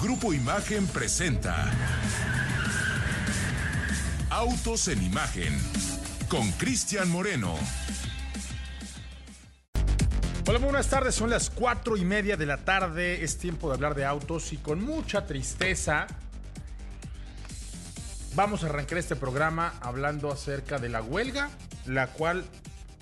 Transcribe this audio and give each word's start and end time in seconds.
Grupo 0.00 0.34
Imagen 0.34 0.86
presenta 0.88 1.72
Autos 4.28 4.88
en 4.88 5.02
Imagen 5.02 5.58
con 6.28 6.52
Cristian 6.52 7.10
Moreno. 7.10 7.54
Hola, 10.46 10.58
buenas 10.58 10.88
tardes. 10.88 11.14
Son 11.14 11.30
las 11.30 11.48
cuatro 11.48 11.96
y 11.96 12.04
media 12.04 12.36
de 12.36 12.44
la 12.44 12.58
tarde. 12.58 13.24
Es 13.24 13.38
tiempo 13.38 13.68
de 13.68 13.74
hablar 13.74 13.94
de 13.94 14.04
autos 14.04 14.52
y 14.52 14.58
con 14.58 14.84
mucha 14.84 15.26
tristeza 15.26 16.06
vamos 18.34 18.64
a 18.64 18.66
arrancar 18.66 18.98
este 18.98 19.16
programa 19.16 19.72
hablando 19.80 20.30
acerca 20.30 20.78
de 20.78 20.90
la 20.90 21.00
huelga, 21.00 21.48
la 21.86 22.08
cual 22.08 22.44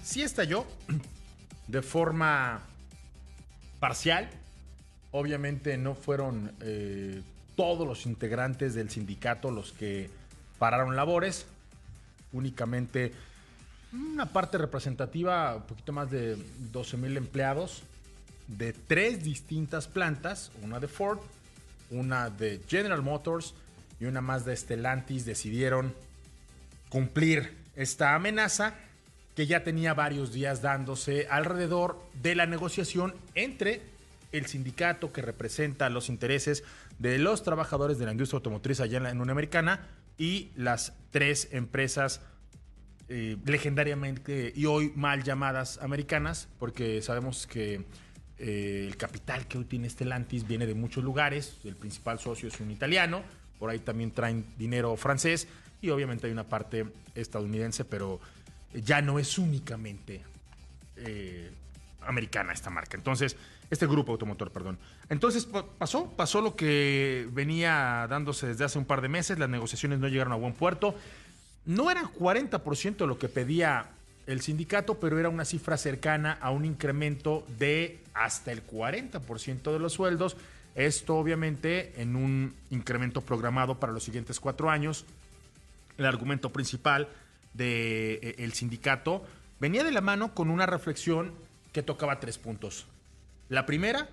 sí 0.04 0.22
estalló 0.22 0.64
de 1.66 1.82
forma 1.82 2.60
parcial. 3.80 4.30
Obviamente 5.16 5.78
no 5.78 5.94
fueron 5.94 6.50
eh, 6.60 7.22
todos 7.54 7.86
los 7.86 8.04
integrantes 8.04 8.74
del 8.74 8.90
sindicato 8.90 9.52
los 9.52 9.70
que 9.70 10.10
pararon 10.58 10.96
labores, 10.96 11.46
únicamente 12.32 13.12
una 13.92 14.26
parte 14.26 14.58
representativa, 14.58 15.54
un 15.54 15.62
poquito 15.62 15.92
más 15.92 16.10
de 16.10 16.36
12 16.72 16.96
mil 16.96 17.16
empleados 17.16 17.84
de 18.48 18.72
tres 18.72 19.22
distintas 19.22 19.86
plantas, 19.86 20.50
una 20.62 20.80
de 20.80 20.88
Ford, 20.88 21.20
una 21.92 22.28
de 22.28 22.60
General 22.66 23.00
Motors 23.00 23.54
y 24.00 24.06
una 24.06 24.20
más 24.20 24.44
de 24.44 24.56
Stellantis, 24.56 25.24
decidieron 25.24 25.94
cumplir 26.88 27.56
esta 27.76 28.16
amenaza 28.16 28.74
que 29.36 29.46
ya 29.46 29.62
tenía 29.62 29.94
varios 29.94 30.32
días 30.32 30.60
dándose 30.60 31.28
alrededor 31.30 32.02
de 32.20 32.34
la 32.34 32.46
negociación 32.46 33.14
entre 33.36 33.93
el 34.34 34.46
sindicato 34.46 35.12
que 35.12 35.22
representa 35.22 35.88
los 35.90 36.08
intereses 36.08 36.64
de 36.98 37.18
los 37.18 37.42
trabajadores 37.42 37.98
de 37.98 38.06
la 38.06 38.12
industria 38.12 38.38
automotriz 38.38 38.80
allá 38.80 38.98
en 38.98 39.04
la 39.04 39.12
Unión 39.12 39.30
Americana 39.30 39.86
y 40.18 40.50
las 40.56 40.92
tres 41.10 41.48
empresas 41.52 42.20
eh, 43.08 43.36
legendariamente 43.46 44.52
y 44.56 44.66
hoy 44.66 44.92
mal 44.96 45.22
llamadas 45.22 45.78
americanas, 45.82 46.48
porque 46.58 47.00
sabemos 47.02 47.46
que 47.46 47.84
eh, 48.38 48.86
el 48.88 48.96
capital 48.96 49.46
que 49.46 49.58
hoy 49.58 49.64
tiene 49.64 49.88
Stellantis 49.88 50.46
viene 50.46 50.66
de 50.66 50.74
muchos 50.74 51.04
lugares, 51.04 51.58
el 51.64 51.76
principal 51.76 52.18
socio 52.18 52.48
es 52.48 52.58
un 52.60 52.70
italiano, 52.70 53.22
por 53.58 53.70
ahí 53.70 53.78
también 53.78 54.10
traen 54.10 54.46
dinero 54.58 54.96
francés 54.96 55.46
y 55.80 55.90
obviamente 55.90 56.26
hay 56.26 56.32
una 56.32 56.48
parte 56.48 56.86
estadounidense, 57.14 57.84
pero 57.84 58.20
ya 58.72 59.00
no 59.00 59.18
es 59.18 59.38
únicamente 59.38 60.22
eh, 60.96 61.50
americana 62.06 62.52
esta 62.52 62.70
marca. 62.70 62.96
Entonces, 62.96 63.36
este 63.70 63.86
grupo 63.86 64.12
automotor, 64.12 64.50
perdón. 64.50 64.78
Entonces 65.08 65.48
pasó, 65.78 66.10
pasó 66.10 66.40
lo 66.40 66.56
que 66.56 67.28
venía 67.32 68.06
dándose 68.08 68.46
desde 68.48 68.64
hace 68.64 68.78
un 68.78 68.84
par 68.84 69.00
de 69.00 69.08
meses, 69.08 69.38
las 69.38 69.48
negociaciones 69.48 69.98
no 69.98 70.08
llegaron 70.08 70.32
a 70.32 70.36
buen 70.36 70.52
puerto. 70.52 70.94
No 71.66 71.90
era 71.90 72.02
40% 72.02 73.06
lo 73.06 73.18
que 73.18 73.28
pedía 73.28 73.86
el 74.26 74.40
sindicato, 74.40 74.98
pero 74.98 75.18
era 75.18 75.28
una 75.28 75.44
cifra 75.44 75.76
cercana 75.76 76.38
a 76.40 76.50
un 76.50 76.64
incremento 76.64 77.46
de 77.58 78.00
hasta 78.14 78.52
el 78.52 78.66
40% 78.66 79.72
de 79.72 79.78
los 79.78 79.92
sueldos. 79.92 80.36
Esto 80.74 81.16
obviamente 81.16 82.00
en 82.00 82.16
un 82.16 82.54
incremento 82.70 83.20
programado 83.20 83.78
para 83.78 83.92
los 83.92 84.04
siguientes 84.04 84.40
cuatro 84.40 84.70
años. 84.70 85.04
El 85.98 86.06
argumento 86.06 86.50
principal 86.50 87.08
del 87.52 88.20
de, 88.20 88.34
eh, 88.38 88.50
sindicato 88.52 89.24
venía 89.60 89.84
de 89.84 89.92
la 89.92 90.00
mano 90.00 90.34
con 90.34 90.50
una 90.50 90.66
reflexión 90.66 91.32
que 91.74 91.82
tocaba 91.82 92.20
tres 92.20 92.38
puntos. 92.38 92.86
La 93.50 93.66
primera, 93.66 94.08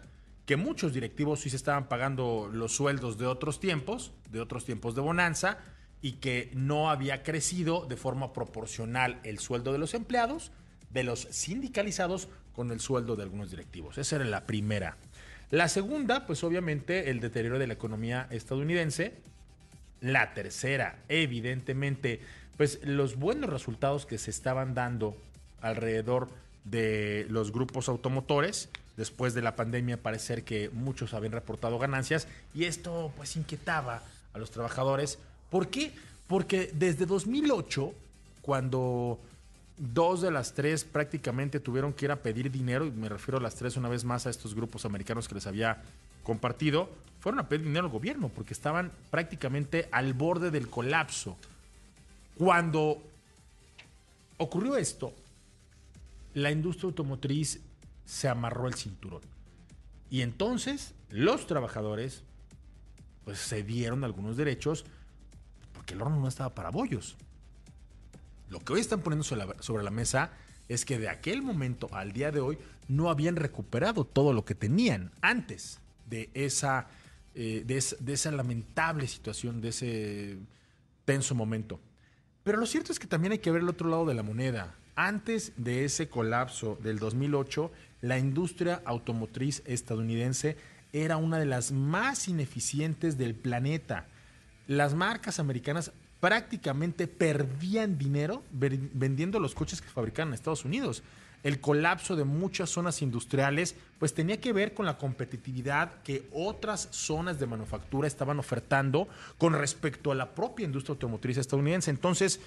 que 0.45 0.57
muchos 0.57 0.93
directivos 0.93 1.41
sí 1.41 1.49
se 1.51 1.55
estaban 1.55 1.87
pagando 1.87 2.49
los 2.51 2.75
sueldos 2.75 3.17
de 3.17 3.27
otros 3.27 3.61
tiempos, 3.61 4.11
de 4.31 4.41
otros 4.41 4.65
tiempos 4.65 4.95
de 4.95 5.01
bonanza, 5.01 5.59
y 6.01 6.13
que 6.13 6.49
no 6.55 6.89
había 6.89 7.21
crecido 7.21 7.85
de 7.85 7.95
forma 7.95 8.33
proporcional 8.33 9.19
el 9.23 9.37
sueldo 9.37 9.71
de 9.71 9.77
los 9.77 9.93
empleados, 9.93 10.51
de 10.89 11.03
los 11.03 11.27
sindicalizados, 11.29 12.27
con 12.53 12.71
el 12.71 12.79
sueldo 12.79 13.15
de 13.15 13.23
algunos 13.23 13.51
directivos. 13.51 13.97
Esa 13.97 14.17
era 14.17 14.25
la 14.25 14.45
primera. 14.45 14.97
La 15.51 15.67
segunda, 15.67 16.25
pues 16.25 16.43
obviamente 16.43 17.11
el 17.11 17.19
deterioro 17.19 17.59
de 17.59 17.67
la 17.67 17.73
economía 17.73 18.27
estadounidense. 18.31 19.13
La 20.01 20.33
tercera, 20.33 20.97
evidentemente, 21.09 22.21
pues 22.57 22.79
los 22.83 23.17
buenos 23.17 23.51
resultados 23.51 24.07
que 24.07 24.17
se 24.17 24.31
estaban 24.31 24.73
dando 24.73 25.15
alrededor 25.61 26.29
de 26.63 27.25
los 27.29 27.51
grupos 27.51 27.89
automotores. 27.89 28.69
Después 28.97 29.33
de 29.33 29.41
la 29.41 29.55
pandemia 29.55 29.97
parece 30.01 30.43
que 30.43 30.69
muchos 30.69 31.13
habían 31.13 31.31
reportado 31.31 31.79
ganancias 31.79 32.27
y 32.53 32.65
esto 32.65 33.11
pues 33.15 33.35
inquietaba 33.35 34.03
a 34.33 34.37
los 34.37 34.51
trabajadores 34.51 35.17
¿Por 35.51 35.67
qué? 35.67 35.91
Porque 36.27 36.71
desde 36.73 37.05
2008, 37.05 37.93
cuando 38.41 39.19
dos 39.77 40.21
de 40.21 40.31
las 40.31 40.53
tres 40.53 40.85
prácticamente 40.85 41.59
tuvieron 41.59 41.91
que 41.91 42.05
ir 42.05 42.11
a 42.11 42.15
pedir 42.15 42.49
dinero, 42.49 42.85
y 42.85 42.91
me 42.91 43.09
refiero 43.09 43.37
a 43.37 43.41
las 43.41 43.55
tres 43.55 43.75
una 43.75 43.89
vez 43.89 44.05
más 44.05 44.25
a 44.25 44.29
estos 44.29 44.55
grupos 44.55 44.85
americanos 44.85 45.27
que 45.27 45.35
les 45.35 45.45
había 45.45 45.83
compartido, 46.23 46.89
fueron 47.19 47.41
a 47.41 47.49
pedir 47.49 47.65
dinero 47.65 47.85
al 47.85 47.91
gobierno 47.91 48.29
porque 48.29 48.53
estaban 48.53 48.91
prácticamente 49.11 49.89
al 49.91 50.13
borde 50.13 50.51
del 50.51 50.69
colapso. 50.69 51.35
Cuando 52.37 53.03
ocurrió 54.37 54.77
esto, 54.77 55.13
la 56.33 56.51
industria 56.51 56.87
automotriz 56.87 57.61
se 58.05 58.27
amarró 58.27 58.67
el 58.67 58.75
cinturón. 58.75 59.21
Y 60.09 60.21
entonces 60.21 60.93
los 61.09 61.47
trabajadores 61.47 62.23
pues 63.23 63.39
cedieron 63.39 64.03
algunos 64.03 64.37
derechos 64.37 64.85
porque 65.73 65.93
el 65.93 66.01
horno 66.01 66.19
no 66.19 66.27
estaba 66.27 66.53
para 66.53 66.69
bollos. 66.69 67.15
Lo 68.49 68.59
que 68.59 68.73
hoy 68.73 68.81
están 68.81 69.01
poniendo 69.01 69.23
sobre 69.23 69.83
la, 69.83 69.91
mesa 69.91 70.31
es 70.67 70.83
que 70.83 70.99
de 70.99 71.07
aquel 71.07 71.41
momento 71.41 71.87
al 71.93 72.11
día 72.11 72.31
de 72.31 72.41
hoy 72.41 72.57
no 72.89 73.09
habían 73.09 73.37
recuperado 73.37 74.03
todo 74.03 74.33
lo 74.33 74.43
que 74.43 74.55
tenían 74.55 75.11
antes 75.21 75.79
de 76.09 76.29
esa, 76.33 76.87
eh, 77.33 77.63
de, 77.65 78.13
esa 78.13 78.31
lamentable 78.31 79.07
situación, 79.07 79.61
de 79.61 79.69
ese 79.69 80.37
tenso 81.05 81.33
momento. 81.33 81.79
Pero 82.43 82.57
lo 82.57 82.65
cierto 82.65 82.91
es 82.91 82.99
que 82.99 83.07
también 83.07 83.31
hay 83.31 83.39
que 83.39 83.51
ver 83.51 83.61
el 83.61 83.69
otro 83.69 83.89
lado 83.89 84.05
de 84.05 84.15
la 84.15 84.23
moneda. 84.23 84.75
Antes 84.95 85.53
de 85.57 85.85
ese 85.85 86.09
colapso 86.09 86.77
del 86.81 86.99
2008, 86.99 87.71
la 88.01 88.17
industria 88.17 88.81
automotriz 88.85 89.63
estadounidense 89.65 90.57
era 90.93 91.17
una 91.17 91.39
de 91.39 91.45
las 91.45 91.71
más 91.71 92.27
ineficientes 92.27 93.17
del 93.17 93.35
planeta 93.35 94.07
las 94.71 94.93
marcas 94.93 95.39
americanas 95.39 95.91
prácticamente 96.21 97.07
perdían 97.07 97.97
dinero 97.97 98.43
vendiendo 98.51 99.39
los 99.39 99.53
coches 99.53 99.81
que 99.81 99.89
fabricaban 99.89 100.29
en 100.29 100.35
Estados 100.35 100.63
Unidos. 100.65 101.03
El 101.43 101.59
colapso 101.59 102.15
de 102.15 102.23
muchas 102.23 102.69
zonas 102.69 103.01
industriales 103.01 103.75
pues 103.99 104.13
tenía 104.13 104.39
que 104.39 104.53
ver 104.53 104.73
con 104.73 104.85
la 104.85 104.97
competitividad 104.97 106.01
que 106.03 106.29
otras 106.31 106.87
zonas 106.91 107.39
de 107.39 107.47
manufactura 107.47 108.07
estaban 108.07 108.39
ofertando 108.39 109.09
con 109.37 109.53
respecto 109.53 110.11
a 110.11 110.15
la 110.15 110.35
propia 110.35 110.65
industria 110.65 110.93
automotriz 110.93 111.37
estadounidense. 111.37 111.89
Entonces, 111.89 112.39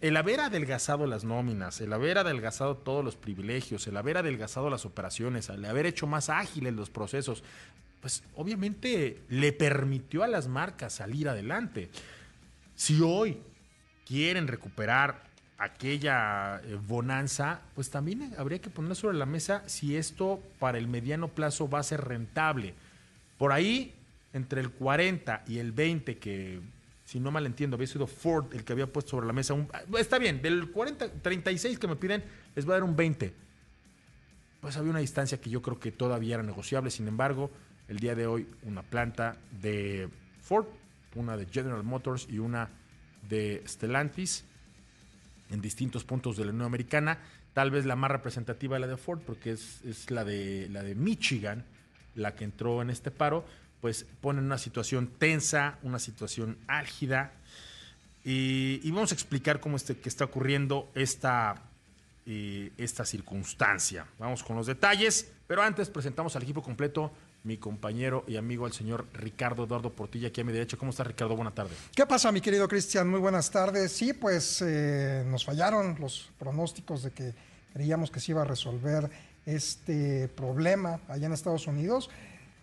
el 0.00 0.16
haber 0.16 0.40
adelgazado 0.40 1.06
las 1.06 1.24
nóminas, 1.24 1.80
el 1.80 1.92
haber 1.92 2.18
adelgazado 2.18 2.76
todos 2.76 3.04
los 3.04 3.16
privilegios, 3.16 3.86
el 3.86 3.96
haber 3.96 4.18
adelgazado 4.18 4.70
las 4.70 4.84
operaciones, 4.84 5.48
el 5.48 5.64
haber 5.64 5.86
hecho 5.86 6.06
más 6.06 6.28
ágiles 6.28 6.74
los 6.74 6.90
procesos, 6.90 7.42
pues 8.00 8.22
obviamente 8.36 9.22
le 9.28 9.52
permitió 9.52 10.22
a 10.22 10.28
las 10.28 10.46
marcas 10.46 10.94
salir 10.94 11.28
adelante. 11.28 11.90
Si 12.76 13.00
hoy 13.00 13.38
quieren 14.06 14.46
recuperar 14.46 15.24
aquella 15.58 16.60
eh, 16.64 16.78
bonanza, 16.86 17.60
pues 17.74 17.90
también 17.90 18.32
habría 18.38 18.60
que 18.60 18.70
poner 18.70 18.94
sobre 18.94 19.18
la 19.18 19.26
mesa 19.26 19.64
si 19.66 19.96
esto 19.96 20.40
para 20.60 20.78
el 20.78 20.86
mediano 20.86 21.26
plazo 21.26 21.68
va 21.68 21.80
a 21.80 21.82
ser 21.82 22.02
rentable. 22.04 22.74
Por 23.36 23.52
ahí, 23.52 23.94
entre 24.32 24.60
el 24.60 24.70
40 24.70 25.42
y 25.48 25.58
el 25.58 25.72
20, 25.72 26.18
que 26.18 26.60
si 27.08 27.20
no 27.20 27.30
mal 27.30 27.46
entiendo, 27.46 27.76
había 27.76 27.86
sido 27.86 28.06
Ford 28.06 28.52
el 28.52 28.64
que 28.64 28.74
había 28.74 28.86
puesto 28.86 29.12
sobre 29.12 29.26
la 29.26 29.32
mesa 29.32 29.54
un... 29.54 29.66
Ah, 29.72 29.80
está 29.98 30.18
bien, 30.18 30.42
del 30.42 30.70
40, 30.70 31.22
36 31.22 31.78
que 31.78 31.88
me 31.88 31.96
piden, 31.96 32.22
les 32.54 32.66
voy 32.66 32.72
a 32.72 32.74
dar 32.74 32.84
un 32.84 32.94
20. 32.94 33.32
Pues 34.60 34.76
había 34.76 34.90
una 34.90 34.98
distancia 34.98 35.40
que 35.40 35.48
yo 35.48 35.62
creo 35.62 35.80
que 35.80 35.90
todavía 35.90 36.34
era 36.34 36.42
negociable, 36.42 36.90
sin 36.90 37.08
embargo, 37.08 37.50
el 37.88 37.98
día 37.98 38.14
de 38.14 38.26
hoy 38.26 38.46
una 38.64 38.82
planta 38.82 39.38
de 39.62 40.10
Ford, 40.42 40.66
una 41.14 41.38
de 41.38 41.46
General 41.46 41.82
Motors 41.82 42.26
y 42.28 42.40
una 42.40 42.68
de 43.26 43.62
Stellantis 43.66 44.44
en 45.50 45.62
distintos 45.62 46.04
puntos 46.04 46.36
de 46.36 46.44
la 46.44 46.50
Unión 46.50 46.66
Americana. 46.66 47.20
Tal 47.54 47.70
vez 47.70 47.86
la 47.86 47.96
más 47.96 48.10
representativa 48.10 48.76
es 48.76 48.82
la 48.82 48.86
de 48.86 48.98
Ford, 48.98 49.20
porque 49.24 49.52
es, 49.52 50.10
la, 50.10 50.26
de, 50.26 50.68
la 50.68 50.82
de 50.82 50.94
Michigan, 50.94 51.64
la 52.16 52.34
que 52.34 52.44
entró 52.44 52.82
en 52.82 52.90
este 52.90 53.10
paro, 53.10 53.46
pues 53.80 54.06
pone 54.20 54.40
en 54.40 54.46
una 54.46 54.58
situación 54.58 55.08
tensa, 55.18 55.78
una 55.82 55.98
situación 55.98 56.58
álgida. 56.66 57.32
Y, 58.24 58.90
vamos 58.90 59.12
a 59.12 59.14
explicar 59.14 59.60
cómo 59.60 59.76
este, 59.76 59.96
que 59.96 60.08
está 60.08 60.24
ocurriendo 60.24 60.90
esta, 60.94 61.62
eh, 62.26 62.72
esta 62.76 63.04
circunstancia. 63.04 64.06
Vamos 64.18 64.42
con 64.42 64.56
los 64.56 64.66
detalles, 64.66 65.30
pero 65.46 65.62
antes 65.62 65.88
presentamos 65.88 66.36
al 66.36 66.42
equipo 66.42 66.62
completo 66.62 67.12
mi 67.44 67.56
compañero 67.56 68.24
y 68.26 68.36
amigo, 68.36 68.66
el 68.66 68.72
señor 68.72 69.06
Ricardo 69.14 69.64
Eduardo 69.64 69.92
Portilla, 69.92 70.28
aquí 70.28 70.40
a 70.40 70.44
mi 70.44 70.52
derecha. 70.52 70.76
¿Cómo 70.76 70.90
está, 70.90 71.04
Ricardo? 71.04 71.36
Buenas 71.36 71.54
tardes. 71.54 71.78
¿Qué 71.94 72.04
pasa, 72.04 72.32
mi 72.32 72.40
querido 72.40 72.68
Cristian? 72.68 73.08
Muy 73.08 73.20
buenas 73.20 73.50
tardes. 73.50 73.92
Sí, 73.92 74.12
pues 74.12 74.62
eh, 74.62 75.24
nos 75.26 75.44
fallaron 75.44 75.96
los 76.00 76.30
pronósticos 76.38 77.04
de 77.04 77.12
que 77.12 77.34
creíamos 77.72 78.10
que 78.10 78.20
se 78.20 78.32
iba 78.32 78.42
a 78.42 78.44
resolver 78.44 79.08
este 79.46 80.28
problema 80.28 81.00
allá 81.08 81.26
en 81.26 81.32
Estados 81.32 81.66
Unidos. 81.66 82.10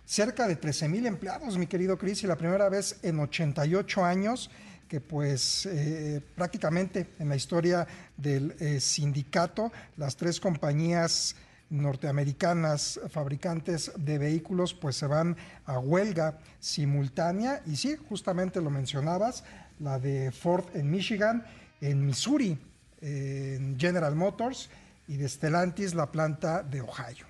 Cerca 0.06 0.48
de 0.48 0.56
13 0.56 0.88
mil 0.88 1.06
empleados, 1.08 1.58
mi 1.58 1.66
querido 1.66 1.98
Cris, 1.98 2.24
y 2.24 2.28
la 2.28 2.38
primera 2.38 2.70
vez 2.70 3.00
en 3.02 3.20
88 3.20 4.06
años 4.06 4.52
que 4.88 5.02
pues 5.02 5.66
eh, 5.66 6.22
prácticamente 6.36 7.08
en 7.20 7.30
la 7.30 7.36
historia 7.36 7.88
del 8.16 8.56
eh, 8.60 8.80
sindicato, 8.80 9.72
las 9.98 10.16
tres 10.16 10.40
compañías 10.40 11.36
norteamericanas 11.72 13.00
fabricantes 13.10 13.92
de 13.98 14.20
vehículos 14.20 14.76
pues 14.76 14.96
se 14.96 15.08
van 15.08 15.36
a 15.66 15.80
huelga 15.80 16.40
simultánea 16.60 17.64
y 17.66 17.76
sí, 17.76 17.96
justamente 18.08 18.62
lo 18.62 18.70
mencionabas, 18.70 19.44
la 19.80 19.98
de 19.98 20.32
Ford 20.32 20.66
en 20.76 20.92
Michigan, 20.92 21.44
en 21.82 22.06
Missouri, 22.06 22.58
en 23.02 23.80
General 23.80 24.16
Motors 24.16 24.70
y 25.08 25.18
de 25.18 25.28
Stellantis 25.28 25.96
la 25.96 26.12
planta 26.12 26.62
de 26.62 26.82
Ohio. 26.82 27.26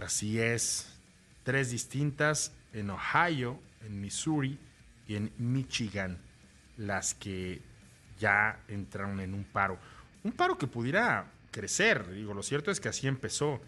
Así 0.00 0.40
es, 0.40 0.93
tres 1.44 1.70
distintas 1.70 2.52
en 2.72 2.90
Ohio, 2.90 3.60
en 3.86 4.00
Missouri 4.00 4.58
y 5.06 5.14
en 5.14 5.30
Michigan, 5.38 6.18
las 6.76 7.14
que 7.14 7.62
ya 8.18 8.58
entraron 8.68 9.20
en 9.20 9.34
un 9.34 9.44
paro. 9.44 9.78
Un 10.24 10.32
paro 10.32 10.58
que 10.58 10.66
pudiera 10.66 11.26
crecer. 11.50 12.10
Digo, 12.10 12.34
lo 12.34 12.42
cierto 12.42 12.70
es 12.70 12.80
que 12.80 12.88
así 12.88 13.06
empezó, 13.06 13.60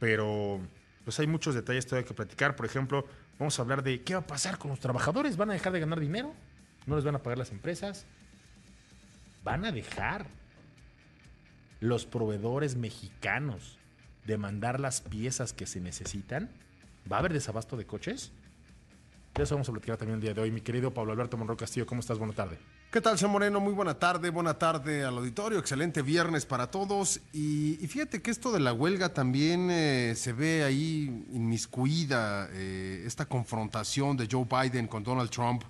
pero 0.00 0.60
pues 1.04 1.18
hay 1.20 1.26
muchos 1.26 1.54
detalles 1.54 1.86
todavía 1.86 2.06
que 2.06 2.14
platicar. 2.14 2.56
Por 2.56 2.66
ejemplo, 2.66 3.06
vamos 3.38 3.58
a 3.58 3.62
hablar 3.62 3.82
de 3.82 4.02
qué 4.02 4.14
va 4.14 4.20
a 4.20 4.26
pasar 4.26 4.58
con 4.58 4.70
los 4.70 4.80
trabajadores. 4.80 5.36
¿Van 5.36 5.50
a 5.50 5.54
dejar 5.54 5.72
de 5.72 5.80
ganar 5.80 6.00
dinero? 6.00 6.34
¿No 6.86 6.96
les 6.96 7.04
van 7.04 7.16
a 7.16 7.22
pagar 7.22 7.38
las 7.38 7.50
empresas? 7.50 8.06
¿Van 9.44 9.64
a 9.64 9.72
dejar 9.72 10.26
los 11.80 12.06
proveedores 12.06 12.76
mexicanos 12.76 13.78
de 14.26 14.38
mandar 14.38 14.80
las 14.80 15.00
piezas 15.00 15.52
que 15.52 15.66
se 15.66 15.80
necesitan? 15.80 16.50
¿Va 17.10 17.16
a 17.16 17.20
haber 17.20 17.32
desabasto 17.32 17.76
de 17.76 17.86
coches? 17.86 18.32
De 19.34 19.42
eso 19.42 19.54
vamos 19.54 19.68
a 19.68 19.72
platicar 19.72 19.96
también 19.96 20.16
el 20.16 20.20
día 20.20 20.34
de 20.34 20.40
hoy. 20.42 20.50
Mi 20.50 20.60
querido 20.60 20.92
Pablo 20.92 21.12
Alberto 21.12 21.36
Monroy 21.36 21.56
Castillo, 21.56 21.86
¿cómo 21.86 22.00
estás? 22.00 22.18
Buena 22.18 22.34
tarde. 22.34 22.58
¿Qué 22.90 23.00
tal, 23.00 23.16
señor 23.16 23.32
Moreno? 23.32 23.60
Muy 23.60 23.72
buena 23.72 23.94
tarde, 23.94 24.30
buena 24.30 24.54
tarde 24.54 25.04
al 25.04 25.16
auditorio, 25.16 25.58
excelente 25.58 26.02
viernes 26.02 26.44
para 26.44 26.70
todos. 26.70 27.20
Y, 27.32 27.76
fíjate 27.86 28.20
que 28.20 28.30
esto 28.30 28.52
de 28.52 28.60
la 28.60 28.72
huelga 28.72 29.14
también 29.14 29.70
eh, 29.70 30.14
se 30.16 30.32
ve 30.32 30.64
ahí 30.64 31.26
inmiscuida, 31.32 32.48
eh, 32.52 33.04
esta 33.06 33.26
confrontación 33.26 34.16
de 34.16 34.28
Joe 34.30 34.44
Biden 34.44 34.86
con 34.86 35.02
Donald 35.02 35.30
Trump, 35.30 35.62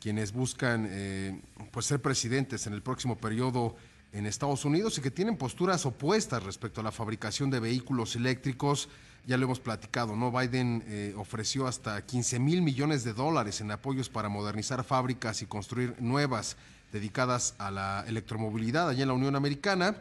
quienes 0.00 0.32
buscan 0.32 0.86
eh, 0.88 1.40
pues 1.72 1.86
ser 1.86 2.00
presidentes 2.00 2.66
en 2.66 2.74
el 2.74 2.82
próximo 2.82 3.16
periodo 3.16 3.74
en 4.12 4.26
Estados 4.26 4.64
Unidos 4.64 4.98
y 4.98 5.00
que 5.00 5.10
tienen 5.10 5.36
posturas 5.36 5.86
opuestas 5.86 6.42
respecto 6.42 6.80
a 6.80 6.84
la 6.84 6.92
fabricación 6.92 7.50
de 7.50 7.60
vehículos 7.60 8.16
eléctricos 8.16 8.88
ya 9.26 9.36
lo 9.36 9.44
hemos 9.44 9.58
platicado, 9.58 10.14
¿no? 10.14 10.30
Biden 10.30 10.84
eh, 10.86 11.12
ofreció 11.16 11.66
hasta 11.66 12.00
15 12.00 12.38
mil 12.38 12.62
millones 12.62 13.02
de 13.02 13.12
dólares 13.12 13.60
en 13.60 13.70
apoyos 13.72 14.08
para 14.08 14.28
modernizar 14.28 14.84
fábricas 14.84 15.42
y 15.42 15.46
construir 15.46 15.96
nuevas 16.00 16.56
dedicadas 16.92 17.54
a 17.58 17.72
la 17.72 18.04
electromovilidad 18.06 18.88
allá 18.88 19.02
en 19.02 19.08
la 19.08 19.14
Unión 19.14 19.34
Americana, 19.34 19.96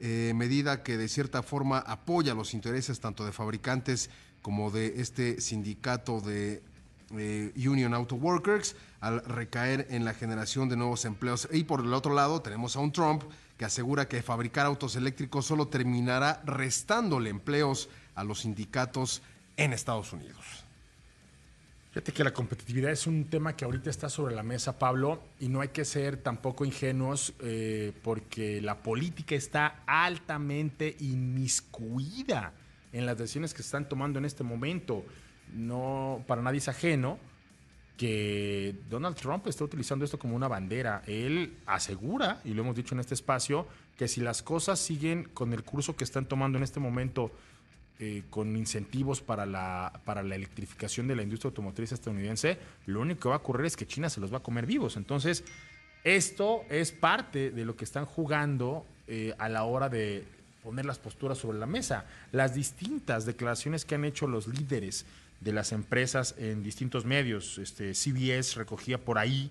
eh, 0.00 0.32
medida 0.34 0.82
que 0.82 0.96
de 0.96 1.08
cierta 1.08 1.42
forma 1.42 1.78
apoya 1.78 2.34
los 2.34 2.54
intereses 2.54 3.00
tanto 3.00 3.26
de 3.26 3.32
fabricantes 3.32 4.08
como 4.40 4.70
de 4.70 4.94
este 5.00 5.42
sindicato 5.42 6.22
de 6.22 6.62
eh, 7.18 7.52
Union 7.56 7.94
Auto 7.94 8.16
Workers 8.16 8.76
al 9.00 9.24
recaer 9.24 9.86
en 9.90 10.04
la 10.04 10.14
generación 10.14 10.68
de 10.68 10.76
nuevos 10.76 11.04
empleos. 11.04 11.48
Y 11.52 11.64
por 11.64 11.80
el 11.80 11.92
otro 11.92 12.14
lado 12.14 12.40
tenemos 12.42 12.76
a 12.76 12.80
un 12.80 12.92
Trump 12.92 13.22
que 13.58 13.64
asegura 13.64 14.08
que 14.08 14.22
fabricar 14.22 14.66
autos 14.66 14.96
eléctricos 14.96 15.46
solo 15.46 15.68
terminará 15.68 16.42
restándole 16.44 17.30
empleos 17.30 17.88
a 18.14 18.24
los 18.24 18.40
sindicatos 18.40 19.22
en 19.56 19.72
Estados 19.72 20.12
Unidos. 20.12 20.64
Fíjate 21.94 22.12
que 22.12 22.24
la 22.24 22.34
competitividad 22.34 22.90
es 22.90 23.06
un 23.06 23.26
tema 23.26 23.54
que 23.54 23.64
ahorita 23.64 23.88
está 23.88 24.08
sobre 24.08 24.34
la 24.34 24.42
mesa, 24.42 24.80
Pablo, 24.80 25.22
y 25.38 25.46
no 25.48 25.60
hay 25.60 25.68
que 25.68 25.84
ser 25.84 26.16
tampoco 26.16 26.64
ingenuos 26.64 27.34
eh, 27.38 27.92
porque 28.02 28.60
la 28.60 28.78
política 28.78 29.36
está 29.36 29.84
altamente 29.86 30.96
inmiscuida 30.98 32.52
en 32.92 33.06
las 33.06 33.16
decisiones 33.16 33.54
que 33.54 33.62
se 33.62 33.68
están 33.68 33.88
tomando 33.88 34.18
en 34.18 34.24
este 34.24 34.42
momento. 34.42 35.04
No, 35.52 36.24
para 36.26 36.42
nadie 36.42 36.58
es 36.58 36.68
ajeno 36.68 37.18
que 37.96 38.74
Donald 38.90 39.16
Trump 39.16 39.46
está 39.46 39.64
utilizando 39.64 40.04
esto 40.04 40.18
como 40.18 40.34
una 40.34 40.48
bandera. 40.48 41.02
Él 41.06 41.56
asegura, 41.66 42.40
y 42.44 42.54
lo 42.54 42.62
hemos 42.62 42.76
dicho 42.76 42.94
en 42.94 43.00
este 43.00 43.14
espacio, 43.14 43.66
que 43.96 44.08
si 44.08 44.20
las 44.20 44.42
cosas 44.42 44.80
siguen 44.80 45.24
con 45.32 45.52
el 45.52 45.62
curso 45.62 45.94
que 45.94 46.04
están 46.04 46.26
tomando 46.26 46.58
en 46.58 46.64
este 46.64 46.80
momento 46.80 47.30
eh, 48.00 48.24
con 48.30 48.56
incentivos 48.56 49.20
para 49.20 49.46
la, 49.46 50.00
para 50.04 50.24
la 50.24 50.34
electrificación 50.34 51.06
de 51.06 51.14
la 51.14 51.22
industria 51.22 51.50
automotriz 51.50 51.92
estadounidense, 51.92 52.58
lo 52.86 53.00
único 53.00 53.20
que 53.20 53.28
va 53.28 53.36
a 53.36 53.38
ocurrir 53.38 53.66
es 53.66 53.76
que 53.76 53.86
China 53.86 54.10
se 54.10 54.20
los 54.20 54.32
va 54.32 54.38
a 54.38 54.42
comer 54.42 54.66
vivos. 54.66 54.96
Entonces, 54.96 55.44
esto 56.02 56.64
es 56.68 56.90
parte 56.90 57.52
de 57.52 57.64
lo 57.64 57.76
que 57.76 57.84
están 57.84 58.04
jugando 58.04 58.84
eh, 59.06 59.34
a 59.38 59.48
la 59.48 59.62
hora 59.64 59.88
de 59.88 60.24
poner 60.64 60.86
las 60.86 60.98
posturas 60.98 61.38
sobre 61.38 61.58
la 61.58 61.66
mesa. 61.66 62.06
Las 62.32 62.54
distintas 62.54 63.26
declaraciones 63.26 63.84
que 63.84 63.94
han 63.94 64.04
hecho 64.04 64.26
los 64.26 64.48
líderes 64.48 65.06
de 65.44 65.52
las 65.52 65.72
empresas 65.72 66.34
en 66.38 66.62
distintos 66.62 67.04
medios. 67.04 67.58
Este, 67.58 67.94
CBS 67.94 68.56
recogía 68.56 68.98
por 68.98 69.18
ahí 69.18 69.50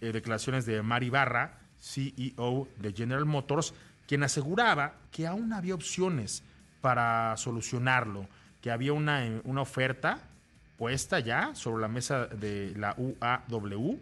eh, 0.00 0.10
declaraciones 0.12 0.64
de 0.64 0.82
Mari 0.82 1.10
Barra, 1.10 1.58
CEO 1.80 2.68
de 2.78 2.92
General 2.92 3.26
Motors, 3.26 3.74
quien 4.08 4.22
aseguraba 4.22 4.94
que 5.12 5.26
aún 5.26 5.52
había 5.52 5.74
opciones 5.74 6.42
para 6.80 7.36
solucionarlo, 7.36 8.26
que 8.62 8.70
había 8.70 8.94
una, 8.94 9.40
una 9.44 9.60
oferta 9.60 10.22
puesta 10.78 11.20
ya 11.20 11.54
sobre 11.54 11.82
la 11.82 11.88
mesa 11.88 12.26
de 12.26 12.72
la 12.76 12.94
UAW 12.96 13.98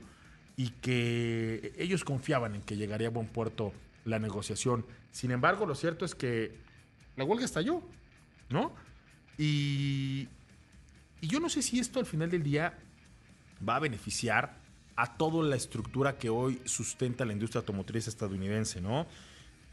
y 0.57 0.71
que 0.71 1.73
ellos 1.77 2.05
confiaban 2.05 2.55
en 2.55 2.63
que 2.63 2.77
llegaría 2.77 3.09
a 3.09 3.11
buen 3.11 3.27
puerto 3.27 3.73
la 4.05 4.19
negociación. 4.19 4.87
Sin 5.11 5.33
embargo, 5.33 5.67
lo 5.67 5.75
cierto 5.75 6.05
es 6.05 6.15
que 6.15 6.53
la 7.17 7.25
huelga 7.25 7.45
estalló, 7.45 7.83
¿no? 8.51 8.73
Y, 9.39 10.29
y 11.25 11.27
yo 11.27 11.41
no 11.41 11.49
sé 11.49 11.63
si 11.63 11.81
esto 11.81 12.01
al 12.01 12.05
final 12.05 12.31
del 12.31 12.43
día 12.43 12.75
va 13.67 13.77
a 13.77 13.79
beneficiar 13.79 14.59
a 14.95 15.17
toda 15.17 15.43
la 15.43 15.57
estructura 15.57 16.19
que 16.19 16.29
hoy 16.29 16.61
sustenta 16.67 17.25
la 17.25 17.33
industria 17.33 17.61
automotriz 17.61 18.09
estadounidense, 18.09 18.83
¿no? 18.83 19.07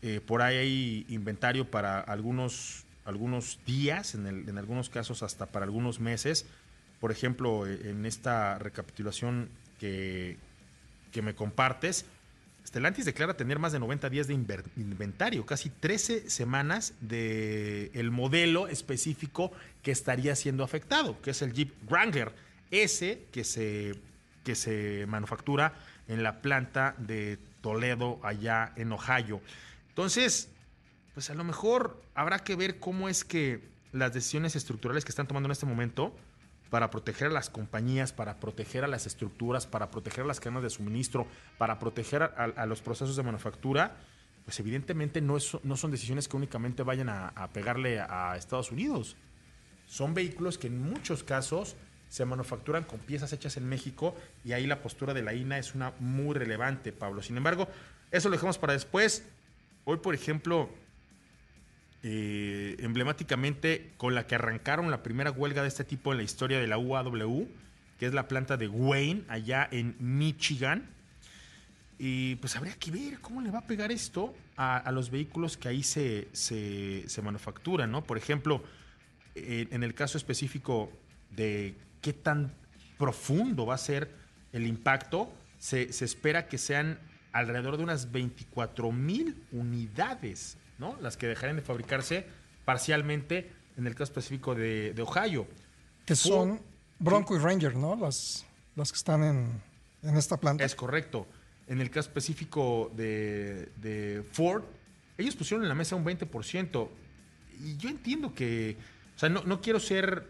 Eh, 0.02 0.22
por 0.26 0.42
ahí 0.42 0.56
hay 0.56 1.06
inventario 1.10 1.70
para 1.70 2.00
algunos 2.00 2.86
algunos 3.04 3.60
días, 3.66 4.16
en, 4.16 4.28
en, 4.28 4.58
algunos 4.58 4.90
casos 4.90 5.24
hasta 5.24 5.48
para 5.48 5.66
algunos 5.66 6.00
meses. 6.00 6.46
Por 7.02 7.12
ejemplo, 7.12 7.68
e, 7.68 7.90
en 7.90 8.06
esta 8.06 8.58
recapitulación 8.58 9.50
que, 9.78 10.38
que 11.12 11.22
me 11.22 11.36
compartes, 11.36 12.06
Stellantis 12.66 13.06
declara 13.06 13.36
tener 13.36 13.60
más 13.60 13.72
de 13.72 13.80
90 13.80 14.10
días 14.10 14.28
de 14.28 14.34
inventario, 14.34 15.46
casi 15.46 15.70
13 15.70 16.30
semanas 16.30 16.94
del 17.02 17.92
el 17.94 18.12
modelo 18.12 18.68
específico 18.68 19.52
que 19.82 19.92
estaría 19.92 20.36
siendo 20.36 20.64
afectado, 20.64 21.20
que 21.22 21.32
es 21.32 21.42
el 21.42 21.54
Jeep 21.54 21.74
Wrangler, 21.90 22.32
ese 22.70 23.26
que 23.32 23.44
se, 23.44 23.96
que 24.44 24.56
se 24.56 25.06
manufactura 25.08 25.74
en 26.08 26.24
la 26.24 26.42
planta 26.42 26.96
de 26.98 27.40
Toledo, 27.62 28.20
allá 28.24 28.74
en 28.76 28.92
Ohio. 28.92 29.42
Entonces, 29.90 30.50
pues 31.14 31.30
a 31.30 31.34
lo 31.34 31.44
mejor 31.44 32.02
habrá 32.16 32.40
que 32.40 32.56
ver 32.56 32.80
cómo 32.80 33.10
es 33.10 33.24
que 33.24 33.70
las 33.92 34.14
decisiones 34.14 34.56
estructurales 34.56 35.04
que 35.04 35.12
están 35.12 35.28
tomando 35.28 35.48
en 35.48 35.52
este 35.52 35.66
momento 35.66 36.16
para 36.72 36.90
proteger 36.90 37.28
a 37.28 37.32
las 37.32 37.50
compañías, 37.50 38.14
para 38.14 38.40
proteger 38.40 38.86
a 38.86 38.88
las 38.88 39.06
estructuras, 39.06 39.68
para 39.68 39.92
proteger 39.92 40.24
a 40.24 40.28
las 40.28 40.40
cadenas 40.40 40.64
de 40.64 40.70
suministro, 40.70 41.28
para 41.58 41.78
proteger 41.78 42.24
a, 42.24 42.66
los 42.66 42.82
procesos 42.82 43.18
de 43.18 43.24
manufactura, 43.24 43.98
pues 44.46 44.58
evidentemente 44.62 45.20
no, 45.20 45.38
no 45.64 45.78
son 45.78 45.92
decisiones 45.92 46.30
que 46.30 46.38
únicamente 46.38 46.82
vayan 46.82 47.10
a, 47.10 47.28
a 47.28 47.50
pegarle 47.50 48.00
a 48.00 48.38
Estados 48.38 48.72
Unidos. 48.72 49.18
Son 49.86 50.14
vehículos 50.14 50.58
que 50.58 50.68
en 50.68 50.82
muchos 50.82 51.26
casos 51.26 51.76
se 52.08 52.24
manufacturan 52.24 52.86
con 52.86 53.00
piezas 53.00 53.34
hechas 53.34 53.58
en 53.58 53.68
México 53.68 54.16
y 54.46 54.54
ahí 54.54 54.66
la 54.66 54.82
postura 54.82 55.14
de 55.14 55.24
la 55.24 55.34
INA 55.34 55.58
es 55.58 55.76
una 55.76 55.94
muy 56.00 56.34
relevante, 56.36 56.94
Pablo. 56.94 57.22
Sin 57.22 57.36
embargo, 57.36 57.68
eso 58.12 58.30
lo 58.30 58.36
dejamos 58.36 58.58
para 58.58 58.72
después. 58.72 59.26
Hoy, 59.84 59.98
por 59.98 60.16
ejemplo, 60.16 60.70
eh, 62.04 62.78
emblemáticamente 62.80 63.94
con 63.98 64.16
la 64.16 64.26
que 64.26 64.36
arrancaron 64.36 64.90
la 64.90 65.04
primera 65.04 65.32
huelga 65.32 65.62
de 65.62 65.68
este 65.68 65.84
tipo 65.84 66.12
en 66.12 66.18
la 66.18 66.24
historia 66.24 66.60
de 66.60 66.68
la 66.68 66.78
UAW, 66.78 67.48
que 68.00 68.08
es 68.08 68.14
la 68.14 68.28
planta 68.28 68.58
de 68.58 68.68
Wayne, 68.68 69.24
allá 69.28 69.68
en 69.72 69.96
Michigan. 70.00 70.90
Y 72.00 72.36
pues 72.36 72.56
habría 72.56 72.74
que 72.74 72.90
ver 72.90 73.20
cómo 73.20 73.42
le 73.42 73.52
va 73.52 73.60
a 73.60 73.68
pegar 73.68 73.92
esto 73.92 74.34
a, 74.58 74.92
los 74.92 75.12
vehículos 75.12 75.58
que 75.58 75.68
ahí 75.68 75.84
se, 75.84 76.28
se, 76.34 77.22
manufacturan, 77.22 77.92
¿no? 77.92 78.04
Por 78.04 78.18
ejemplo, 78.18 78.64
en 79.36 79.84
el 79.84 79.94
caso 79.94 80.18
específico 80.18 80.92
de 81.30 81.76
qué 82.02 82.14
tan 82.14 82.54
profundo 82.98 83.68
va 83.68 83.76
a 83.76 83.78
ser 83.78 84.12
el 84.52 84.66
impacto, 84.66 85.32
se, 85.60 85.94
se 85.94 86.06
espera 86.06 86.48
que 86.48 86.58
sean 86.58 87.00
alrededor 87.32 87.78
de 87.78 87.84
unas 87.84 88.12
24 88.12 88.92
mil 88.92 89.44
unidades, 89.52 90.58
¿no? 90.82 90.98
Las 91.00 91.16
que 91.16 91.28
dejarán 91.28 91.56
de 91.56 91.62
fabricarse 91.62 92.26
parcialmente 92.66 93.50
en 93.78 93.88
el 93.88 93.94
caso 93.94 94.12
específico 94.12 94.54
de, 94.56 94.94
de 94.94 95.02
Ohio. 95.04 95.48
Que 96.06 96.16
son 96.16 96.60
Bronco 97.00 97.36
y 97.36 97.40
Ranger, 97.40 97.76
¿no? 97.76 97.96
Las, 97.96 98.46
las 98.76 98.92
que 98.92 98.98
están 98.98 99.24
en, 99.24 99.62
en 100.04 100.18
esta 100.18 100.36
planta. 100.38 100.66
Es 100.66 100.76
correcto. 100.76 101.28
En 101.68 101.80
el 101.80 101.90
caso 101.90 102.10
específico 102.10 102.92
de, 102.96 103.70
de 103.78 104.24
Ford, 104.32 104.64
ellos 105.18 105.36
pusieron 105.36 105.64
en 105.64 105.70
la 105.70 105.76
mesa 105.76 105.96
un 105.96 106.04
20%. 106.04 106.90
Y 107.64 107.78
yo 107.78 107.90
entiendo 107.90 108.34
que, 108.34 108.76
o 109.16 109.20
sea, 109.20 109.30
no, 109.30 109.44
no 109.44 109.62
quiero 109.62 109.80
ser 109.80 110.28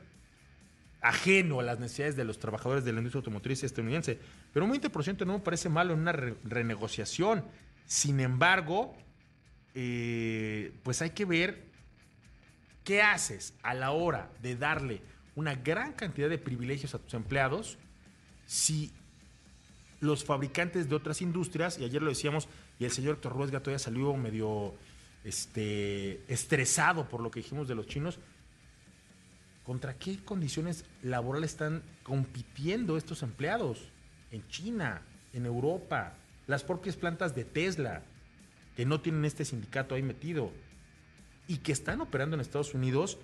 ajeno 1.01 1.59
a 1.59 1.63
las 1.63 1.79
necesidades 1.79 2.15
de 2.15 2.25
los 2.25 2.37
trabajadores 2.37 2.83
de 2.83 2.91
la 2.91 2.99
industria 2.99 3.19
automotriz 3.19 3.63
estadounidense, 3.63 4.19
pero 4.53 4.65
un 4.65 4.71
20% 4.73 5.25
no 5.25 5.33
me 5.33 5.39
parece 5.39 5.67
malo 5.69 5.93
en 5.93 6.01
una 6.01 6.11
re- 6.11 6.35
renegociación. 6.43 7.43
Sin 7.85 8.19
embargo, 8.19 8.95
eh, 9.75 10.71
pues 10.83 11.01
hay 11.01 11.11
que 11.11 11.25
ver 11.25 11.63
qué 12.83 13.01
haces 13.01 13.53
a 13.63 13.73
la 13.73 13.91
hora 13.91 14.29
de 14.41 14.55
darle 14.55 15.01
una 15.35 15.55
gran 15.55 15.93
cantidad 15.93 16.29
de 16.29 16.37
privilegios 16.37 16.93
a 16.93 16.99
tus 16.99 17.13
empleados 17.13 17.77
si 18.45 18.91
los 20.01 20.25
fabricantes 20.25 20.89
de 20.89 20.95
otras 20.95 21.21
industrias, 21.21 21.77
y 21.77 21.85
ayer 21.85 22.01
lo 22.01 22.09
decíamos, 22.09 22.49
y 22.79 22.85
el 22.85 22.91
señor 22.91 23.15
Héctor 23.15 23.33
Ruesga 23.33 23.59
todavía 23.59 23.79
salió 23.79 24.15
medio 24.17 24.73
este, 25.23 26.21
estresado 26.27 27.07
por 27.07 27.21
lo 27.21 27.29
que 27.29 27.39
dijimos 27.41 27.67
de 27.67 27.75
los 27.75 27.85
chinos, 27.85 28.19
¿contra 29.63 29.93
qué 29.93 30.17
condiciones 30.23 30.85
laborales 31.03 31.51
están 31.51 31.83
compitiendo 32.03 32.97
estos 32.97 33.21
empleados? 33.21 33.89
En 34.31 34.47
China, 34.47 35.03
en 35.33 35.45
Europa, 35.45 36.15
las 36.47 36.63
propias 36.63 36.95
plantas 36.95 37.35
de 37.35 37.45
Tesla, 37.45 38.03
que 38.81 38.85
no 38.87 38.99
tienen 38.99 39.25
este 39.25 39.45
sindicato 39.45 39.93
ahí 39.93 40.01
metido, 40.01 40.51
y 41.47 41.57
que 41.57 41.71
están 41.71 42.01
operando 42.01 42.33
en 42.33 42.41
Estados 42.41 42.73
Unidos, 42.73 43.19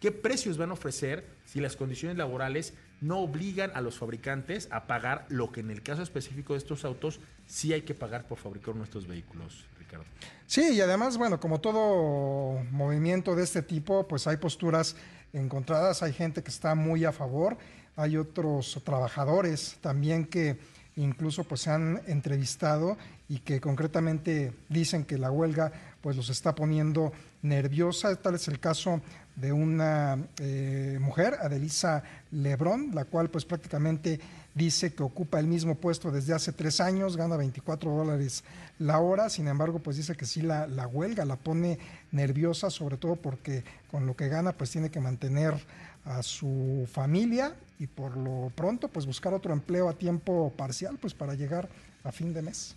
¿qué 0.00 0.10
precios 0.10 0.56
van 0.56 0.70
a 0.70 0.72
ofrecer 0.72 1.26
si 1.44 1.60
las 1.60 1.76
condiciones 1.76 2.16
laborales 2.16 2.72
no 3.02 3.18
obligan 3.18 3.70
a 3.74 3.82
los 3.82 3.98
fabricantes 3.98 4.68
a 4.70 4.86
pagar 4.86 5.26
lo 5.28 5.52
que 5.52 5.60
en 5.60 5.70
el 5.70 5.82
caso 5.82 6.00
específico 6.00 6.54
de 6.54 6.60
estos 6.60 6.86
autos 6.86 7.20
sí 7.46 7.74
hay 7.74 7.82
que 7.82 7.92
pagar 7.92 8.26
por 8.26 8.38
fabricar 8.38 8.74
nuestros 8.74 9.06
vehículos, 9.06 9.66
Ricardo? 9.78 10.06
Sí, 10.46 10.76
y 10.76 10.80
además, 10.80 11.18
bueno, 11.18 11.38
como 11.38 11.60
todo 11.60 12.64
movimiento 12.70 13.36
de 13.36 13.42
este 13.42 13.60
tipo, 13.60 14.08
pues 14.08 14.26
hay 14.26 14.38
posturas 14.38 14.96
encontradas, 15.34 16.02
hay 16.02 16.14
gente 16.14 16.42
que 16.42 16.50
está 16.50 16.74
muy 16.74 17.04
a 17.04 17.12
favor, 17.12 17.58
hay 17.96 18.16
otros 18.16 18.80
trabajadores 18.82 19.76
también 19.82 20.24
que 20.24 20.56
incluso 20.96 21.44
pues 21.44 21.62
se 21.62 21.70
han 21.70 22.00
entrevistado 22.06 22.96
y 23.28 23.38
que 23.38 23.60
concretamente 23.60 24.52
dicen 24.68 25.04
que 25.04 25.18
la 25.18 25.30
huelga 25.30 25.72
pues 26.00 26.16
los 26.16 26.28
está 26.28 26.54
poniendo 26.54 27.12
nerviosa. 27.42 28.14
Tal 28.16 28.34
es 28.34 28.48
el 28.48 28.60
caso 28.60 29.00
de 29.36 29.52
una 29.52 30.18
eh, 30.38 30.98
mujer, 31.00 31.38
Adelisa 31.40 32.02
Lebrón, 32.30 32.90
la 32.92 33.06
cual 33.06 33.30
pues 33.30 33.44
prácticamente 33.44 34.20
dice 34.54 34.92
que 34.92 35.02
ocupa 35.02 35.40
el 35.40 35.46
mismo 35.46 35.76
puesto 35.76 36.10
desde 36.10 36.34
hace 36.34 36.52
tres 36.52 36.80
años, 36.80 37.16
gana 37.16 37.38
24 37.38 37.90
dólares 37.90 38.44
la 38.78 38.98
hora, 38.98 39.30
sin 39.30 39.48
embargo 39.48 39.78
pues 39.78 39.96
dice 39.96 40.14
que 40.14 40.26
sí 40.26 40.42
la, 40.42 40.66
la 40.66 40.86
huelga 40.86 41.24
la 41.24 41.36
pone 41.36 41.78
nerviosa, 42.10 42.68
sobre 42.68 42.98
todo 42.98 43.16
porque 43.16 43.64
con 43.90 44.04
lo 44.04 44.14
que 44.14 44.28
gana 44.28 44.52
pues 44.52 44.70
tiene 44.70 44.90
que 44.90 45.00
mantener 45.00 45.54
a 46.04 46.22
su 46.22 46.86
familia 46.92 47.54
y 47.82 47.86
por 47.88 48.16
lo 48.16 48.52
pronto 48.54 48.86
pues 48.88 49.06
buscar 49.06 49.34
otro 49.34 49.52
empleo 49.52 49.88
a 49.88 49.94
tiempo 49.94 50.52
parcial 50.56 50.98
pues 51.00 51.14
para 51.14 51.34
llegar 51.34 51.68
a 52.04 52.12
fin 52.12 52.32
de 52.32 52.40
mes. 52.42 52.76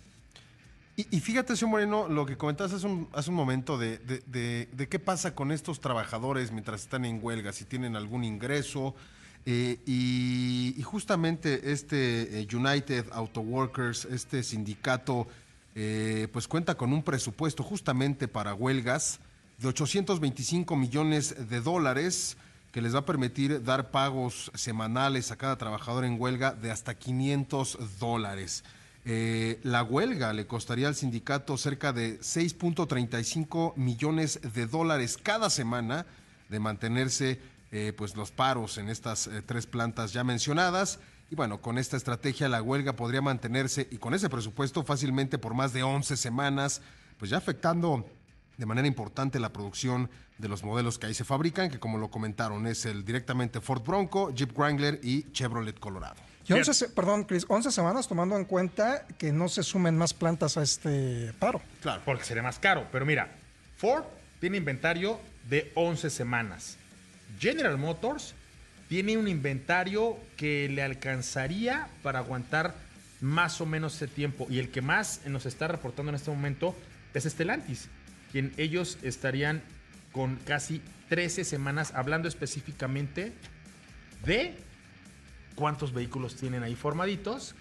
Y, 0.98 1.20
fíjate, 1.20 1.54
señor 1.56 1.72
Moreno, 1.72 2.08
lo 2.08 2.24
que 2.24 2.38
comentaste 2.38 2.76
hace 2.76 2.86
un, 2.86 3.06
hace 3.12 3.28
un 3.28 3.36
momento 3.36 3.76
de, 3.76 3.98
de- 3.98 4.88
qué 4.88 4.98
pasa 4.98 5.34
con 5.34 5.52
estos 5.52 5.78
trabajadores 5.78 6.52
mientras 6.52 6.80
están 6.80 7.04
en 7.04 7.20
huelga, 7.22 7.52
si 7.52 7.66
tienen 7.66 7.96
algún 7.96 8.24
ingreso. 8.24 8.94
eh, 9.44 9.78
y, 9.84 10.74
y 10.76 10.82
justamente 10.82 11.70
este 11.70 12.40
eh, 12.40 12.48
United 12.50 13.08
Auto 13.12 13.42
Workers, 13.42 14.06
este 14.06 14.42
sindicato, 14.42 15.28
eh, 15.74 16.28
pues 16.32 16.48
cuenta 16.48 16.74
con 16.76 16.92
un 16.94 17.02
presupuesto 17.02 17.62
justamente 17.62 18.26
para 18.26 18.54
huelgas 18.54 19.20
de 19.58 19.68
825 19.68 20.74
millones 20.76 21.48
de 21.50 21.60
dólares 21.60 22.38
que 22.76 22.82
les 22.82 22.94
va 22.94 22.98
a 22.98 23.06
permitir 23.06 23.64
dar 23.64 23.90
pagos 23.90 24.52
semanales 24.54 25.30
a 25.30 25.36
cada 25.36 25.56
trabajador 25.56 26.04
en 26.04 26.20
huelga 26.20 26.52
de 26.52 26.70
hasta 26.70 26.92
500 26.94 27.98
dólares. 27.98 28.64
Eh, 29.06 29.58
la 29.62 29.82
huelga 29.82 30.34
le 30.34 30.46
costaría 30.46 30.86
al 30.86 30.94
sindicato 30.94 31.56
cerca 31.56 31.94
de 31.94 32.20
6.35 32.20 33.76
millones 33.76 34.40
de 34.52 34.66
dólares 34.66 35.16
cada 35.16 35.48
semana 35.48 36.04
de 36.50 36.60
mantenerse 36.60 37.40
eh, 37.72 37.94
pues 37.96 38.14
los 38.14 38.30
paros 38.30 38.76
en 38.76 38.90
estas 38.90 39.26
eh, 39.26 39.40
tres 39.40 39.66
plantas 39.66 40.12
ya 40.12 40.22
mencionadas. 40.22 40.98
Y 41.30 41.34
bueno, 41.34 41.62
con 41.62 41.78
esta 41.78 41.96
estrategia 41.96 42.46
la 42.50 42.60
huelga 42.60 42.92
podría 42.92 43.22
mantenerse 43.22 43.88
y 43.90 43.96
con 43.96 44.12
ese 44.12 44.28
presupuesto 44.28 44.84
fácilmente 44.84 45.38
por 45.38 45.54
más 45.54 45.72
de 45.72 45.82
11 45.82 46.14
semanas, 46.14 46.82
pues 47.18 47.30
ya 47.30 47.38
afectando 47.38 48.06
de 48.56 48.66
manera 48.66 48.86
importante 48.88 49.38
la 49.40 49.52
producción 49.52 50.08
de 50.38 50.48
los 50.48 50.62
modelos 50.64 50.98
que 50.98 51.06
ahí 51.06 51.14
se 51.14 51.24
fabrican, 51.24 51.70
que 51.70 51.78
como 51.78 51.98
lo 51.98 52.10
comentaron 52.10 52.66
es 52.66 52.84
el 52.86 53.04
directamente 53.04 53.60
Ford 53.60 53.82
Bronco, 53.82 54.30
Jeep 54.34 54.56
Wrangler 54.56 55.00
y 55.02 55.30
Chevrolet 55.32 55.78
Colorado. 55.78 56.16
Y 56.48 56.52
11, 56.52 56.74
se- 56.74 56.88
perdón, 56.90 57.24
Chris, 57.24 57.44
11 57.48 57.70
semanas 57.72 58.06
tomando 58.06 58.36
en 58.36 58.44
cuenta 58.44 59.04
que 59.18 59.32
no 59.32 59.48
se 59.48 59.62
sumen 59.62 59.96
más 59.98 60.14
plantas 60.14 60.56
a 60.56 60.62
este 60.62 61.32
paro. 61.40 61.60
Claro. 61.82 62.02
Porque 62.04 62.24
sería 62.24 62.42
más 62.42 62.58
caro. 62.58 62.86
Pero 62.92 63.04
mira, 63.04 63.28
Ford 63.78 64.04
tiene 64.40 64.58
inventario 64.58 65.18
de 65.48 65.72
11 65.74 66.08
semanas. 66.08 66.76
General 67.40 67.76
Motors 67.78 68.34
tiene 68.88 69.16
un 69.16 69.26
inventario 69.26 70.16
que 70.36 70.68
le 70.68 70.82
alcanzaría 70.82 71.88
para 72.04 72.20
aguantar 72.20 72.74
más 73.20 73.60
o 73.60 73.66
menos 73.66 73.96
ese 73.96 74.06
tiempo. 74.06 74.46
Y 74.48 74.60
el 74.60 74.70
que 74.70 74.80
más 74.82 75.22
nos 75.26 75.46
está 75.46 75.66
reportando 75.66 76.10
en 76.10 76.16
este 76.16 76.30
momento 76.30 76.76
es 77.14 77.24
Stellantis, 77.24 77.88
ellos 78.56 78.98
estarían 79.02 79.62
con 80.12 80.36
casi 80.36 80.80
13 81.08 81.44
semanas, 81.44 81.92
hablando 81.94 82.28
específicamente 82.28 83.32
de 84.24 84.56
cuántos 85.54 85.92
vehículos 85.92 86.36
tienen 86.36 86.62
ahí 86.62 86.74
formaditos 86.74 87.54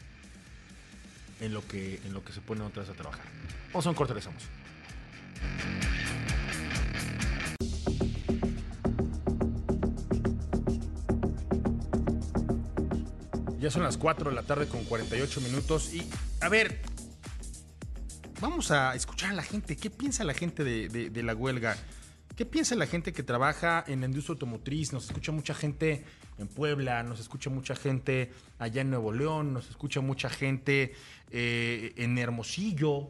en 1.42 1.54
lo 1.54 1.66
que, 1.68 2.00
en 2.06 2.14
lo 2.14 2.24
que 2.24 2.34
se 2.34 2.42
ponen 2.42 2.64
otras 2.64 2.90
a 2.90 2.94
trabajar. 2.94 3.26
Vamos 3.68 3.86
a 3.86 3.90
un 3.90 3.96
corte, 3.96 4.14
regresamos. 4.14 4.44
Ya 13.60 13.72
son 13.72 13.82
las 13.82 13.98
4 13.98 14.30
de 14.30 14.36
la 14.36 14.44
tarde 14.44 14.68
con 14.68 14.84
48 14.84 15.42
minutos 15.42 15.92
y 15.92 16.08
a 16.40 16.50
ver, 16.50 16.80
vamos 18.40 18.72
a 18.72 18.96
escuchar 18.96 19.32
a 19.32 19.34
la 19.34 19.44
gente. 19.44 19.76
¿Qué 19.76 19.90
piensa 19.90 20.24
la 20.24 20.34
gente 20.34 20.64
de, 20.64 21.24
la 21.24 21.36
huelga? 21.36 21.78
¿Qué 22.36 22.46
piensa 22.46 22.76
la 22.76 22.88
gente 22.88 23.14
que 23.14 23.24
trabaja 23.24 23.84
en 23.88 24.02
la 24.02 24.08
industria 24.08 24.34
automotriz? 24.34 24.92
Nos 24.92 25.06
escucha 25.06 25.32
mucha 25.32 25.54
gente 25.54 26.04
en 26.38 26.48
Puebla, 26.48 27.02
nos 27.04 27.20
escucha 27.20 27.50
mucha 27.50 27.76
gente 27.76 28.32
allá 28.60 28.82
en 28.82 28.90
Nuevo 28.90 29.14
León, 29.14 29.54
nos 29.54 29.70
escucha 29.70 30.02
mucha 30.02 30.30
gente 30.30 30.94
eh, 31.32 31.94
en 31.96 32.18
Hermosillo. 32.18 33.10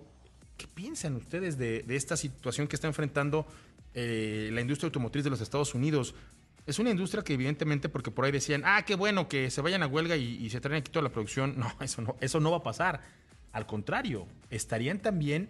¿Qué 0.57 0.67
piensan 0.67 1.15
ustedes 1.15 1.57
de, 1.57 1.83
esta 1.89 2.15
situación 2.17 2.67
que 2.67 2.75
está 2.75 2.87
enfrentando 2.87 3.47
eh, 3.93 4.49
la 4.53 4.61
industria 4.61 4.87
automotriz 4.87 5.23
de 5.23 5.31
los 5.31 5.41
Estados 5.41 5.73
Unidos? 5.73 6.13
Es 6.67 6.79
una 6.79 6.89
industria 6.89 7.23
que 7.23 7.33
evidentemente, 7.33 7.89
porque 7.89 8.11
por 8.11 8.25
ahí 8.25 8.31
decían, 8.31 8.63
ah, 8.65 8.83
qué 8.85 8.95
bueno 8.95 9.27
que 9.27 9.49
se 9.51 9.61
vayan 9.61 9.83
a 9.83 9.87
huelga 9.87 10.15
y, 10.15 10.49
se 10.49 10.61
traen 10.61 10.81
aquí 10.81 10.91
toda 10.91 11.03
la 11.03 11.11
producción. 11.11 11.55
No, 11.57 11.75
eso 12.21 12.39
no 12.39 12.51
va 12.51 12.57
a 12.57 12.63
pasar. 12.63 13.01
Al 13.55 13.65
contrario, 13.65 14.27
estarían 14.49 14.99
también 14.99 15.47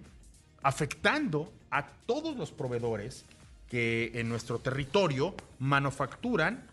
afectando 0.61 1.51
a 1.71 1.87
todos 2.05 2.37
los 2.37 2.51
proveedores 2.51 3.25
que 3.67 4.11
en 4.13 4.29
nuestro 4.29 4.59
territorio 4.59 5.33
manufacturan 5.57 6.67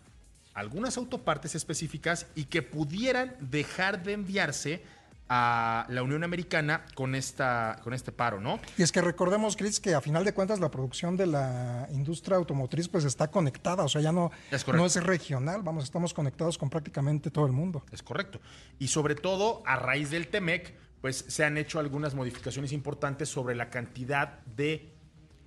algunas 0.53 0.95
autopartes 0.95 1.55
específicas 1.55 2.27
y 2.35 2.43
que 2.45 2.61
pudieran 2.61 3.35
dejar 3.39 4.03
de 4.03 4.13
enviarse 4.13 4.83
a 5.27 5.87
la 5.89 6.03
Unión 6.03 6.23
Americana 6.23 6.85
con, 6.93 7.15
esta, 7.15 7.79
con 7.83 7.95
este 7.95 8.11
paro, 8.11 8.39
¿no? 8.39 8.59
Y 8.77 8.83
es 8.83 8.91
que 8.91 9.01
recordemos, 9.01 9.55
Chris, 9.55 9.79
que 9.79 9.95
a 9.95 10.01
final 10.01 10.23
de 10.25 10.35
cuentas 10.35 10.59
la 10.59 10.69
producción 10.69 11.17
de 11.17 11.25
la 11.25 11.87
industria 11.91 12.37
automotriz 12.37 12.87
pues 12.87 13.05
está 13.05 13.31
conectada, 13.31 13.83
o 13.83 13.89
sea, 13.89 14.01
ya 14.01 14.11
no, 14.11 14.29
Es 14.51 14.67
no 14.67 14.85
es 14.85 15.03
regional, 15.03 15.63
vamos, 15.63 15.85
estamos 15.85 16.13
conectados 16.13 16.59
con 16.59 16.69
prácticamente 16.69 17.31
todo 17.31 17.47
el 17.47 17.53
mundo. 17.53 17.83
Es 17.91 18.03
correcto. 18.03 18.39
Y 18.77 18.89
sobre 18.89 19.15
todo, 19.15 19.63
a 19.65 19.77
raíz 19.77 20.11
del 20.11 20.27
TEMEC, 20.27 20.75
pues 21.03 21.25
se 21.27 21.43
han 21.43 21.57
hecho 21.57 21.79
algunas 21.79 22.15
modificaciones 22.15 22.71
importantes 22.71 23.27
sobre 23.27 23.55
la 23.55 23.69
cantidad 23.69 24.39
de 24.55 24.93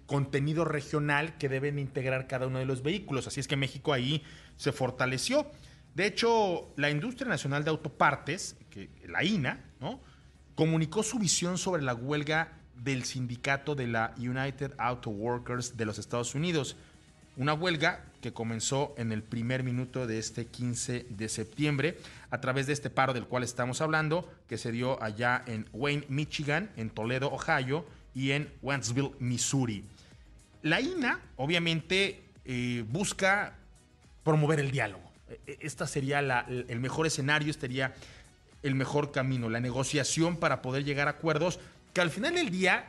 contenido 0.05 0.67
regional 0.67 1.39
que 1.39 1.49
deben 1.49 1.79
integrar 1.79 2.27
cada 2.27 2.47
uno 2.47 2.59
de 2.59 2.67
los 2.67 2.83
vehículos. 2.83 3.27
Así 3.27 3.41
es 3.41 3.49
que 3.49 3.57
México 3.57 3.95
ahí 3.95 4.23
se 4.59 4.71
fortaleció. 4.71 5.51
De 5.95 6.05
hecho, 6.05 6.75
la 6.77 6.91
Industria 6.91 7.31
Nacional 7.31 7.65
de 7.65 7.71
Autopartes, 7.71 8.57
que, 8.69 8.91
la 9.09 9.25
INA, 9.25 9.65
¿no? 9.81 9.99
comunicó 10.55 11.03
su 11.03 11.19
visión 11.19 11.57
sobre 11.57 11.81
la 11.81 11.95
huelga 11.95 12.53
del 12.75 13.05
sindicato 13.05 13.75
de 13.75 13.87
la 13.87 14.15
United 14.19 14.75
Auto 14.77 15.09
Workers 15.09 15.79
de 15.79 15.87
los 15.87 15.99
Estados 15.99 16.35
Unidos. 16.35 16.77
Una 17.39 17.55
huelga 17.55 18.05
que 18.21 18.35
comenzó 18.35 18.95
en 18.99 19.11
el 19.11 19.23
primer 19.23 19.63
minuto 19.63 20.07
de 20.07 20.19
este 20.19 20.45
15 20.49 21.07
de 21.09 21.29
septiembre 21.31 21.97
a 22.31 22.41
través 22.41 22.67
de 22.67 22.73
este 22.73 22.91
paro 22.91 23.13
del 23.13 23.27
cual 23.27 23.43
estamos 23.43 23.81
hablando, 23.81 24.31
que 24.49 24.59
se 24.59 24.73
dio 24.73 25.03
allá 25.03 25.43
en 25.47 25.69
Wayne, 25.73 26.05
Michigan, 26.09 26.71
en 26.77 26.91
Toledo, 26.91 27.33
Ohio 27.33 27.87
y 28.15 28.33
en 28.33 28.53
Wentzville, 28.63 29.13
Missouri. 29.19 29.85
La 30.63 30.81
INA, 30.81 31.21
obviamente, 31.37 32.23
eh, 32.45 32.85
busca 32.89 33.55
promover 34.25 34.61
el 34.61 34.71
diálogo. 34.71 35.03
Este 35.47 35.87
sería 35.87 36.21
el 36.21 36.81
mejor 36.81 37.07
escenario, 37.07 37.53
sería 37.53 37.95
el 38.63 38.75
mejor 38.75 39.13
camino, 39.13 39.49
la 39.49 39.61
negociación 39.61 40.37
para 40.37 40.63
poder 40.63 40.85
llegar 40.85 41.09
a 41.09 41.13
acuerdos 41.13 41.61
que 41.93 42.01
al 42.01 42.11
final 42.11 42.35
del 42.35 42.51
día 42.51 42.85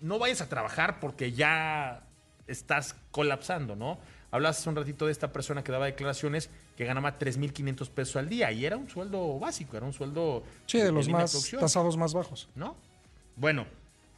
no 0.00 0.18
vayas 0.18 0.40
a 0.40 0.48
trabajar 0.48 1.00
porque 1.00 1.32
ya 1.32 2.02
estás 2.46 2.94
colapsando, 3.10 3.74
¿no? 3.74 3.98
Hablabas 4.34 4.58
hace 4.58 4.68
un 4.68 4.74
ratito 4.74 5.06
de 5.06 5.12
esta 5.12 5.32
persona 5.32 5.62
que 5.62 5.70
daba 5.70 5.86
declaraciones 5.86 6.50
que 6.76 6.84
ganaba 6.84 7.20
3.500 7.20 7.88
pesos 7.88 8.16
al 8.16 8.28
día 8.28 8.50
y 8.50 8.66
era 8.66 8.76
un 8.76 8.90
sueldo 8.90 9.38
básico, 9.38 9.76
era 9.76 9.86
un 9.86 9.92
sueldo... 9.92 10.42
Sí, 10.66 10.78
de 10.78 10.90
los 10.90 11.08
más 11.08 11.52
tasados 11.52 11.96
más 11.96 12.14
bajos. 12.14 12.48
¿No? 12.56 12.74
Bueno, 13.36 13.64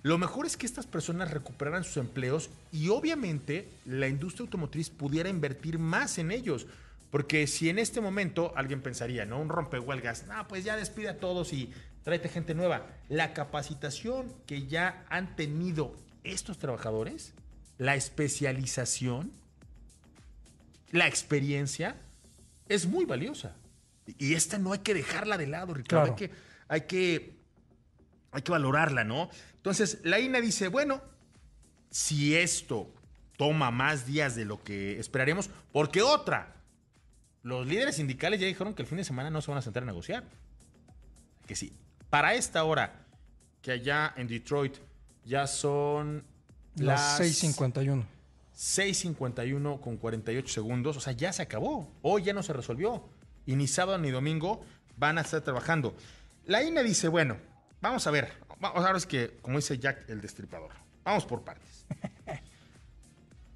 lo 0.02 0.16
mejor 0.16 0.46
es 0.46 0.56
que 0.56 0.64
estas 0.64 0.86
personas 0.86 1.32
recuperaran 1.32 1.84
sus 1.84 1.98
empleos 1.98 2.48
y 2.72 2.88
obviamente 2.88 3.68
la 3.84 4.08
industria 4.08 4.44
automotriz 4.44 4.88
pudiera 4.88 5.28
invertir 5.28 5.78
más 5.78 6.16
en 6.16 6.30
ellos. 6.30 6.66
Porque 7.10 7.46
si 7.46 7.68
en 7.68 7.78
este 7.78 8.00
momento 8.00 8.54
alguien 8.56 8.80
pensaría, 8.80 9.26
¿no? 9.26 9.38
Un 9.38 9.50
rompehuelgas, 9.50 10.24
no, 10.28 10.48
pues 10.48 10.64
ya 10.64 10.76
despide 10.76 11.10
a 11.10 11.20
todos 11.20 11.52
y 11.52 11.74
tráete 12.04 12.30
gente 12.30 12.54
nueva. 12.54 12.86
La 13.10 13.34
capacitación 13.34 14.32
que 14.46 14.66
ya 14.66 15.04
han 15.10 15.36
tenido 15.36 15.94
estos 16.24 16.56
trabajadores, 16.56 17.34
la 17.76 17.96
especialización, 17.96 19.30
la 20.90 21.06
experiencia, 21.06 21.96
es 22.68 22.86
muy 22.86 23.04
valiosa. 23.04 23.56
Y 24.18 24.34
esta 24.34 24.58
no 24.58 24.72
hay 24.72 24.80
que 24.80 24.94
dejarla 24.94 25.36
de 25.36 25.46
lado, 25.46 25.74
Ricardo. 25.74 26.12
Hay, 26.12 26.16
que, 26.16 26.30
hay, 26.68 26.80
que, 26.82 27.36
hay 28.32 28.42
que 28.42 28.52
valorarla, 28.52 29.04
¿no? 29.04 29.30
Entonces, 29.56 29.98
la 30.04 30.20
INA 30.20 30.40
dice, 30.40 30.68
bueno, 30.68 31.02
si 31.90 32.36
esto 32.36 32.92
toma 33.36 33.70
más 33.70 34.06
días 34.06 34.36
de 34.36 34.44
lo 34.44 34.62
que 34.62 34.98
esperaremos, 34.98 35.50
porque 35.72 36.02
otra, 36.02 36.54
los 37.42 37.66
líderes 37.66 37.96
sindicales 37.96 38.40
ya 38.40 38.46
dijeron 38.46 38.74
que 38.74 38.82
el 38.82 38.88
fin 38.88 38.98
de 38.98 39.04
semana 39.04 39.30
no 39.30 39.40
se 39.40 39.50
van 39.50 39.58
a 39.58 39.62
sentar 39.62 39.82
a 39.82 39.86
negociar. 39.86 40.24
Que 41.46 41.56
sí. 41.56 41.72
Para 42.10 42.34
esta 42.34 42.64
hora, 42.64 43.06
que 43.60 43.72
allá 43.72 44.14
en 44.16 44.28
Detroit 44.28 44.76
ya 45.24 45.46
son 45.46 46.24
las, 46.76 47.20
6.51. 47.20 48.04
6.51 48.56 49.80
con 49.80 49.96
48 49.96 50.48
segundos. 50.52 50.96
O 50.96 51.00
sea, 51.00 51.12
ya 51.12 51.32
se 51.32 51.42
acabó. 51.42 51.92
Hoy 52.02 52.22
ya 52.22 52.32
no 52.32 52.42
se 52.42 52.52
resolvió. 52.52 53.04
Y 53.44 53.54
ni 53.56 53.66
sábado 53.66 53.98
ni 53.98 54.10
domingo 54.10 54.64
van 54.96 55.18
a 55.18 55.20
estar 55.20 55.42
trabajando. 55.42 55.94
La 56.46 56.62
INE 56.62 56.82
dice, 56.82 57.08
bueno, 57.08 57.36
vamos 57.80 58.06
a 58.06 58.10
ver. 58.10 58.32
Ahora 58.60 58.96
es 58.96 59.06
que, 59.06 59.36
como 59.42 59.58
dice 59.58 59.78
Jack 59.78 60.08
el 60.08 60.20
Destripador, 60.20 60.70
vamos 61.04 61.26
por 61.26 61.44
partes. 61.44 61.84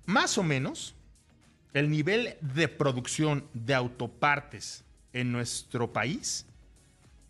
Más 0.07 0.37
o 0.38 0.42
menos, 0.42 0.95
el 1.73 1.88
nivel 1.88 2.37
de 2.40 2.69
producción 2.69 3.47
de 3.54 3.75
autopartes 3.75 4.85
en 5.12 5.33
nuestro 5.33 5.92
país 5.92 6.47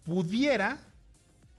pudiera 0.04 0.80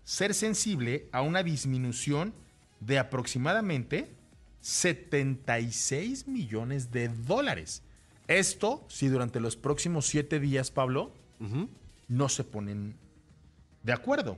ser 0.03 0.33
sensible 0.33 1.07
a 1.11 1.21
una 1.21 1.43
disminución 1.43 2.33
de 2.79 2.99
aproximadamente 2.99 4.13
76 4.61 6.27
millones 6.27 6.91
de 6.91 7.09
dólares. 7.09 7.83
Esto 8.27 8.85
si 8.87 9.07
durante 9.07 9.39
los 9.39 9.55
próximos 9.57 10.05
siete 10.05 10.39
días, 10.39 10.71
Pablo, 10.71 11.13
no 12.07 12.29
se 12.29 12.43
ponen 12.43 12.95
de 13.83 13.93
acuerdo. 13.93 14.37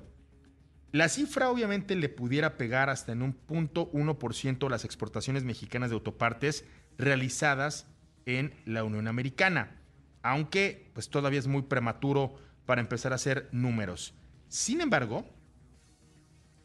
La 0.92 1.10
cifra 1.10 1.50
obviamente 1.50 1.96
le 1.96 2.08
pudiera 2.08 2.56
pegar 2.56 2.90
hasta 2.90 3.12
en 3.12 3.24
un 3.24 3.34
punto 3.34 3.92
1% 3.92 4.70
las 4.70 4.86
exportaciones 4.86 5.44
mexicanas 5.44 5.90
de 5.90 5.96
autopartes 5.96 6.66
realizadas 6.98 7.88
en 8.26 8.54
la 8.66 8.84
Unión 8.84 9.08
Americana, 9.08 9.82
aunque 10.22 10.92
pues 10.94 11.10
todavía 11.10 11.40
es 11.40 11.48
muy 11.48 11.64
prematuro 11.64 12.36
para 12.66 12.82
empezar 12.82 13.12
a 13.12 13.16
hacer 13.16 13.50
números. 13.52 14.14
Sin 14.48 14.82
embargo, 14.82 15.26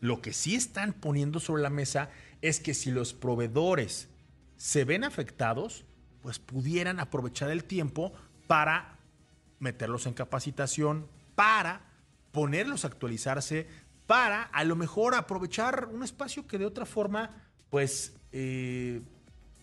lo 0.00 0.20
que 0.20 0.32
sí 0.32 0.54
están 0.54 0.92
poniendo 0.92 1.40
sobre 1.40 1.62
la 1.62 1.70
mesa 1.70 2.10
es 2.42 2.60
que 2.60 2.74
si 2.74 2.90
los 2.90 3.14
proveedores 3.14 4.08
se 4.56 4.84
ven 4.84 5.04
afectados, 5.04 5.84
pues 6.22 6.38
pudieran 6.38 7.00
aprovechar 7.00 7.50
el 7.50 7.64
tiempo 7.64 8.12
para 8.46 8.98
meterlos 9.60 10.06
en 10.06 10.14
capacitación, 10.14 11.06
para 11.34 11.82
ponerlos 12.32 12.84
a 12.84 12.88
actualizarse, 12.88 13.66
para 14.06 14.42
a 14.42 14.64
lo 14.64 14.76
mejor 14.76 15.14
aprovechar 15.14 15.88
un 15.92 16.02
espacio 16.02 16.46
que 16.46 16.58
de 16.58 16.66
otra 16.66 16.86
forma, 16.86 17.30
pues, 17.70 18.14
eh, 18.32 19.02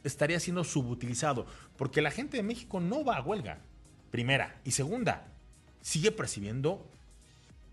estaría 0.03 0.39
siendo 0.39 0.63
subutilizado. 0.63 1.45
Porque 1.77 2.01
la 2.01 2.11
gente 2.11 2.37
de 2.37 2.43
México 2.43 2.79
no 2.79 3.03
va 3.03 3.17
a 3.17 3.21
huelga, 3.21 3.59
primera. 4.11 4.59
Y 4.63 4.71
segunda, 4.71 5.27
sigue 5.81 6.11
percibiendo 6.11 6.85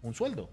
un 0.02 0.14
sueldo. 0.14 0.50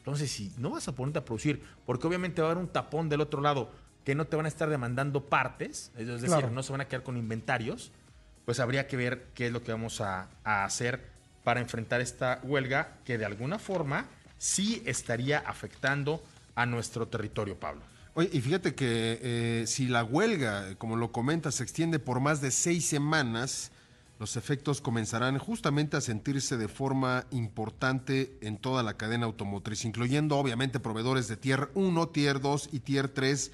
Entonces, 0.00 0.30
si 0.30 0.52
no 0.58 0.70
vas 0.70 0.88
a 0.88 0.92
ponerte 0.92 1.20
a 1.20 1.24
producir, 1.24 1.62
porque 1.86 2.06
obviamente 2.06 2.42
va 2.42 2.48
a 2.48 2.50
haber 2.50 2.62
un 2.62 2.68
tapón 2.68 3.08
del 3.08 3.20
otro 3.20 3.40
lado 3.40 3.70
que 4.04 4.14
no 4.14 4.26
te 4.26 4.36
van 4.36 4.46
a 4.46 4.48
estar 4.48 4.68
demandando 4.68 5.24
partes, 5.24 5.92
es 5.96 6.06
decir, 6.06 6.50
no 6.50 6.62
se 6.62 6.72
van 6.72 6.80
a 6.80 6.88
quedar 6.88 7.02
con 7.02 7.16
inventarios, 7.16 7.92
pues 8.44 8.60
habría 8.60 8.86
que 8.86 8.96
ver 8.96 9.26
qué 9.34 9.46
es 9.46 9.52
lo 9.52 9.62
que 9.62 9.72
vamos 9.72 10.00
a 10.00 10.28
hacer 10.44 11.10
para 11.44 11.60
enfrentar 11.60 12.00
esta 12.00 12.40
huelga 12.42 12.96
que 13.04 13.18
de 13.18 13.24
alguna 13.24 13.58
forma 13.58 14.06
sí 14.38 14.82
estaría 14.86 15.38
afectando 15.38 16.22
a 16.54 16.66
nuestro 16.66 17.06
territorio, 17.08 17.58
Pablo. 17.58 17.82
Oye, 18.14 18.28
y 18.32 18.40
fíjate 18.40 18.74
que 18.74 19.18
eh, 19.22 19.64
si 19.66 19.86
la 19.86 20.02
huelga, 20.02 20.74
como 20.76 20.96
lo 20.96 21.12
comenta, 21.12 21.52
se 21.52 21.62
extiende 21.62 21.98
por 21.98 22.20
más 22.20 22.40
de 22.40 22.50
seis 22.50 22.86
semanas, 22.86 23.70
los 24.20 24.36
efectos 24.36 24.82
comenzarán 24.82 25.38
justamente 25.38 25.96
a 25.96 26.02
sentirse 26.02 26.58
de 26.58 26.68
forma 26.68 27.24
importante 27.30 28.36
en 28.42 28.58
toda 28.58 28.82
la 28.82 28.98
cadena 28.98 29.24
automotriz, 29.24 29.86
incluyendo 29.86 30.36
obviamente 30.36 30.78
proveedores 30.78 31.26
de 31.26 31.38
Tier 31.38 31.70
1, 31.72 32.08
Tier 32.10 32.38
2 32.38 32.68
y 32.70 32.80
Tier 32.80 33.08
3 33.08 33.50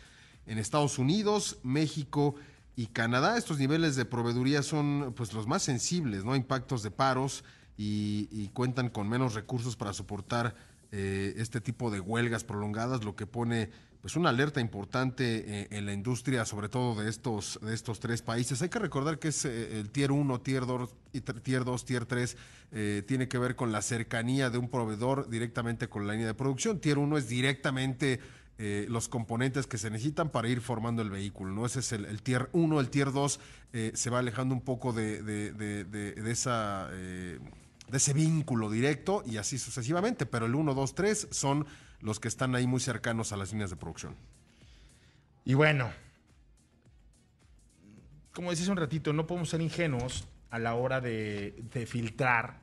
en 0.47 0.59
Estados 0.59 0.99
Unidos, 0.99 1.61
México 1.63 2.35
y 2.75 2.89
Canadá. 2.89 3.39
Estos 3.39 3.61
niveles 3.61 3.95
de 3.95 4.07
proveeduría 4.07 4.65
son 4.65 5.15
pues 5.17 5.33
los 5.33 5.47
más 5.47 5.63
sensibles, 5.63 6.25
¿no? 6.25 6.35
Impactos 6.35 6.83
de 6.83 6.91
paros 6.91 7.45
y, 7.77 8.49
cuentan 8.49 8.89
con 8.89 9.09
menos 9.09 9.35
recursos 9.35 9.77
para 9.77 9.93
soportar 9.93 10.57
eh, 10.91 11.35
este 11.37 11.61
tipo 11.61 11.93
de 11.93 12.01
huelgas 12.01 12.43
prolongadas, 12.43 13.05
lo 13.05 13.15
que 13.15 13.27
pone 13.27 13.71
pues 14.07 14.15
una 14.15 14.29
alerta 14.29 14.61
importante 14.61 15.63
eh, 15.63 15.69
en 15.73 15.85
la 15.85 15.93
industria, 15.93 16.45
sobre 16.45 16.69
todo 16.69 17.03
de 17.03 17.11
estos, 17.11 17.59
de 17.61 17.75
estos 17.75 17.99
tres 17.99 18.23
países. 18.23 18.63
Hay 18.63 18.69
que 18.69 18.79
recordar 18.79 19.19
que 19.19 19.27
es 19.27 19.45
eh, 19.45 19.81
el 19.81 19.91
Tier 19.91 20.13
1, 20.13 20.43
Tier 20.43 20.65
2, 20.65 20.95
Tier 21.43 21.65
2, 21.65 21.85
Tier 21.85 22.07
3, 22.07 22.37
tiene 23.05 23.27
que 23.27 23.37
ver 23.37 23.57
con 23.57 23.73
la 23.73 23.83
cercanía 23.83 24.49
de 24.49 24.59
un 24.59 24.69
proveedor 24.69 25.29
directamente 25.29 25.89
con 25.89 26.07
la 26.07 26.13
línea 26.13 26.29
de 26.29 26.35
producción. 26.35 26.79
Tier 26.79 26.99
1 26.99 27.19
es 27.19 27.29
directamente 27.29 28.21
los 28.59 29.09
componentes 29.09 29.67
que 29.67 29.77
se 29.77 29.91
necesitan 29.91 30.31
para 30.31 30.49
ir 30.49 30.61
formando 30.61 31.03
el 31.03 31.11
vehículo, 31.11 31.53
¿no? 31.53 31.67
Ese 31.67 31.81
es 31.81 31.91
el, 31.91 32.23
Tier 32.23 32.49
1, 32.53 32.79
el 32.79 32.91
Tier 32.91 33.11
2 33.11 33.41
se 33.93 34.11
va 34.11 34.21
alejando 34.21 34.55
un 34.55 34.61
poco 34.61 34.93
de, 34.93 35.21
de 35.23 36.31
esa 36.31 36.89
de 37.89 37.99
ese 37.99 38.13
vínculo 38.13 38.71
directo 38.71 39.23
y 39.27 39.37
así 39.37 39.59
sucesivamente, 39.59 40.27
pero 40.27 40.47
el 40.47 40.55
1, 40.55 40.75
2, 40.75 40.95
3 40.95 41.29
son 41.31 41.67
los 42.07 42.21
que 42.21 42.29
están 42.29 42.55
ahí 42.55 42.69
muy 42.69 42.79
cercanos 42.79 43.33
a 43.33 43.37
las 43.37 43.51
líneas 43.53 43.69
de 43.69 43.77
producción. 43.77 44.15
Y 45.45 45.55
bueno, 45.55 45.91
como 48.33 48.51
decías 48.51 48.69
un 48.69 48.77
ratito, 48.77 49.13
no 49.13 49.27
podemos 49.27 49.49
ser 49.49 49.61
ingenuos 49.61 50.29
a 50.51 50.61
la 50.61 50.75
hora 50.75 51.01
de, 51.01 51.63
de 51.73 51.85
filtrar 51.85 52.61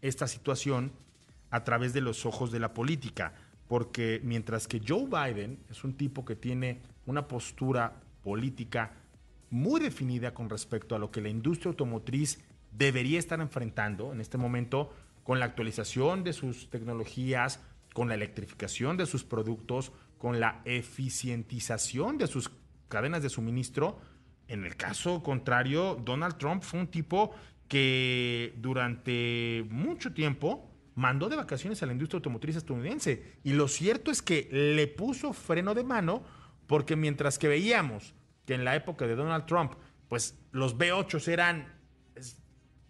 esta 0.00 0.26
situación 0.26 0.92
a 1.50 1.62
través 1.62 1.92
de 1.92 2.00
los 2.00 2.24
ojos 2.24 2.50
de 2.50 2.58
la 2.58 2.72
política, 2.72 3.34
porque 3.68 4.20
mientras 4.24 4.66
que 4.66 4.80
Joe 4.86 5.06
Biden 5.06 5.58
es 5.70 5.84
un 5.84 5.94
tipo 5.94 6.24
que 6.24 6.34
tiene 6.34 6.80
una 7.04 7.28
postura 7.28 8.00
política 8.22 8.92
muy 9.50 9.80
definida 9.80 10.32
con 10.32 10.48
respecto 10.48 10.96
a 10.96 10.98
lo 10.98 11.10
que 11.10 11.20
la 11.20 11.28
industria 11.28 11.68
automotriz 11.68 12.40
debería 12.72 13.18
estar 13.18 13.40
enfrentando 13.40 14.12
en 14.12 14.22
este 14.22 14.38
momento 14.38 14.90
con 15.22 15.38
la 15.38 15.44
actualización 15.46 16.24
de 16.24 16.32
sus 16.32 16.70
tecnologías, 16.70 17.60
con 17.94 18.08
la 18.08 18.14
electrificación 18.14 18.98
de 18.98 19.06
sus 19.06 19.24
productos, 19.24 19.92
con 20.18 20.40
la 20.40 20.60
eficientización 20.66 22.18
de 22.18 22.26
sus 22.26 22.50
cadenas 22.88 23.22
de 23.22 23.30
suministro. 23.30 23.98
En 24.48 24.64
el 24.64 24.76
caso 24.76 25.22
contrario, 25.22 25.98
Donald 26.04 26.36
Trump 26.36 26.62
fue 26.62 26.80
un 26.80 26.88
tipo 26.88 27.34
que 27.68 28.52
durante 28.58 29.64
mucho 29.70 30.12
tiempo 30.12 30.70
mandó 30.94 31.28
de 31.28 31.36
vacaciones 31.36 31.82
a 31.82 31.86
la 31.86 31.92
industria 31.92 32.18
automotriz 32.18 32.56
estadounidense. 32.56 33.38
Y 33.42 33.52
lo 33.52 33.68
cierto 33.68 34.10
es 34.10 34.22
que 34.22 34.48
le 34.50 34.86
puso 34.86 35.32
freno 35.32 35.74
de 35.74 35.84
mano 35.84 36.22
porque 36.66 36.96
mientras 36.96 37.38
que 37.38 37.48
veíamos 37.48 38.14
que 38.44 38.54
en 38.54 38.64
la 38.64 38.76
época 38.76 39.06
de 39.06 39.16
Donald 39.16 39.46
Trump, 39.46 39.74
pues 40.08 40.38
los 40.52 40.76
B8 40.76 41.28
eran 41.28 41.80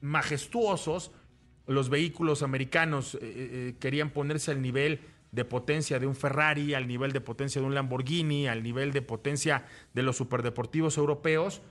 majestuosos, 0.00 1.12
los 1.66 1.88
vehículos 1.88 2.42
americanos 2.42 3.14
eh, 3.14 3.18
eh, 3.22 3.29
eh, 3.33 3.74
querían 3.79 4.11
ponerse 4.11 4.50
al 4.50 4.61
nivel 4.61 5.00
de 5.33 5.44
potencia 5.44 5.98
de 5.98 6.07
un 6.07 6.14
Ferrari, 6.14 6.74
al 6.74 6.87
nivel 6.87 7.12
de 7.12 7.20
potencia 7.20 7.61
de 7.61 7.66
un 7.66 7.74
Lamborghini, 7.74 8.46
al 8.46 8.62
nivel 8.62 8.92
de 8.92 9.03
potencia 9.03 9.64
de 9.92 10.03
los 10.03 10.16
superdeportivos 10.16 10.96
europeos. 10.96 11.62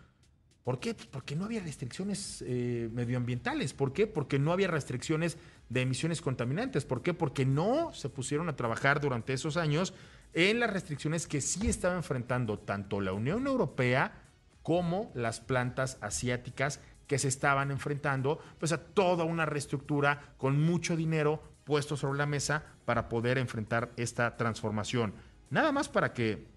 ¿Por 0.63 0.79
qué? 0.79 0.93
Porque 0.93 1.35
no 1.35 1.45
había 1.45 1.61
restricciones 1.61 2.41
medioambientales. 2.41 3.73
¿Por 3.73 3.91
qué? 3.91 4.07
Porque 4.07 4.39
no 4.39 4.53
había 4.53 4.69
restricciones 4.69 5.37
de 5.67 5.81
emisiones 5.81 6.21
contaminantes. 6.21 6.85
¿Por 6.85 7.01
qué? 7.01 7.13
Porque 7.13 7.45
no 7.45 7.93
se 7.93 8.07
pusieron 8.07 8.47
a 8.47 8.55
trabajar 8.55 9.01
durante 9.01 9.33
esos 9.33 9.57
años 9.57 9.93
en 10.33 10.59
las 10.61 10.71
restricciones 10.71 11.27
que 11.27 11.41
sí 11.41 11.67
estaba 11.67 11.95
enfrentando 11.95 12.59
tanto 12.59 13.01
la 13.01 13.11
Unión 13.11 13.45
Europea 13.45 14.23
como 14.61 15.11
las 15.13 15.41
plantas 15.41 15.97
asiáticas 16.01 16.79
que 17.13 17.19
se 17.19 17.27
estaban 17.27 17.69
enfrentando 17.69 18.39
pues 18.57 18.71
a 18.71 18.79
toda 18.79 19.23
una 19.23 19.45
reestructura 19.45 20.33
con 20.37 20.59
mucho 20.59 20.95
dinero 20.95 21.43
puesto 21.63 21.95
sobre 21.95 22.17
la 22.17 22.25
mesa 22.25 22.63
para 22.85 23.07
poder 23.07 23.37
enfrentar 23.37 23.91
esta 23.97 24.35
transformación. 24.35 25.13
Nada 25.51 25.71
más 25.71 25.89
para 25.89 26.11
que 26.11 26.47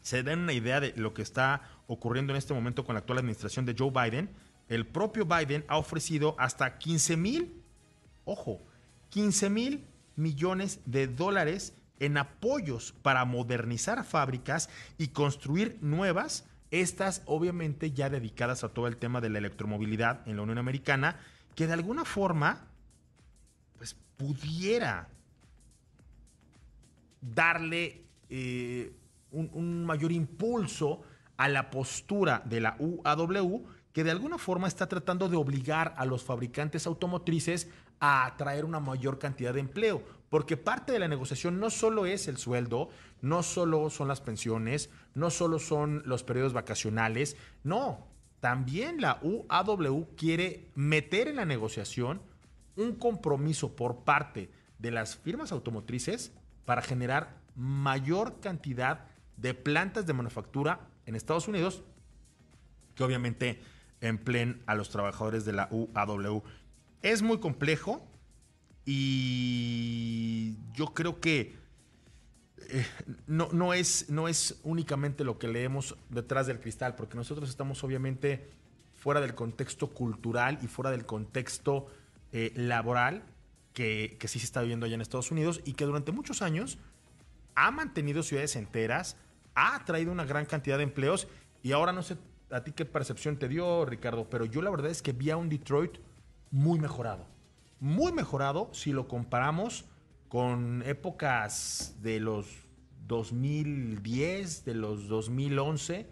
se 0.00 0.22
den 0.22 0.38
una 0.38 0.52
idea 0.52 0.78
de 0.78 0.92
lo 0.94 1.12
que 1.12 1.22
está 1.22 1.62
ocurriendo 1.88 2.32
en 2.32 2.36
este 2.36 2.54
momento 2.54 2.84
con 2.84 2.94
la 2.94 3.00
actual 3.00 3.18
administración 3.18 3.66
de 3.66 3.74
Joe 3.76 3.90
Biden, 3.90 4.30
el 4.68 4.86
propio 4.86 5.26
Biden 5.26 5.64
ha 5.66 5.76
ofrecido 5.76 6.36
hasta 6.38 6.78
15 6.78 7.16
mil, 7.16 7.60
ojo, 8.24 8.62
15 9.08 9.50
mil 9.50 9.88
millones 10.14 10.78
de 10.86 11.08
dólares 11.08 11.74
en 11.98 12.16
apoyos 12.16 12.94
para 13.02 13.24
modernizar 13.24 14.04
fábricas 14.04 14.70
y 14.98 15.08
construir 15.08 15.78
nuevas 15.80 16.44
estas 16.70 17.22
obviamente 17.26 17.92
ya 17.92 18.10
dedicadas 18.10 18.64
a 18.64 18.68
todo 18.68 18.86
el 18.86 18.96
tema 18.96 19.20
de 19.20 19.30
la 19.30 19.38
electromovilidad 19.38 20.26
en 20.26 20.36
la 20.36 20.42
Unión 20.42 20.58
Americana, 20.58 21.20
que 21.54 21.66
de 21.66 21.72
alguna 21.72 22.04
forma 22.04 22.68
pues 23.76 23.96
pudiera 24.16 25.08
darle 27.20 28.04
eh, 28.28 28.92
un, 29.30 29.50
un 29.52 29.84
mayor 29.84 30.12
impulso 30.12 31.02
a 31.36 31.48
la 31.48 31.70
postura 31.70 32.42
de 32.44 32.60
la 32.60 32.76
UAW, 32.78 33.64
que 33.92 34.04
de 34.04 34.10
alguna 34.10 34.38
forma 34.38 34.68
está 34.68 34.88
tratando 34.88 35.28
de 35.28 35.36
obligar 35.36 35.94
a 35.96 36.04
los 36.04 36.22
fabricantes 36.22 36.86
automotrices 36.86 37.68
a 37.98 38.26
atraer 38.26 38.64
una 38.64 38.80
mayor 38.80 39.18
cantidad 39.18 39.52
de 39.54 39.60
empleo, 39.60 40.02
porque 40.30 40.56
parte 40.56 40.92
de 40.92 41.00
la 41.00 41.08
negociación 41.08 41.60
no 41.60 41.68
solo 41.70 42.06
es 42.06 42.28
el 42.28 42.38
sueldo, 42.38 42.88
no 43.20 43.42
solo 43.42 43.90
son 43.90 44.08
las 44.08 44.20
pensiones, 44.20 44.88
no 45.14 45.28
solo 45.30 45.58
son 45.58 46.02
los 46.06 46.22
periodos 46.22 46.52
vacacionales, 46.52 47.36
no, 47.64 48.06
también 48.38 49.00
la 49.00 49.20
UAW 49.22 50.14
quiere 50.16 50.70
meter 50.74 51.28
en 51.28 51.36
la 51.36 51.44
negociación 51.44 52.22
un 52.76 52.94
compromiso 52.94 53.74
por 53.74 54.04
parte 54.04 54.50
de 54.78 54.92
las 54.92 55.16
firmas 55.16 55.52
automotrices 55.52 56.32
para 56.64 56.80
generar 56.80 57.36
mayor 57.56 58.40
cantidad 58.40 59.06
de 59.36 59.52
plantas 59.52 60.06
de 60.06 60.12
manufactura 60.12 60.88
en 61.06 61.16
Estados 61.16 61.48
Unidos 61.48 61.82
que 62.94 63.02
obviamente 63.02 63.60
empleen 64.00 64.62
a 64.66 64.74
los 64.74 64.90
trabajadores 64.90 65.44
de 65.44 65.52
la 65.52 65.68
UAW. 65.70 66.42
Es 67.02 67.20
muy 67.22 67.40
complejo 67.40 68.06
y 68.84 70.56
yo 70.74 70.86
creo 70.94 71.20
que 71.20 71.54
eh, 72.68 72.86
no, 73.26 73.48
no, 73.52 73.74
es, 73.74 74.08
no 74.10 74.28
es 74.28 74.60
únicamente 74.62 75.24
lo 75.24 75.38
que 75.38 75.48
leemos 75.48 75.96
detrás 76.08 76.46
del 76.46 76.60
cristal, 76.60 76.94
porque 76.94 77.16
nosotros 77.16 77.48
estamos 77.48 77.82
obviamente 77.84 78.48
fuera 78.94 79.20
del 79.20 79.34
contexto 79.34 79.88
cultural 79.88 80.58
y 80.62 80.66
fuera 80.66 80.90
del 80.90 81.06
contexto 81.06 81.88
eh, 82.32 82.52
laboral 82.54 83.24
que, 83.72 84.16
que, 84.20 84.28
sí 84.28 84.38
se 84.38 84.44
está 84.44 84.60
viviendo 84.60 84.86
allá 84.86 84.94
en 84.94 85.00
Estados 85.00 85.30
Unidos 85.30 85.60
y 85.64 85.72
que 85.72 85.84
durante 85.84 86.12
muchos 86.12 86.42
años 86.42 86.78
ha 87.54 87.70
mantenido 87.70 88.22
ciudades 88.22 88.56
enteras, 88.56 89.16
ha 89.54 89.84
traído 89.84 90.12
una 90.12 90.24
gran 90.24 90.44
cantidad 90.46 90.76
de 90.76 90.84
empleos 90.84 91.28
y 91.62 91.72
ahora 91.72 91.92
no 91.92 92.02
sé 92.02 92.16
a 92.50 92.62
ti 92.62 92.72
qué 92.72 92.84
percepción 92.84 93.38
te 93.38 93.48
dio, 93.48 93.84
Ricardo, 93.84 94.28
pero 94.28 94.44
yo 94.44 94.62
la 94.62 94.70
verdad 94.70 94.90
es 94.90 95.02
que 95.02 95.12
vi 95.12 95.30
a 95.30 95.36
un 95.36 95.48
Detroit 95.48 95.98
muy 96.50 96.78
mejorado. 96.78 97.26
Muy 97.80 98.12
mejorado 98.12 98.68
si 98.72 98.92
lo 98.92 99.08
comparamos 99.08 99.86
con 100.28 100.82
épocas 100.84 101.96
de 102.02 102.20
los 102.20 102.46
2010, 103.06 104.66
de 104.66 104.74
los 104.74 105.08
2011, 105.08 106.06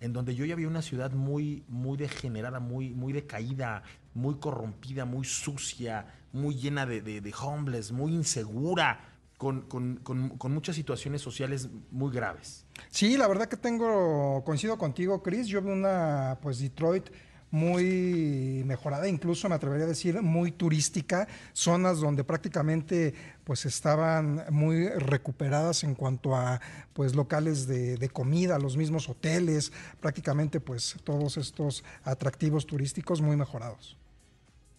en 0.00 0.12
donde 0.12 0.34
yo 0.34 0.44
ya 0.44 0.54
vi 0.54 0.66
una 0.66 0.82
ciudad 0.82 1.12
muy, 1.12 1.64
muy 1.66 1.96
degenerada, 1.96 2.60
muy, 2.60 2.94
muy 2.94 3.14
decaída, 3.14 3.82
muy 4.12 4.34
corrompida, 4.34 5.06
muy 5.06 5.24
sucia, 5.24 6.06
muy 6.32 6.56
llena 6.56 6.84
de, 6.84 7.00
de, 7.00 7.34
homeless, 7.40 7.90
muy 7.90 8.12
insegura, 8.12 9.00
con, 9.38 9.62
con, 9.62 9.96
con, 9.96 10.52
muchas 10.52 10.76
situaciones 10.76 11.22
sociales 11.22 11.70
muy 11.90 12.12
graves. 12.12 12.66
Sí, 12.90 13.16
la 13.16 13.26
verdad 13.28 13.48
que 13.48 13.56
tengo, 13.56 14.42
coincido 14.44 14.76
contigo, 14.78 15.22
Chris. 15.22 15.46
Yo 15.46 15.62
vi 15.62 15.70
una, 15.70 16.38
pues, 16.42 16.60
Detroit 16.60 17.08
muy 17.54 18.64
mejorada, 18.66 19.06
incluso 19.06 19.48
me 19.48 19.54
atrevería 19.54 19.84
a 19.84 19.88
decir 19.88 20.20
muy 20.20 20.50
turística, 20.50 21.28
zonas 21.52 22.00
donde 22.00 22.24
prácticamente 22.24 23.14
pues 23.44 23.64
estaban 23.64 24.44
muy 24.50 24.88
recuperadas 24.88 25.84
en 25.84 25.94
cuanto 25.94 26.34
a 26.34 26.60
pues 26.94 27.14
locales 27.14 27.68
de, 27.68 28.08
comida, 28.12 28.58
los 28.58 28.76
mismos 28.76 29.08
hoteles, 29.08 29.72
prácticamente 30.00 30.58
pues 30.58 30.96
todos 31.04 31.36
estos 31.36 31.84
atractivos 32.02 32.66
turísticos 32.66 33.20
muy 33.20 33.36
mejorados. 33.36 33.96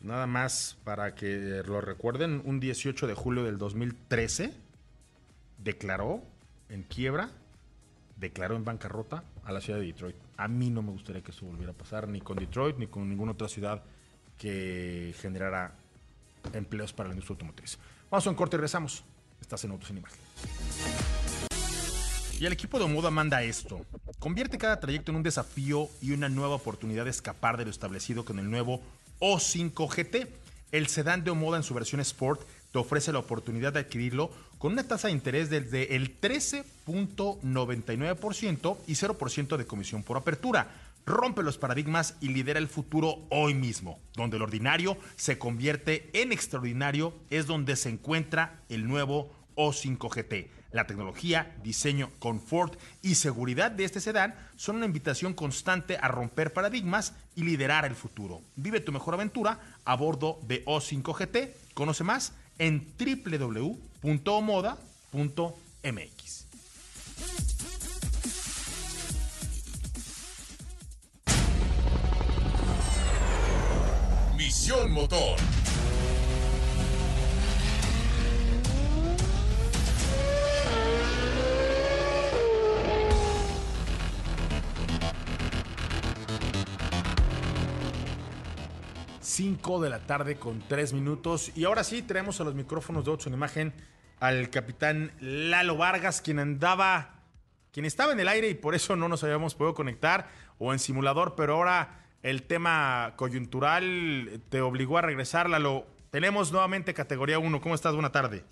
Nada 0.02 0.28
más 0.28 0.78
para 0.84 1.16
que 1.16 1.64
lo 1.66 1.80
recuerden, 1.80 2.42
un 2.44 2.60
18 2.60 3.08
de 3.08 3.14
julio 3.14 3.46
del 3.46 3.58
2013 3.58 4.52
declaró 5.64 6.24
en 6.68 6.84
quiebra, 6.84 7.30
declaró 8.18 8.56
en 8.56 8.66
bancarrota 8.66 9.24
a 9.44 9.52
la 9.52 9.62
ciudad 9.62 9.80
de 9.80 9.86
Detroit. 9.86 10.16
A 10.38 10.48
mí 10.48 10.70
no 10.70 10.82
me 10.82 10.92
gustaría 10.92 11.22
que 11.22 11.32
eso 11.32 11.46
volviera 11.46 11.72
a 11.72 11.76
pasar 11.76 12.08
ni 12.08 12.22
con 12.22 12.38
Detroit 12.38 12.78
ni 12.78 12.88
con 12.88 13.08
ninguna 13.10 13.34
otra 13.34 13.48
ciudad 13.48 13.84
que 14.38 15.14
generara 15.20 15.76
empleos 16.54 16.94
para 16.94 17.10
la 17.10 17.16
industria 17.16 17.36
automotriz. 17.36 17.78
Vamos 18.10 18.26
a 18.28 18.30
un 18.30 18.36
corte 18.36 18.56
y 18.56 18.58
regresamos. 18.58 19.04
Estás 19.42 19.64
en 19.64 19.72
Autos 19.72 19.90
en 19.90 19.98
Imagen. 19.98 20.20
Y 22.40 22.46
el 22.46 22.54
equipo 22.54 22.78
de 22.78 22.86
Omoda 22.86 23.12
manda 23.12 23.44
esto. 23.44 23.86
Convierte 24.20 24.58
cada 24.58 24.80
trayecto 24.80 25.12
en 25.12 25.18
un 25.18 25.24
desafío 25.24 25.90
y 26.02 26.12
una 26.12 26.28
nueva 26.28 26.56
oportunidad 26.56 27.06
de 27.06 27.12
escapar 27.12 27.58
de 27.58 27.64
lo 27.64 27.72
establecido 27.72 28.26
con 28.26 28.40
el 28.40 28.50
nuevo 28.50 28.82
O5 29.20 29.88
GT. 29.88 30.28
El 30.72 30.88
sedán 30.88 31.24
de 31.24 31.32
Omoda 31.32 31.58
en 31.58 31.64
su 31.64 31.74
versión 31.74 32.02
Sport 32.02 32.42
te 32.72 32.80
ofrece 32.80 33.14
la 33.14 33.20
oportunidad 33.20 33.72
de 33.72 33.80
adquirirlo 33.80 34.32
con 34.58 34.74
una 34.74 34.86
tasa 34.86 35.08
de 35.08 35.14
interés 35.14 35.50
desde 35.50 35.96
el 35.96 36.12
13.99% 36.86 38.78
y 38.88 38.94
0% 38.94 39.58
de 39.58 39.66
comisión 39.66 40.04
por 40.04 40.18
apertura. 40.18 40.70
Rompe 41.06 41.44
los 41.44 41.58
paradigmas 41.58 42.16
y 42.20 42.30
lidera 42.30 42.60
el 42.60 42.68
futuro 42.68 43.26
hoy 43.30 43.54
mismo. 43.54 44.00
Donde 44.16 44.38
el 44.38 44.44
ordinario 44.44 44.98
se 45.16 45.38
convierte 45.38 46.10
en 46.14 46.32
extraordinario 46.32 47.14
es 47.30 47.46
donde 47.46 47.76
se 47.76 47.90
encuentra 47.90 48.62
el 48.70 48.88
nuevo 48.88 49.32
O5 49.56 50.10
GT. 50.10 50.50
La 50.72 50.88
tecnología, 50.88 51.56
diseño, 51.64 52.10
confort 52.20 52.78
y 53.02 53.16
seguridad 53.16 53.72
de 53.72 53.86
este 53.86 54.02
sedán 54.02 54.36
son 54.58 54.78
una 54.78 54.88
invitación 54.88 55.34
constante 55.34 55.98
a 56.02 56.10
romper 56.10 56.52
paradigmas 56.54 57.14
y 57.36 57.44
liderar 57.44 57.86
el 57.86 57.96
futuro. 57.96 58.42
Vive 58.58 58.82
tu 58.82 58.92
mejor 58.92 59.14
aventura 59.14 59.60
a 59.86 59.96
bordo 59.96 60.40
de 60.48 60.66
O5 60.66 61.14
GT. 61.18 61.56
Conoce 61.74 62.04
más 62.04 62.34
en 62.58 62.86
www.moda.mx. 62.98 63.66
Motor. 74.68 75.38
5 89.22 89.82
de 89.82 89.90
la 89.90 90.00
tarde 90.00 90.38
con 90.38 90.64
3 90.68 90.94
minutos. 90.94 91.52
Y 91.56 91.66
ahora 91.66 91.84
sí, 91.84 92.02
traemos 92.02 92.42
a 92.42 92.44
los 92.44 92.56
micrófonos 92.56 93.06
de 93.06 93.12
Otso 93.12 93.30
en 93.30 93.36
Imagen 93.36 93.74
al 94.20 94.50
capitán 94.50 95.12
Lalo 95.20 95.78
Vargas, 95.78 96.22
quien 96.22 96.40
andaba, 96.40 97.20
quien 97.72 97.86
estaba 97.86 98.14
en 98.14 98.20
el 98.20 98.28
aire 98.28 98.50
y 98.50 98.56
por 98.56 98.74
eso 98.74 98.96
no 98.96 99.10
nos 99.10 99.24
habíamos 99.24 99.54
podido 99.54 99.76
conectar 99.76 100.28
o 100.58 100.74
en 100.74 100.80
simulador, 100.80 101.36
pero 101.36 101.56
ahora 101.56 102.05
el 102.26 102.42
tema 102.42 103.14
coyuntural 103.18 104.42
te 104.50 104.60
obligó 104.60 104.98
a 104.98 105.04
regresar, 105.04 105.48
Lalo. 105.48 105.86
Tenemos 106.10 106.52
nuevamente 106.52 106.96
categoría 106.96 107.38
1. 107.38 107.62
¿Cómo 107.62 107.76
estás? 107.76 107.94
Buena 107.94 108.12
tarde. 108.12 108.44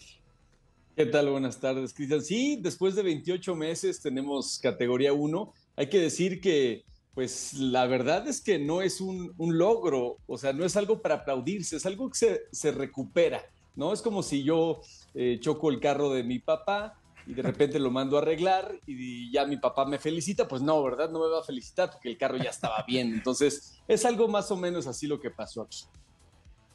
¿Qué 0.95 1.07
tal? 1.07 1.31
Buenas 1.31 1.59
tardes, 1.59 1.91
Cristian. 1.91 2.21
Sí, 2.21 2.59
después 2.61 2.93
de 2.93 3.01
28 3.01 3.55
meses 3.55 3.99
tenemos 3.99 4.59
categoría 4.61 5.11
1. 5.11 5.53
Hay 5.75 5.89
que 5.89 5.97
decir 5.97 6.39
que, 6.39 6.83
pues, 7.15 7.55
la 7.55 7.87
verdad 7.87 8.27
es 8.27 8.41
que 8.41 8.59
no 8.59 8.83
es 8.83 9.01
un, 9.01 9.33
logro, 9.39 10.17
o 10.27 10.37
sea, 10.37 10.53
no 10.53 10.65
es 10.65 10.77
algo 10.77 11.01
para 11.01 11.15
aplaudirse, 11.15 11.77
es 11.77 11.87
algo 11.87 12.11
que 12.11 12.17
se, 12.17 12.41
se 12.51 12.71
recupera, 12.71 13.43
¿no? 13.75 13.91
Es 13.91 14.03
como 14.03 14.21
si 14.21 14.43
yo 14.43 14.81
eh, 15.15 15.39
choco 15.41 15.71
el 15.71 15.79
carro 15.79 16.13
de 16.13 16.21
mi 16.21 16.37
papá 16.37 17.01
y 17.25 17.33
de 17.33 17.41
repente 17.41 17.79
lo 17.79 17.91
mando 17.91 18.17
a 18.17 18.21
arreglar 18.21 18.75
y 18.85 19.31
ya 19.31 19.45
mi 19.45 19.57
papá 19.57 19.85
me 19.85 19.99
felicita, 19.99 20.47
pues 20.47 20.61
no, 20.61 20.81
¿verdad? 20.83 21.09
No 21.09 21.19
me 21.19 21.29
va 21.29 21.39
a 21.39 21.43
felicitar 21.43 21.91
porque 21.91 22.09
el 22.09 22.17
carro 22.17 22.37
ya 22.37 22.49
estaba 22.49 22.83
bien. 22.87 23.13
Entonces, 23.13 23.81
es 23.87 24.05
algo 24.05 24.27
más 24.27 24.51
o 24.51 24.57
menos 24.57 24.87
así 24.87 25.07
lo 25.07 25.19
que 25.19 25.29
pasó 25.29 25.61
aquí. 25.61 25.85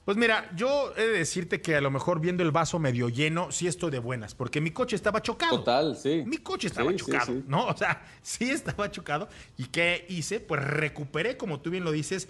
Pues 0.09 0.17
mira, 0.17 0.51
yo 0.57 0.95
he 0.97 1.03
de 1.03 1.19
decirte 1.19 1.61
que 1.61 1.77
a 1.77 1.83
lo 1.83 1.91
mejor 1.91 2.19
viendo 2.19 2.43
el 2.43 2.51
vaso 2.51 2.79
medio 2.79 3.11
lleno, 3.11 3.53
sí 3.53 3.67
estoy 3.67 3.91
de 3.91 3.99
buenas, 3.99 4.35
porque 4.35 4.59
mi 4.59 4.71
coche 4.71 4.97
estaba 4.97 5.21
chocado. 5.21 5.59
Total, 5.59 5.97
sí. 5.97 6.23
Mi 6.27 6.39
coche 6.39 6.69
estaba 6.69 6.97
chocado, 6.97 7.35
¿no? 7.47 7.67
O 7.67 7.77
sea, 7.77 8.03
sí 8.23 8.51
estaba 8.51 8.91
chocado. 8.91 9.29
¿Y 9.59 9.67
qué 9.67 10.07
hice? 10.09 10.41
Pues 10.41 10.65
recuperé, 10.65 11.37
como 11.37 11.61
tú 11.61 11.69
bien 11.69 11.85
lo 11.85 11.93
dices, 11.93 12.27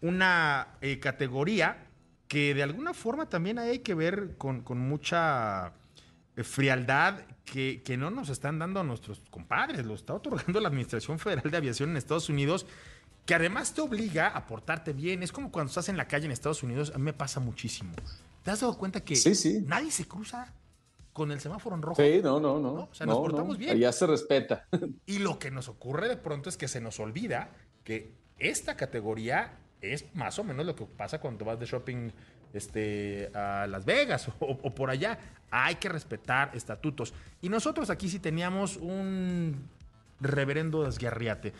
una 0.00 0.74
eh, 0.80 0.98
categoría 0.98 1.86
que 2.26 2.52
de 2.52 2.64
alguna 2.64 2.94
forma 2.94 3.28
también 3.28 3.60
hay 3.60 3.78
que 3.78 3.94
ver 3.94 4.36
con, 4.36 4.62
con 4.62 4.78
mucha 4.78 5.72
eh, 6.36 6.42
frialdad 6.42 7.20
que, 7.50 7.82
que, 7.82 7.96
no 7.96 8.10
nos 8.10 8.28
están 8.28 8.58
dando 8.58 8.80
a 8.80 8.84
nuestros 8.84 9.20
compadres, 9.30 9.84
lo 9.84 9.94
está 9.94 10.14
otorgando 10.14 10.60
la 10.60 10.68
Administración 10.68 11.18
Federal 11.18 11.50
de 11.50 11.56
Aviación 11.56 11.90
en 11.90 11.96
Estados 11.96 12.28
Unidos, 12.28 12.64
que 13.26 13.34
además 13.34 13.74
te 13.74 13.80
obliga 13.80 14.28
a 14.28 14.46
portarte 14.46 14.92
bien. 14.92 15.22
Es 15.22 15.32
como 15.32 15.50
cuando 15.50 15.68
estás 15.68 15.88
en 15.88 15.96
la 15.96 16.06
calle 16.06 16.26
en 16.26 16.32
Estados 16.32 16.62
Unidos, 16.62 16.92
a 16.94 16.98
mí 16.98 17.04
me 17.04 17.12
pasa 17.12 17.40
muchísimo. 17.40 17.92
¿Te 18.44 18.52
has 18.52 18.60
dado 18.60 18.78
cuenta 18.78 19.00
que 19.00 19.14
nadie 19.66 19.90
se 19.90 20.06
cruza 20.06 20.54
con 21.12 21.32
el 21.32 21.40
semáforo 21.40 21.74
en 21.74 21.82
rojo? 21.82 22.00
Sí, 22.00 22.20
no, 22.22 22.38
no, 22.38 22.60
no. 22.60 22.72
O 22.72 22.94
sea, 22.94 23.06
nos 23.06 23.18
portamos 23.18 23.58
bien. 23.58 23.76
Ya 23.78 23.92
se 23.92 24.06
respeta. 24.06 24.66
Y 25.06 25.18
lo 25.18 25.38
que 25.38 25.50
nos 25.50 25.68
ocurre 25.68 26.08
de 26.08 26.16
pronto 26.16 26.48
es 26.48 26.56
que 26.56 26.68
se 26.68 26.80
nos 26.80 27.00
olvida 27.00 27.50
que 27.82 28.14
esta 28.38 28.76
categoría 28.76 29.58
es 29.80 30.14
más 30.14 30.38
o 30.38 30.44
menos 30.44 30.64
lo 30.64 30.76
que 30.76 30.86
pasa 30.86 31.20
cuando 31.20 31.44
vas 31.44 31.58
de 31.58 31.66
shopping 31.66 32.10
este, 32.52 33.30
a 33.34 33.66
Las 33.66 33.84
Vegas 33.84 34.28
o, 34.40 34.74
por 34.74 34.90
allá. 34.90 35.18
Hay 35.50 35.76
que 35.76 35.88
respetar 35.88 36.52
estatutos. 36.54 37.12
Y 37.42 37.48
nosotros 37.48 37.90
aquí 37.90 38.08
sí 38.08 38.18
teníamos 38.18 38.76
un 38.76 39.68
reverendo 40.20 40.84
desguerriate. 40.84 41.52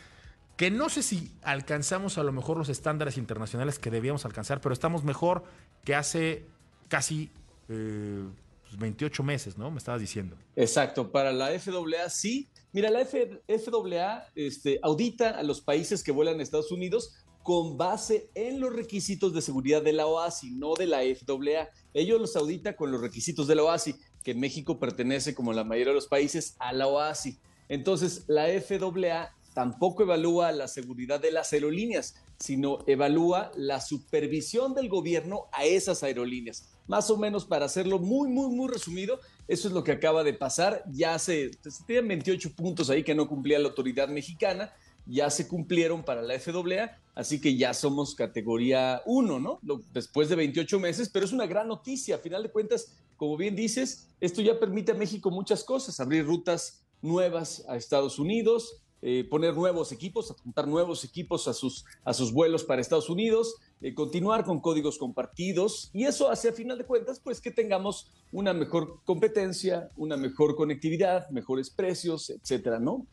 Que 0.56 0.70
no 0.70 0.90
sé 0.90 1.02
si 1.02 1.32
alcanzamos 1.42 2.18
a 2.18 2.22
lo 2.22 2.32
mejor 2.32 2.58
los 2.58 2.68
estándares 2.68 3.16
internacionales 3.16 3.78
que 3.78 3.90
debíamos 3.90 4.24
alcanzar, 4.26 4.60
pero 4.60 4.72
estamos 4.72 5.04
mejor 5.04 5.42
que 5.84 5.94
hace 5.94 6.44
casi 6.88 7.30
28 7.68 9.22
eh, 9.22 9.26
meses, 9.26 9.56
¿no? 9.56 9.70
Me 9.70 9.78
estabas 9.78 10.02
diciendo. 10.02 10.36
Exacto, 10.54 11.10
para 11.10 11.32
la 11.32 11.48
FAA 11.58 12.10
sí. 12.10 12.48
Mira, 12.72 12.90
la 12.90 13.04
FAA 13.06 14.28
este, 14.34 14.78
audita 14.82 15.30
a 15.30 15.42
los 15.42 15.62
países 15.62 16.04
que 16.04 16.12
vuelan 16.12 16.40
a 16.40 16.42
Estados 16.42 16.70
Unidos 16.70 17.14
con 17.50 17.76
base 17.76 18.30
en 18.36 18.60
los 18.60 18.72
requisitos 18.72 19.34
de 19.34 19.42
seguridad 19.42 19.82
de 19.82 19.92
la 19.92 20.06
OASI, 20.06 20.52
no 20.52 20.74
de 20.74 20.86
la 20.86 20.98
FAA. 20.98 21.68
Ellos 21.92 22.20
los 22.20 22.36
audita 22.36 22.76
con 22.76 22.92
los 22.92 23.00
requisitos 23.00 23.48
de 23.48 23.56
la 23.56 23.64
OASI, 23.64 23.96
que 24.22 24.36
México 24.36 24.78
pertenece, 24.78 25.34
como 25.34 25.52
la 25.52 25.64
mayoría 25.64 25.90
de 25.90 25.96
los 25.96 26.06
países, 26.06 26.54
a 26.60 26.72
la 26.72 26.86
OASI. 26.86 27.40
Entonces, 27.68 28.22
la 28.28 28.46
FAA 28.46 29.34
tampoco 29.52 30.04
evalúa 30.04 30.52
la 30.52 30.68
seguridad 30.68 31.18
de 31.18 31.32
las 31.32 31.52
aerolíneas, 31.52 32.14
sino 32.38 32.84
evalúa 32.86 33.50
la 33.56 33.80
supervisión 33.80 34.72
del 34.72 34.88
gobierno 34.88 35.46
a 35.50 35.64
esas 35.64 36.04
aerolíneas. 36.04 36.68
Más 36.86 37.10
o 37.10 37.16
menos, 37.16 37.46
para 37.46 37.66
hacerlo 37.66 37.98
muy, 37.98 38.28
muy, 38.28 38.54
muy 38.54 38.68
resumido, 38.68 39.18
eso 39.48 39.66
es 39.66 39.74
lo 39.74 39.82
que 39.82 39.90
acaba 39.90 40.22
de 40.22 40.34
pasar. 40.34 40.84
Ya 40.92 41.18
se, 41.18 41.50
se 41.68 41.84
tienen 41.84 42.06
28 42.06 42.54
puntos 42.54 42.90
ahí 42.90 43.02
que 43.02 43.16
no 43.16 43.26
cumplía 43.26 43.58
la 43.58 43.70
autoridad 43.70 44.06
mexicana 44.06 44.72
ya 45.10 45.28
se 45.30 45.48
cumplieron 45.48 46.04
para 46.04 46.22
la 46.22 46.38
FAA, 46.38 46.96
así 47.14 47.40
que 47.40 47.56
ya 47.56 47.74
somos 47.74 48.14
categoría 48.14 49.02
1, 49.06 49.40
¿no? 49.40 49.60
después 49.92 50.28
de 50.28 50.36
28 50.36 50.78
meses, 50.78 51.08
pero 51.08 51.24
es 51.24 51.32
una 51.32 51.46
gran 51.46 51.68
noticia. 51.68 52.16
A 52.16 52.18
final 52.18 52.42
de 52.42 52.50
cuentas, 52.50 52.96
como 53.16 53.36
bien 53.36 53.56
dices, 53.56 54.08
esto 54.20 54.40
ya 54.40 54.58
permite 54.58 54.92
a 54.92 54.94
México 54.94 55.30
muchas 55.30 55.64
cosas, 55.64 55.98
abrir 56.00 56.24
rutas 56.24 56.82
nuevas 57.02 57.64
a 57.68 57.76
Estados 57.76 58.18
Unidos, 58.18 58.82
eh, 59.02 59.26
poner 59.28 59.54
nuevos 59.54 59.92
equipos, 59.92 60.30
apuntar 60.30 60.68
nuevos 60.68 61.04
equipos 61.04 61.48
a 61.48 61.54
sus, 61.54 61.86
a 62.04 62.12
sus 62.12 62.32
vuelos 62.32 62.64
para 62.64 62.82
Estados 62.82 63.08
Unidos, 63.08 63.56
eh, 63.80 63.94
continuar 63.94 64.44
con 64.44 64.60
códigos 64.60 64.98
compartidos 64.98 65.88
y 65.94 66.04
eso 66.04 66.30
hace 66.30 66.50
a 66.50 66.52
final 66.52 66.76
de 66.76 66.84
cuentas 66.84 67.18
pues 67.18 67.40
que 67.40 67.50
tengamos 67.50 68.10
una 68.30 68.52
mejor 68.52 69.00
competencia, 69.06 69.90
una 69.96 70.18
mejor 70.18 70.54
conectividad, 70.54 71.30
mejores 71.30 71.70
precios, 71.70 72.28
etcétera, 72.28 72.78
¿no? 72.78 73.06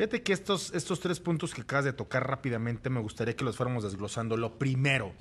Fíjate 0.00 0.22
que 0.22 0.32
estos, 0.32 0.72
estos 0.72 0.98
tres 0.98 1.20
puntos 1.20 1.52
que 1.52 1.60
acabas 1.60 1.84
de 1.84 1.92
tocar 1.92 2.26
rápidamente 2.26 2.88
me 2.88 3.00
gustaría 3.00 3.36
que 3.36 3.44
los 3.44 3.58
fuéramos 3.58 3.84
desglosando. 3.84 4.38
Lo 4.38 4.58
primero, 4.58 5.12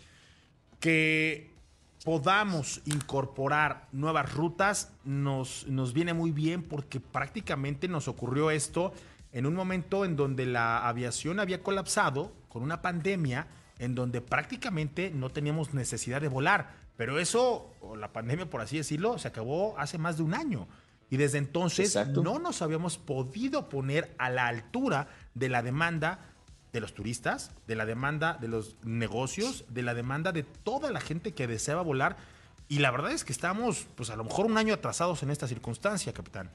que 0.80 1.52
podamos 2.06 2.82
incorporar 2.86 3.90
nuevas 3.92 4.34
rutas 4.34 4.94
nos, 5.04 5.68
nos 5.68 5.92
viene 5.92 6.14
muy 6.14 6.32
bien 6.32 6.64
porque 6.64 7.02
prácticamente 7.02 7.90
nos 7.90 8.08
ocurrió 8.08 8.52
esto 8.52 8.94
en 9.34 9.46
un 9.46 9.54
momento 9.54 10.06
en 10.06 10.16
donde 10.16 10.46
la 10.46 10.88
aviación 10.88 11.42
había 11.42 11.62
colapsado 11.62 12.32
con 12.48 12.64
una 12.64 12.82
pandemia 12.82 13.48
en 13.80 13.96
donde 13.96 14.22
prácticamente 14.22 15.12
no 15.14 15.30
teníamos 15.30 15.74
necesidad 15.74 16.22
de 16.22 16.30
volar. 16.30 16.74
Pero 16.96 17.20
eso, 17.20 17.70
o 17.82 17.98
la 17.98 18.14
pandemia 18.14 18.50
por 18.50 18.62
así 18.62 18.78
decirlo, 18.78 19.18
se 19.18 19.28
acabó 19.28 19.78
hace 19.78 19.98
más 19.98 20.16
de 20.16 20.24
un 20.24 20.36
año. 20.36 20.70
Y 21.10 21.18
desde 21.18 21.40
entonces 21.40 21.98
no 22.08 22.40
nos 22.40 22.62
habíamos 22.62 22.98
podido 22.98 23.70
poner 23.70 24.14
a 24.18 24.30
la 24.30 24.48
altura 24.48 25.08
de 25.34 25.50
la 25.50 25.64
demanda 25.64 26.30
de 26.72 26.82
los 26.82 26.94
turistas, 26.94 27.52
de 27.68 27.76
la 27.76 27.86
demanda 27.86 28.38
de 28.40 28.48
los 28.48 28.76
negocios, 28.84 29.66
de 29.70 29.82
la 29.82 29.94
demanda 29.94 30.32
de 30.32 30.44
toda 30.44 30.92
la 30.92 31.02
gente 31.02 31.34
que 31.34 31.48
deseaba 31.48 31.82
volar. 31.82 32.18
Y 32.68 32.80
la 32.80 32.92
verdad 32.92 33.12
es 33.12 33.24
que 33.24 33.34
estamos, 33.34 33.88
pues 33.96 34.12
a 34.12 34.16
lo 34.16 34.24
mejor 34.24 34.46
un 34.46 34.58
año 34.58 34.76
atrasados 34.76 35.24
en 35.24 35.32
esta 35.32 35.48
circunstancia, 35.48 36.14
capitán. 36.14 36.52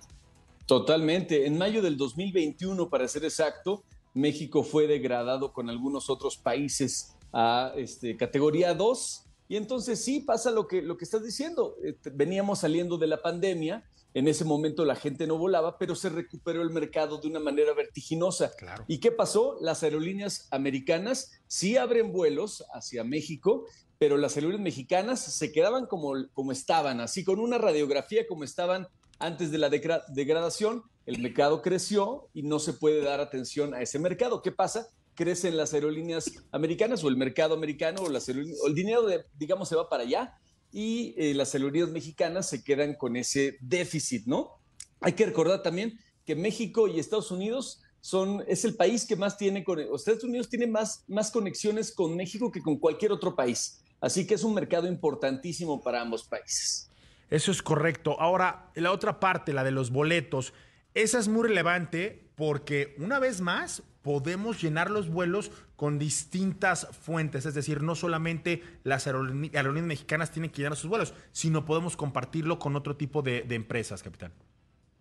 Totalmente. 0.66 1.46
En 1.46 1.58
mayo 1.58 1.82
del 1.82 1.96
2021, 1.96 2.88
para 2.88 3.08
ser 3.08 3.24
exacto, 3.24 3.82
México 4.14 4.62
fue 4.62 4.86
degradado 4.86 5.52
con 5.52 5.68
algunos 5.68 6.08
otros 6.08 6.36
países 6.36 7.16
a 7.32 7.72
este, 7.76 8.16
categoría 8.16 8.72
2. 8.72 9.24
Y 9.48 9.56
entonces 9.56 10.02
sí 10.02 10.20
pasa 10.20 10.52
lo 10.52 10.68
que, 10.68 10.80
lo 10.80 10.96
que 10.96 11.04
estás 11.04 11.24
diciendo. 11.24 11.76
Eh, 11.84 11.96
veníamos 12.12 12.60
saliendo 12.60 12.96
de 12.96 13.08
la 13.08 13.20
pandemia 13.20 13.84
en 14.14 14.28
ese 14.28 14.44
momento 14.44 14.84
la 14.84 14.94
gente 14.94 15.26
no 15.26 15.36
volaba, 15.36 15.76
pero 15.76 15.96
se 15.96 16.08
recuperó 16.08 16.62
el 16.62 16.70
mercado 16.70 17.18
de 17.18 17.26
una 17.26 17.40
manera 17.40 17.74
vertiginosa. 17.74 18.52
¿Y 18.86 19.00
qué 19.00 19.10
pasó? 19.10 19.58
Las 19.60 19.82
aerolíneas 19.82 20.46
americanas 20.52 21.32
sí 21.48 21.76
abren 21.76 22.12
vuelos 22.12 22.64
hacia 22.72 23.02
México, 23.02 23.66
pero 23.98 24.16
las 24.16 24.36
aerolíneas 24.36 24.62
mexicanas 24.62 25.20
se 25.20 25.50
quedaban 25.50 25.86
como, 25.86 26.12
como 26.32 26.52
estaban, 26.52 27.00
así 27.00 27.24
con 27.24 27.40
una 27.40 27.58
radiografía 27.58 28.24
como 28.28 28.44
estaban 28.44 28.86
antes 29.18 29.50
de 29.50 29.58
la 29.58 29.68
degradación. 29.68 30.84
El 31.06 31.18
mercado 31.18 31.60
creció 31.60 32.28
y 32.32 32.44
no 32.44 32.60
se 32.60 32.72
puede 32.72 33.02
dar 33.02 33.20
atención 33.20 33.74
a 33.74 33.82
ese 33.82 33.98
mercado. 33.98 34.42
¿Qué 34.42 34.52
pasa? 34.52 34.86
Crecen 35.16 35.56
las 35.56 35.74
aerolíneas 35.74 36.30
americanas 36.52 37.02
o 37.02 37.08
el 37.08 37.16
mercado 37.16 37.54
americano 37.54 38.02
o, 38.02 38.08
las 38.08 38.28
o 38.28 38.32
el 38.32 38.74
dinero, 38.74 39.02
de, 39.02 39.24
digamos, 39.36 39.68
se 39.68 39.76
va 39.76 39.88
para 39.88 40.04
allá 40.04 40.38
y 40.74 41.14
eh, 41.16 41.34
las 41.34 41.54
aerolíneas 41.54 41.90
mexicanas 41.90 42.48
se 42.48 42.64
quedan 42.64 42.94
con 42.94 43.14
ese 43.14 43.56
déficit, 43.60 44.26
¿no? 44.26 44.58
Hay 45.00 45.12
que 45.12 45.24
recordar 45.24 45.62
también 45.62 46.00
que 46.26 46.34
México 46.34 46.88
y 46.88 46.98
Estados 46.98 47.30
Unidos 47.30 47.80
son, 48.00 48.42
es 48.48 48.64
el 48.64 48.74
país 48.74 49.06
que 49.06 49.14
más 49.14 49.38
tiene, 49.38 49.62
con, 49.62 49.78
Estados 49.78 50.24
Unidos 50.24 50.48
tiene 50.48 50.66
más, 50.66 51.04
más 51.06 51.30
conexiones 51.30 51.92
con 51.92 52.16
México 52.16 52.50
que 52.50 52.60
con 52.60 52.76
cualquier 52.78 53.12
otro 53.12 53.36
país. 53.36 53.84
Así 54.00 54.26
que 54.26 54.34
es 54.34 54.42
un 54.42 54.52
mercado 54.52 54.88
importantísimo 54.88 55.80
para 55.80 56.00
ambos 56.00 56.24
países. 56.24 56.90
Eso 57.30 57.52
es 57.52 57.62
correcto. 57.62 58.20
Ahora, 58.20 58.72
la 58.74 58.90
otra 58.90 59.20
parte, 59.20 59.52
la 59.52 59.62
de 59.62 59.70
los 59.70 59.92
boletos, 59.92 60.54
esa 60.92 61.20
es 61.20 61.28
muy 61.28 61.46
relevante 61.46 62.30
porque 62.34 62.96
una 62.98 63.20
vez 63.20 63.40
más 63.40 63.84
podemos 64.04 64.62
llenar 64.62 64.90
los 64.90 65.08
vuelos 65.08 65.50
con 65.76 65.98
distintas 65.98 66.86
fuentes, 66.92 67.46
es 67.46 67.54
decir, 67.54 67.82
no 67.82 67.94
solamente 67.94 68.62
las 68.84 69.06
aerolíneas 69.06 69.86
mexicanas 69.86 70.30
tienen 70.30 70.50
que 70.50 70.58
llenar 70.58 70.76
sus 70.76 70.90
vuelos, 70.90 71.14
sino 71.32 71.64
podemos 71.64 71.96
compartirlo 71.96 72.58
con 72.58 72.76
otro 72.76 72.96
tipo 72.96 73.22
de, 73.22 73.46
empresas, 73.48 74.02
capitán. 74.02 74.30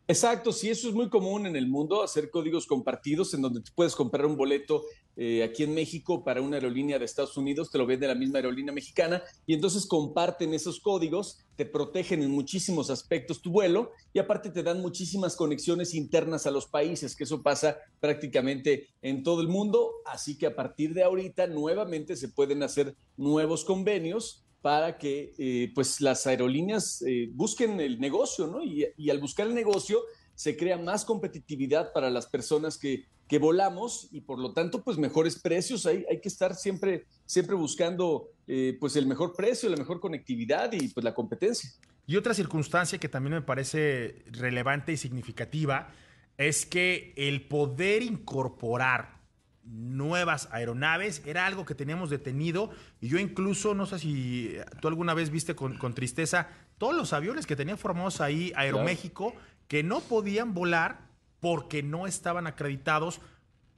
Exacto, 0.05 0.51
sí, 0.51 0.69
eso 0.69 0.89
es 0.89 0.93
muy 0.93 1.09
común 1.09 1.45
en 1.45 1.55
el 1.55 1.69
mundo, 1.69 2.03
hacer 2.03 2.29
códigos 2.29 2.67
compartidos 2.67 3.33
en 3.33 3.41
donde 3.41 3.61
tú 3.61 3.71
puedes 3.73 3.95
comprar 3.95 4.25
un 4.25 4.35
boleto 4.35 4.83
eh, 5.15 5.43
aquí 5.43 5.63
en 5.63 5.73
México 5.73 6.25
para 6.25 6.41
una 6.41 6.57
aerolínea 6.57 6.99
de 6.99 7.05
Estados 7.05 7.37
Unidos, 7.37 7.71
te 7.71 7.77
lo 7.77 7.85
vende 7.85 8.05
la 8.05 8.15
misma 8.15 8.39
aerolínea 8.39 8.73
mexicana 8.73 9.23
y 9.45 9.53
entonces 9.53 9.85
comparten 9.85 10.53
esos 10.53 10.81
códigos, 10.81 11.39
te 11.55 11.65
protegen 11.65 12.21
en 12.21 12.31
muchísimos 12.31 12.89
aspectos 12.89 13.41
tu 13.41 13.51
vuelo 13.51 13.91
y 14.11 14.19
aparte 14.19 14.49
te 14.49 14.61
dan 14.61 14.81
muchísimas 14.81 15.37
conexiones 15.37 15.93
internas 15.93 16.45
a 16.47 16.51
los 16.51 16.67
países, 16.67 17.15
que 17.15 17.23
eso 17.23 17.41
pasa 17.41 17.77
prácticamente 18.01 18.89
en 19.01 19.23
todo 19.23 19.39
el 19.39 19.47
mundo, 19.47 19.89
así 20.05 20.37
que 20.37 20.47
a 20.47 20.55
partir 20.55 20.93
de 20.93 21.03
ahorita 21.03 21.47
nuevamente 21.47 22.17
se 22.17 22.27
pueden 22.27 22.61
hacer 22.61 22.93
nuevos 23.15 23.63
convenios 23.63 24.42
para 24.63 24.97
que 24.97 25.33
eh, 25.37 25.73
pues 25.75 25.99
las 25.99 26.25
aerolíneas 26.25 27.03
eh, 27.05 27.29
busquen 27.33 27.81
el 27.81 27.99
negocio, 27.99 28.47
¿no? 28.47 28.63
Y, 28.63 29.09
al 29.09 29.19
buscar 29.19 29.45
el 29.45 29.53
negocio 29.53 29.99
se 30.35 30.55
crea 30.55 30.77
más 30.77 31.03
competitividad 31.03 31.91
para 31.91 32.09
las 32.09 32.27
personas 32.27 32.77
que, 32.77 33.03
que 33.27 33.39
volamos 33.39 34.07
y 34.13 34.21
por 34.21 34.39
lo 34.39 34.53
tanto 34.53 34.81
pues 34.81 34.97
mejores 34.97 35.37
precios. 35.37 35.85
Hay, 35.85 36.05
hay 36.09 36.21
que 36.21 36.29
estar 36.29 36.55
siempre, 36.55 37.05
siempre 37.25 37.57
buscando 37.57 38.29
eh, 38.47 38.77
pues 38.79 38.95
el 38.95 39.05
mejor 39.05 39.33
precio, 39.35 39.67
la 39.67 39.75
mejor 39.75 39.99
conectividad 39.99 40.71
y 40.71 40.87
pues 40.87 41.03
la 41.03 41.13
competencia. 41.13 41.69
Y 42.07 42.15
otra 42.15 42.33
circunstancia 42.33 42.97
que 42.97 43.09
también 43.09 43.33
me 43.33 43.41
parece 43.41 44.23
relevante 44.27 44.93
y 44.93 44.97
significativa 44.97 45.89
es 46.37 46.65
que 46.65 47.13
el 47.17 47.49
poder 47.49 48.01
incorporar 48.01 49.22
nuevas 49.63 50.49
aeronaves, 50.51 51.21
era 51.25 51.45
algo 51.45 51.65
que 51.65 51.75
teníamos 51.75 52.09
detenido 52.09 52.71
y 52.99 53.07
yo 53.07 53.17
incluso, 53.17 53.73
no 53.73 53.85
sé 53.85 53.99
si 53.99 54.55
tú 54.81 54.87
alguna 54.87 55.13
vez 55.13 55.29
viste 55.29 55.55
con, 55.55 55.77
tristeza, 55.93 56.49
todos 56.77 56.95
los 56.95 57.13
aviones 57.13 57.45
que 57.45 57.55
tenían 57.55 57.77
formados 57.77 58.19
ahí 58.21 58.51
Aeroméxico 58.55 59.33
que 59.67 59.83
no 59.83 60.01
podían 60.01 60.53
volar 60.53 61.07
porque 61.39 61.83
no 61.83 62.07
estaban 62.07 62.47
acreditados 62.47 63.21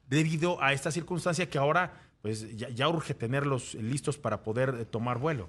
debido 0.08 0.62
a 0.62 0.74
esta 0.74 0.92
circunstancia 0.92 1.50
que 1.50 1.58
ahora 1.58 2.02
pues 2.22 2.58
ya, 2.58 2.90
urge 2.90 3.14
tenerlos 3.14 3.76
listos 3.76 4.18
para 4.18 4.42
poder 4.42 4.76
eh, 4.80 4.86
tomar 4.86 5.20
vuelo. 5.20 5.48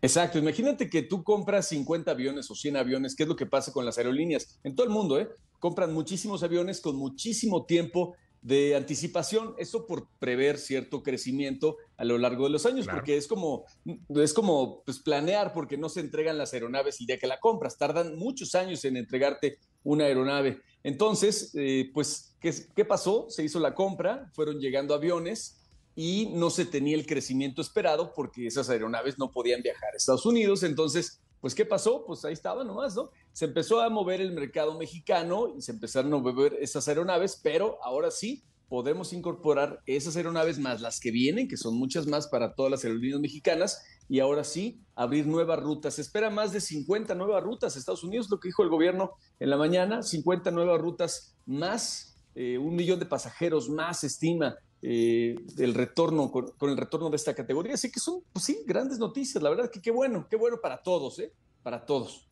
Exacto, 0.00 0.38
imagínate 0.38 0.88
que 0.88 1.02
tú 1.02 1.24
compras 1.24 1.68
50 1.70 2.08
aviones 2.08 2.48
o 2.50 2.54
100 2.54 2.76
aviones, 2.76 3.16
¿qué 3.16 3.24
es 3.24 3.28
lo 3.28 3.34
que 3.34 3.46
pasa 3.46 3.72
con 3.72 3.84
las 3.84 3.98
aerolíneas? 3.98 4.60
En 4.62 4.76
todo 4.76 4.86
el 4.86 4.92
mundo, 4.92 5.18
¿eh? 5.18 5.28
Compran 5.58 5.92
muchísimos 5.92 6.44
aviones 6.44 6.80
con 6.80 6.94
muchísimo 6.94 7.66
tiempo 7.66 8.14
de 8.42 8.74
anticipación, 8.74 9.54
eso 9.56 9.86
por 9.86 10.08
prever 10.18 10.58
cierto 10.58 11.02
crecimiento 11.02 11.76
a 11.96 12.04
lo 12.04 12.18
largo 12.18 12.44
de 12.44 12.50
los 12.50 12.66
años, 12.66 12.86
porque 12.90 13.16
es 13.16 13.28
como, 13.28 13.64
es 14.08 14.34
como 14.34 14.82
pues, 14.84 14.98
planear, 14.98 15.52
porque 15.52 15.78
no 15.78 15.88
se 15.88 16.00
entregan 16.00 16.36
las 16.36 16.52
aeronaves 16.52 17.00
y 17.00 17.06
ya 17.06 17.18
que 17.18 17.28
la 17.28 17.38
compras, 17.38 17.78
tardan 17.78 18.18
muchos 18.18 18.56
años 18.56 18.84
en 18.84 18.96
entregarte 18.96 19.58
una 19.84 20.04
aeronave. 20.04 20.60
Entonces, 20.82 21.52
eh, 21.54 21.90
pues, 21.94 22.34
¿qué, 22.40 22.52
¿qué 22.74 22.84
pasó? 22.84 23.26
Se 23.30 23.44
hizo 23.44 23.60
la 23.60 23.76
compra, 23.76 24.28
fueron 24.34 24.58
llegando 24.58 24.94
aviones 24.94 25.60
y 25.94 26.30
no 26.34 26.50
se 26.50 26.64
tenía 26.64 26.96
el 26.96 27.06
crecimiento 27.06 27.62
esperado 27.62 28.12
porque 28.12 28.48
esas 28.48 28.68
aeronaves 28.70 29.18
no 29.18 29.30
podían 29.30 29.62
viajar 29.62 29.90
a 29.94 29.96
Estados 29.96 30.26
Unidos, 30.26 30.64
entonces 30.64 31.21
pues, 31.42 31.56
¿qué 31.56 31.66
pasó? 31.66 32.04
Pues 32.06 32.24
ahí 32.24 32.32
estaba 32.32 32.62
nomás, 32.62 32.94
¿no? 32.94 33.10
Se 33.32 33.46
empezó 33.46 33.80
a 33.80 33.90
mover 33.90 34.20
el 34.20 34.30
mercado 34.30 34.78
mexicano 34.78 35.48
y 35.54 35.60
se 35.60 35.72
empezaron 35.72 36.14
a 36.14 36.18
mover 36.18 36.56
esas 36.60 36.86
aeronaves, 36.86 37.40
pero 37.42 37.78
ahora 37.82 38.12
sí 38.12 38.44
podemos 38.68 39.12
incorporar 39.12 39.82
esas 39.84 40.14
aeronaves 40.16 40.60
más 40.60 40.80
las 40.80 41.00
que 41.00 41.10
vienen, 41.10 41.48
que 41.48 41.56
son 41.56 41.74
muchas 41.74 42.06
más 42.06 42.28
para 42.28 42.54
todas 42.54 42.70
las 42.70 42.84
aerolíneas 42.84 43.20
mexicanas, 43.20 43.82
y 44.08 44.20
ahora 44.20 44.44
sí 44.44 44.80
abrir 44.94 45.26
nuevas 45.26 45.60
rutas. 45.60 45.94
Se 45.94 46.02
espera 46.02 46.30
más 46.30 46.52
de 46.52 46.60
50 46.60 47.16
nuevas 47.16 47.42
rutas. 47.42 47.76
Estados 47.76 48.04
Unidos, 48.04 48.30
lo 48.30 48.38
que 48.38 48.48
dijo 48.48 48.62
el 48.62 48.68
gobierno 48.68 49.10
en 49.40 49.50
la 49.50 49.56
mañana, 49.56 50.04
50 50.04 50.52
nuevas 50.52 50.80
rutas 50.80 51.34
más, 51.44 52.16
eh, 52.36 52.56
un 52.56 52.76
millón 52.76 53.00
de 53.00 53.06
pasajeros 53.06 53.68
más, 53.68 54.04
estima 54.04 54.56
eh, 54.82 55.36
el 55.58 55.74
retorno, 55.74 56.30
con, 56.32 56.52
el 56.62 56.76
retorno 56.76 57.08
de 57.08 57.16
esta 57.16 57.34
categoría. 57.34 57.74
Así 57.74 57.90
que 57.90 58.00
son, 58.00 58.22
pues 58.32 58.44
sí, 58.44 58.62
grandes 58.66 58.98
noticias. 58.98 59.42
La 59.42 59.48
verdad 59.48 59.70
que 59.70 59.80
qué 59.80 59.92
bueno, 59.92 60.26
qué 60.28 60.36
bueno 60.36 60.60
para 60.60 60.82
todos, 60.82 61.20
¿eh? 61.20 61.32
Para 61.62 61.86
todos. 61.86 62.28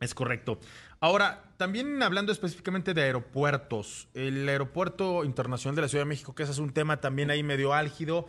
Es 0.00 0.12
correcto. 0.12 0.58
Ahora, 1.00 1.52
también 1.56 2.02
hablando 2.02 2.32
específicamente 2.32 2.92
de 2.92 3.02
aeropuertos, 3.02 4.08
el 4.14 4.48
aeropuerto 4.48 5.24
internacional 5.24 5.76
de 5.76 5.82
la 5.82 5.88
Ciudad 5.88 6.04
de 6.04 6.08
México, 6.08 6.34
que 6.34 6.42
ese 6.42 6.52
es 6.52 6.58
un 6.58 6.72
tema 6.72 7.00
también 7.00 7.30
ahí 7.30 7.42
medio 7.42 7.72
álgido, 7.72 8.26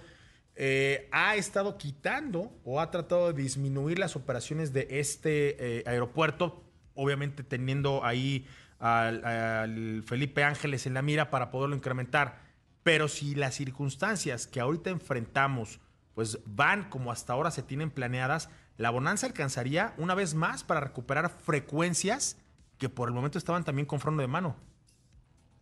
eh, 0.55 1.09
ha 1.11 1.35
estado 1.35 1.77
quitando 1.77 2.51
o 2.63 2.79
ha 2.79 2.89
tratado 2.89 3.33
de 3.33 3.41
disminuir 3.41 3.99
las 3.99 4.15
operaciones 4.15 4.71
de 4.71 4.87
este 4.91 5.79
eh, 5.79 5.83
aeropuerto, 5.85 6.63
obviamente 6.93 7.43
teniendo 7.43 8.03
ahí 8.03 8.47
al 8.79 10.03
Felipe 10.05 10.43
Ángeles 10.43 10.85
en 10.85 10.93
la 10.93 11.01
mira 11.01 11.31
para 11.31 11.49
poderlo 11.49 11.75
incrementar. 11.75 12.46
Pero 12.87 13.09
si 13.09 13.35
las 13.35 13.55
circunstancias 13.55 14.47
que 14.47 14.61
ahorita 14.61 14.89
enfrentamos 14.89 15.81
pues 16.15 16.39
van 16.45 16.89
como 16.89 17.11
hasta 17.11 17.33
ahora 17.33 17.51
se 17.51 17.61
tienen 17.61 17.91
planeadas, 17.91 18.47
la 18.77 18.91
bonanza 18.91 19.27
alcanzaría 19.27 19.93
una 19.97 20.15
vez 20.15 20.35
más 20.35 20.63
para 20.63 20.79
recuperar 20.79 21.29
frecuencias 21.29 22.37
que 22.77 22.87
por 22.87 23.09
el 23.09 23.13
momento 23.13 23.37
estaban 23.37 23.65
también 23.65 23.85
con 23.85 23.99
freno 23.99 24.21
de 24.21 24.27
mano. 24.27 24.55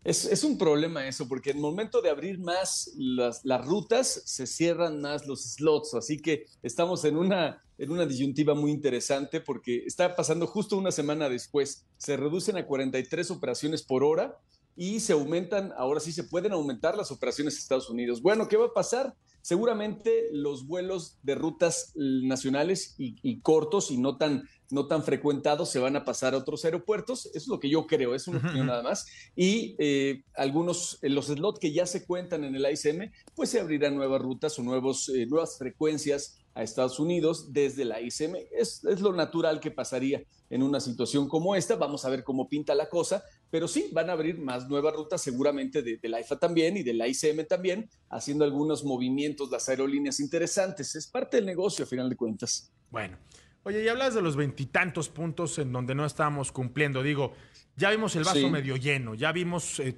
Es, 0.03 0.43
un 0.43 0.59
problema 0.59 1.07
eso, 1.07 1.27
porque 1.27 1.49
en 1.49 1.55
el 1.55 1.63
momento 1.63 1.99
de 1.99 2.11
abrir 2.11 2.37
más 2.37 2.91
las, 2.95 3.43
las, 3.43 3.65
rutas, 3.65 4.21
se 4.25 4.45
cierran 4.45 5.01
más 5.01 5.25
los 5.25 5.55
slots. 5.55 5.95
Así 5.95 6.19
que 6.19 6.45
estamos 6.61 7.05
en 7.05 7.17
una, 7.17 7.63
en 7.79 7.89
una 7.89 8.05
disyuntiva 8.05 8.53
muy 8.53 8.69
interesante 8.69 9.41
porque 9.41 9.83
está 9.87 10.15
pasando 10.15 10.45
justo 10.45 10.77
una 10.77 10.91
semana 10.91 11.27
después. 11.27 11.87
Se 11.97 12.17
reducen 12.17 12.55
a 12.57 12.67
43 12.67 13.31
operaciones 13.31 13.81
por 13.81 14.03
hora 14.03 14.37
y 14.75 14.99
se 14.99 15.13
aumentan, 15.13 15.73
ahora 15.77 15.99
sí 15.99 16.11
se 16.11 16.23
pueden 16.23 16.51
aumentar 16.51 16.97
las 16.97 17.11
operaciones 17.11 17.55
a 17.55 17.59
Estados 17.59 17.89
Unidos. 17.89 18.21
Bueno, 18.21 18.47
¿qué 18.47 18.57
va 18.57 18.65
a 18.65 18.73
pasar? 18.73 19.15
Seguramente 19.41 20.29
los 20.31 20.65
vuelos 20.65 21.19
de 21.21 21.35
rutas 21.35 21.91
nacionales 21.95 22.95
y, 22.97 23.39
cortos 23.41 23.91
y 23.91 23.97
no 23.97 24.17
tan, 24.17 24.49
no 24.71 24.87
tan 24.87 25.03
frecuentados 25.03 25.69
se 25.69 25.77
van 25.77 25.95
a 25.95 26.03
pasar 26.03 26.33
a 26.33 26.37
otros 26.37 26.65
aeropuertos. 26.65 27.27
Eso 27.27 27.37
es 27.37 27.47
lo 27.47 27.59
que 27.59 27.69
yo 27.69 27.85
creo, 27.85 28.15
es 28.15 28.27
una 28.27 28.39
opinión 28.39 28.65
nada 28.65 28.81
más. 28.81 29.05
Y 29.35 29.75
eh, 29.77 30.23
algunos, 30.35 30.97
los 31.03 31.27
slots 31.27 31.59
que 31.59 31.71
ya 31.71 31.85
se 31.85 32.05
cuentan 32.05 32.43
en 32.43 32.55
el 32.55 32.65
ICM, 32.65 33.11
pues 33.35 33.51
se 33.51 33.59
abrirán 33.59 33.95
nuevas 33.95 34.19
rutas 34.19 34.57
o 34.57 34.63
nuevos, 34.63 35.09
eh, 35.09 35.27
nuevas 35.27 35.59
frecuencias 35.59 36.39
a 36.55 36.63
Estados 36.63 36.99
Unidos 36.99 37.53
desde 37.53 37.85
la 37.85 38.01
ICM. 38.01 38.37
Es, 38.57 38.83
es, 38.83 39.01
lo 39.01 39.13
natural 39.13 39.59
que 39.59 39.71
pasaría 39.71 40.23
en 40.49 40.63
una 40.63 40.79
situación 40.79 41.27
como 41.27 41.55
esta. 41.55 41.75
Vamos 41.75 42.05
a 42.05 42.09
ver 42.09 42.23
cómo 42.23 42.49
pinta 42.49 42.73
la 42.73 42.89
cosa, 42.89 43.23
pero 43.55 43.69
sí, 43.69 43.87
van 43.93 44.09
a 44.09 44.11
abrir 44.11 44.37
más 44.37 44.67
nuevas 44.67 44.93
rutas 44.93 45.21
seguramente 45.21 45.81
de, 45.81 45.97
la 46.09 46.19
IFA 46.19 46.37
también 46.37 46.75
y 46.75 46.83
de 46.83 46.93
la 46.93 47.07
ICM 47.07 47.45
también, 47.47 47.89
haciendo 48.09 48.43
algunos 48.43 48.83
movimientos, 48.83 49.49
las 49.49 49.69
aerolíneas 49.69 50.19
interesantes. 50.19 50.93
Es 50.93 51.07
parte 51.07 51.37
del 51.37 51.45
negocio, 51.45 51.85
a 51.85 51.87
final 51.87 52.09
de 52.09 52.17
cuentas. 52.17 52.69
Bueno, 52.91 53.17
oye, 53.63 53.81
y 53.81 53.87
hablas 53.87 54.13
de 54.13 54.21
los 54.21 54.35
veintitantos 54.35 55.07
puntos 55.07 55.57
en 55.57 55.71
donde 55.71 55.95
no 55.95 56.05
estábamos 56.05 56.51
cumpliendo. 56.51 57.01
Digo, 57.01 57.31
ya 57.77 57.91
vimos 57.91 58.17
el 58.17 58.25
vaso 58.25 58.49
medio 58.49 58.75
lleno, 58.75 59.15
ya 59.15 59.31
vimos 59.31 59.79
eh, 59.79 59.95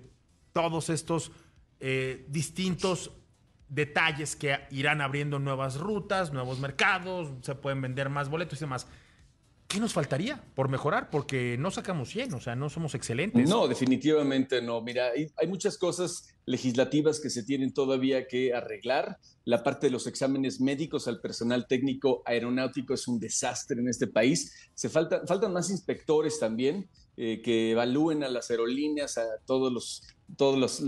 todos 0.54 0.91
estos 0.91 1.32
eh, 1.80 2.28
distintos 2.30 3.10
detalles 3.70 4.36
que 4.36 4.67
irán 4.70 5.02
abriendo 5.02 5.39
nuevas 5.39 5.80
rutas, 5.80 6.32
nuevos 6.32 6.60
mercados, 6.60 7.32
se 7.41 7.56
pueden 7.56 7.82
vender 7.82 8.10
más 8.10 8.30
boletos 8.30 8.60
y 8.60 8.65
demás. 8.65 8.86
¿Qué 9.67 9.82
nos 9.82 9.91
faltaría 9.91 10.41
por 10.56 10.69
mejorar? 10.69 11.10
Porque 11.10 11.58
no 11.58 11.71
sacamos 11.71 12.10
100, 12.10 12.34
o 12.36 12.39
sea, 12.39 12.56
no 12.56 12.69
somos 12.69 12.95
excelentes. 12.95 13.49
No, 13.49 13.67
definitivamente 13.67 14.62
no. 14.62 14.82
Mira, 14.82 15.12
hay, 15.12 15.47
muchas 15.47 15.77
cosas 15.77 16.34
legislativas 16.45 17.19
que 17.19 17.30
se 17.30 17.43
tienen 17.43 17.73
todavía 17.73 18.27
que 18.27 18.53
arreglar. 18.53 19.17
La 19.43 19.63
parte 19.63 19.88
de 19.88 19.91
los 19.91 20.08
exámenes 20.08 20.62
médicos 20.62 21.10
al 21.10 21.19
personal 21.19 21.67
técnico 21.67 22.21
aeronáutico 22.25 22.93
es 22.93 23.10
un 23.10 23.19
desastre 23.19 23.82
en 23.82 23.89
este 23.89 24.08
país. 24.08 24.69
Se 24.73 24.88
falta, 24.88 25.23
faltan 25.27 25.51
más 25.51 25.69
inspectores 25.69 26.39
también. 26.39 26.88
Eh, 27.19 27.41
que 27.41 27.71
evalúen 27.71 28.23
a 28.23 28.30
las 28.30 28.51
aerolíneas, 28.51 29.17
a 29.17 29.25
todos 29.47 29.73
los, 29.73 30.03
los, 30.37 30.83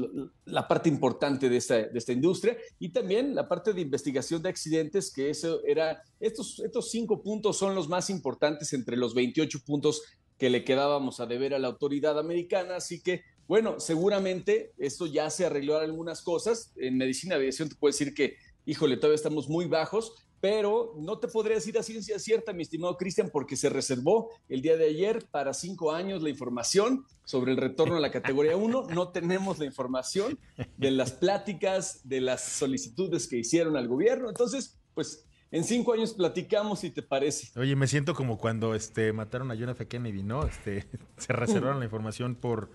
la 0.45 0.67
parte 0.67 0.89
importante 0.89 1.49
de 1.49 1.57
esta, 1.57 1.75
de 1.75 1.97
esta 1.97 2.11
industria 2.11 2.57
y 2.77 2.89
también 2.89 3.33
la 3.33 3.47
parte 3.47 3.73
de 3.73 3.81
investigación 3.81 4.41
de 4.41 4.49
accidentes, 4.49 5.11
que 5.11 5.29
eso 5.29 5.61
era, 5.65 6.01
estos, 6.19 6.59
estos 6.59 6.91
cinco 6.91 7.21
puntos 7.21 7.57
son 7.57 7.75
los 7.75 7.87
más 7.87 8.09
importantes 8.09 8.73
entre 8.73 8.97
los 8.97 9.13
28 9.13 9.59
puntos 9.65 10.03
que 10.37 10.49
le 10.49 10.63
quedábamos 10.63 11.19
a 11.19 11.25
deber 11.25 11.53
a 11.53 11.59
la 11.59 11.67
autoridad 11.67 12.17
americana, 12.17 12.77
así 12.77 13.01
que 13.01 13.23
bueno, 13.49 13.79
seguramente 13.79 14.73
esto 14.77 15.07
ya 15.07 15.27
se 15.31 15.43
arregló 15.43 15.79
algunas 15.79 16.21
cosas. 16.21 16.71
En 16.75 16.97
medicina 16.97 17.33
de 17.33 17.41
aviación 17.41 17.67
te 17.67 17.73
puedo 17.73 17.91
decir 17.91 18.13
que, 18.13 18.35
híjole, 18.67 18.95
todavía 18.95 19.15
estamos 19.15 19.49
muy 19.49 19.65
bajos, 19.65 20.13
pero 20.41 20.93
no 20.97 21.19
te 21.19 21.27
podría 21.27 21.55
decir 21.55 21.77
a 21.77 21.83
ciencia 21.83 22.19
cierta, 22.19 22.53
mi 22.53 22.63
estimado 22.63 22.97
Cristian, 22.97 23.29
porque 23.31 23.55
se 23.55 23.69
reservó 23.69 24.29
el 24.47 24.61
día 24.61 24.77
de 24.77 24.85
ayer 24.85 25.25
para 25.29 25.53
cinco 25.53 25.91
años 25.91 26.21
la 26.21 26.29
información 26.29 27.05
sobre 27.25 27.51
el 27.51 27.57
retorno 27.57 27.97
a 27.97 27.99
la 27.99 28.11
categoría 28.11 28.57
1. 28.57 28.87
No 28.93 29.09
tenemos 29.09 29.59
la 29.59 29.65
información 29.65 30.39
de 30.77 30.91
las 30.91 31.11
pláticas, 31.11 32.07
de 32.07 32.21
las 32.21 32.43
solicitudes 32.43 33.27
que 33.27 33.37
hicieron 33.37 33.75
al 33.77 33.87
gobierno. 33.87 34.29
Entonces, 34.29 34.79
pues 34.93 35.25
en 35.51 35.63
cinco 35.63 35.93
años 35.93 36.13
platicamos 36.13 36.79
si 36.79 36.91
te 36.91 37.01
parece. 37.01 37.59
Oye, 37.59 37.75
me 37.75 37.87
siento 37.87 38.13
como 38.13 38.37
cuando 38.37 38.75
este, 38.75 39.11
mataron 39.13 39.51
a 39.51 39.55
John 39.55 39.69
F. 39.69 39.87
Kennedy, 39.87 40.23
¿no? 40.23 40.45
Este, 40.45 40.87
se 41.17 41.33
reservaron 41.33 41.79
la 41.79 41.85
información 41.85 42.35
por 42.35 42.69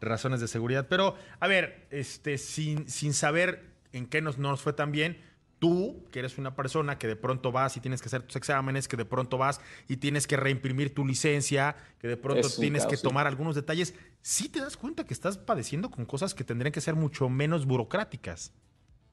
razones 0.00 0.40
de 0.40 0.48
seguridad. 0.48 0.86
Pero, 0.88 1.14
a 1.40 1.46
ver, 1.46 1.86
este, 1.90 2.38
sin, 2.38 2.88
sin 2.88 3.14
saber 3.14 3.64
en 3.92 4.06
qué 4.06 4.20
nos, 4.20 4.38
nos 4.38 4.60
fue 4.60 4.72
tan 4.72 4.92
bien, 4.92 5.18
tú, 5.58 6.04
que 6.10 6.20
eres 6.20 6.38
una 6.38 6.54
persona 6.54 6.98
que 6.98 7.06
de 7.06 7.16
pronto 7.16 7.52
vas 7.52 7.76
y 7.76 7.80
tienes 7.80 8.00
que 8.00 8.08
hacer 8.08 8.22
tus 8.22 8.36
exámenes, 8.36 8.88
que 8.88 8.96
de 8.96 9.04
pronto 9.04 9.38
vas 9.38 9.60
y 9.88 9.96
tienes 9.96 10.26
que 10.26 10.36
reimprimir 10.36 10.94
tu 10.94 11.04
licencia, 11.04 11.76
que 12.00 12.08
de 12.08 12.16
pronto 12.16 12.48
tienes 12.48 12.86
que 12.86 12.96
tomar 12.96 13.26
algunos 13.26 13.54
detalles, 13.54 13.94
sí 14.22 14.48
te 14.48 14.60
das 14.60 14.76
cuenta 14.76 15.04
que 15.04 15.14
estás 15.14 15.38
padeciendo 15.38 15.90
con 15.90 16.04
cosas 16.06 16.34
que 16.34 16.44
tendrían 16.44 16.72
que 16.72 16.80
ser 16.80 16.94
mucho 16.94 17.28
menos 17.28 17.66
burocráticas. 17.66 18.52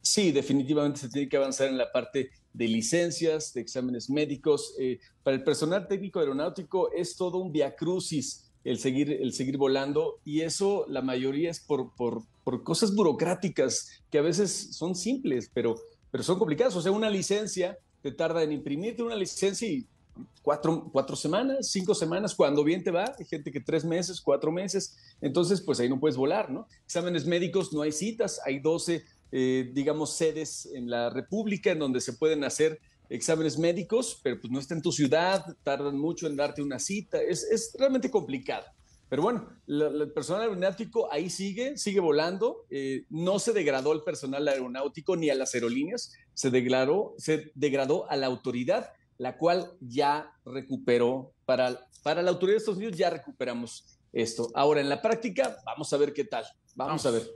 Sí, 0.02 0.32
definitivamente 0.32 1.00
se 1.00 1.10
tiene 1.10 1.28
que 1.28 1.38
avanzar 1.38 1.68
en 1.68 1.78
la 1.78 1.92
parte 1.92 2.30
de 2.54 2.68
licencias, 2.68 3.54
de 3.54 3.62
exámenes 3.62 4.10
médicos. 4.10 4.76
Eh, 4.80 5.00
para 5.24 5.36
el 5.36 5.44
personal 5.44 5.88
técnico 5.88 6.20
aeronáutico 6.20 6.92
es 6.92 7.16
todo 7.16 7.40
un 7.40 7.52
viacrucis 7.52 8.46
el 8.66 8.80
seguir, 8.80 9.12
el 9.12 9.32
seguir 9.32 9.58
volando 9.58 10.20
y 10.26 10.42
eso 10.42 10.86
la 10.90 11.02
mayoría 11.02 11.52
es 11.52 11.60
por, 11.60 11.96
por, 11.96 12.24
por 12.44 12.64
cosas 12.64 12.94
burocráticas 12.94 14.04
que 14.10 14.18
a 14.18 14.24
veces 14.24 14.76
son 14.76 14.96
simples, 14.96 15.50
pero 15.54 15.76
pero 16.12 16.24
son 16.24 16.38
complicadas. 16.38 16.76
O 16.76 16.82
sea, 16.82 16.92
una 16.92 17.10
licencia 17.10 17.78
te 18.02 18.12
tarda 18.12 18.44
en 18.44 18.52
imprimirte 18.52 19.04
una 19.04 19.16
licencia 19.16 19.68
y 19.68 19.88
cuatro, 20.42 20.90
cuatro 20.92 21.16
semanas, 21.16 21.70
cinco 21.72 21.96
semanas, 21.96 22.36
cuando 22.36 22.64
bien 22.64 22.84
te 22.84 22.92
va. 22.92 23.16
Hay 23.18 23.26
gente 23.26 23.52
que 23.52 23.60
tres 23.60 23.84
meses, 23.84 24.22
cuatro 24.22 24.52
meses. 24.52 24.96
Entonces, 25.22 25.62
pues 25.62 25.80
ahí 25.80 25.90
no 25.90 26.00
puedes 26.00 26.18
volar, 26.18 26.52
¿no? 26.52 26.68
Exámenes 26.86 27.26
médicos, 27.26 27.74
no 27.74 27.82
hay 27.82 27.92
citas. 27.92 28.40
Hay 28.46 28.60
12, 28.60 29.04
eh, 29.32 29.72
digamos, 29.74 30.16
sedes 30.16 30.68
en 30.74 30.90
la 30.90 31.10
República 31.10 31.72
en 31.72 31.80
donde 31.80 32.02
se 32.02 32.14
pueden 32.14 32.44
hacer 32.44 32.80
exámenes 33.10 33.58
médicos, 33.58 34.20
pero 34.24 34.40
pues 34.40 34.52
no 34.52 34.60
está 34.60 34.74
en 34.74 34.82
tu 34.82 34.92
ciudad, 34.92 35.44
tardan 35.64 35.98
mucho 35.98 36.28
en 36.28 36.36
darte 36.36 36.62
una 36.62 36.80
cita. 36.80 37.22
Es, 37.22 37.44
es 37.44 37.76
realmente 37.78 38.10
complicado. 38.10 38.66
Pero 39.08 39.22
bueno, 39.22 39.48
el 39.68 40.12
personal 40.14 40.44
aeronáutico 40.44 41.12
ahí 41.12 41.30
sigue, 41.30 41.78
sigue 41.78 42.00
volando. 42.00 42.66
Eh, 42.70 43.06
no 43.10 43.40
se 43.40 43.54
degradó 43.54 43.94
el 43.94 44.02
personal 44.02 44.48
aeronáutico 44.48 45.16
ni 45.16 45.30
a 45.30 45.36
las 45.36 45.54
aerolíneas, 45.54 46.14
se 46.34 46.50
degradó, 46.50 47.14
se 47.18 47.52
degradó 47.54 48.10
a 48.10 48.16
la 48.16 48.26
autoridad, 48.26 48.92
la 49.18 49.38
cual 49.38 49.74
ya 49.80 50.34
recuperó. 50.46 51.34
Para, 51.46 51.80
para 52.02 52.24
la 52.24 52.32
autoridad 52.32 52.56
de 52.56 52.58
Estados 52.58 52.78
Unidos 52.78 52.98
ya 52.98 53.10
recuperamos 53.12 54.00
esto. 54.12 54.50
Ahora, 54.56 54.82
en 54.82 54.90
la 54.90 55.02
práctica, 55.02 55.58
vamos 55.66 55.92
a 55.94 55.98
ver 55.98 56.12
qué 56.12 56.24
tal. 56.24 56.46
Vamos, 56.74 57.06
a 57.06 57.12
ver. 57.12 57.28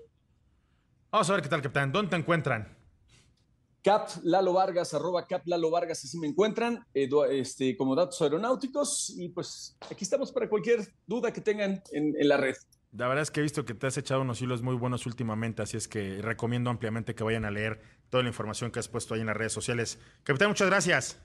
Vamos 1.12 1.30
a 1.30 1.34
ver 1.34 1.44
qué 1.44 1.50
tal, 1.50 1.62
capitán. 1.62 1.92
¿Dónde 1.92 2.10
te 2.10 2.16
encuentran? 2.16 2.79
Cap 3.84 4.10
Lalo 4.24 4.54
Vargas, 4.54 4.94
arroba 4.94 5.26
Cap 5.26 5.44
Lalo 5.46 5.72
Vargas, 5.72 6.04
así 6.04 6.18
me 6.18 6.28
encuentran, 6.28 6.86
este, 6.94 7.78
como 7.78 7.96
datos 7.96 8.22
aeronáuticos. 8.22 9.14
Y 9.18 9.30
pues 9.30 9.78
aquí 9.90 10.04
estamos 10.04 10.32
para 10.32 10.50
cualquier 10.50 10.88
duda 11.08 11.32
que 11.32 11.42
tengan 11.42 11.82
en, 11.92 12.16
la 12.28 12.38
red. 12.38 12.56
La 12.92 13.08
verdad 13.08 13.22
es 13.22 13.32
que 13.32 13.40
he 13.40 13.44
visto 13.44 13.66
que 13.66 13.74
te 13.74 13.88
has 13.88 13.98
echado 13.98 14.22
unos 14.22 14.42
hilos 14.42 14.62
muy 14.62 14.76
buenos 14.76 15.06
últimamente, 15.06 15.62
así 15.62 15.78
es 15.78 15.88
que 15.88 16.22
recomiendo 16.22 16.70
ampliamente 16.70 17.14
que 17.14 17.24
vayan 17.24 17.46
a 17.46 17.52
leer 17.52 17.80
toda 18.10 18.24
la 18.24 18.30
información 18.30 18.72
que 18.72 18.80
has 18.80 18.88
puesto 18.88 19.14
ahí 19.14 19.22
en 19.22 19.28
las 19.28 19.38
redes 19.38 19.54
sociales. 19.54 20.00
Capitán, 20.24 20.50
muchas 20.50 20.68
gracias. 20.68 21.20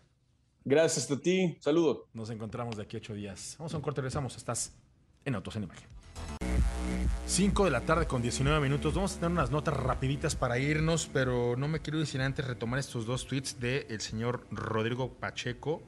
Gracias 0.65 1.11
a 1.11 1.19
ti. 1.19 1.57
Saludo. 1.61 2.09
Nos 2.13 2.31
encontramos 2.31 2.77
de 2.77 2.83
aquí 2.83 2.97
ocho 2.97 3.15
días. 3.15 3.57
Vamos 3.59 3.73
a 3.75 3.77
un 3.77 3.83
corte, 3.83 4.01
regresamos. 4.01 4.37
Estás 4.37 4.73
en 5.25 5.35
Autos 5.35 5.57
en 5.57 5.65
Imagen. 5.65 5.93
5 7.26 7.64
de 7.64 7.70
la 7.70 7.80
tarde 7.80 8.07
con 8.07 8.22
19 8.22 8.61
minutos. 8.61 8.95
Vamos 8.95 9.12
a 9.12 9.14
tener 9.16 9.32
unas 9.32 9.51
notas 9.51 9.74
rapiditas 9.74 10.37
para 10.37 10.59
irnos, 10.59 11.11
pero 11.12 11.57
no 11.57 11.68
me 11.68 11.80
quiero 11.80 11.99
decir 11.99 12.20
antes 12.20 12.47
retomar 12.47 12.78
estos 12.78 13.07
dos 13.07 13.26
tweets 13.26 13.59
del 13.59 13.87
el 13.89 14.01
señor 14.01 14.47
Rodrigo 14.51 15.14
Pacheco, 15.14 15.82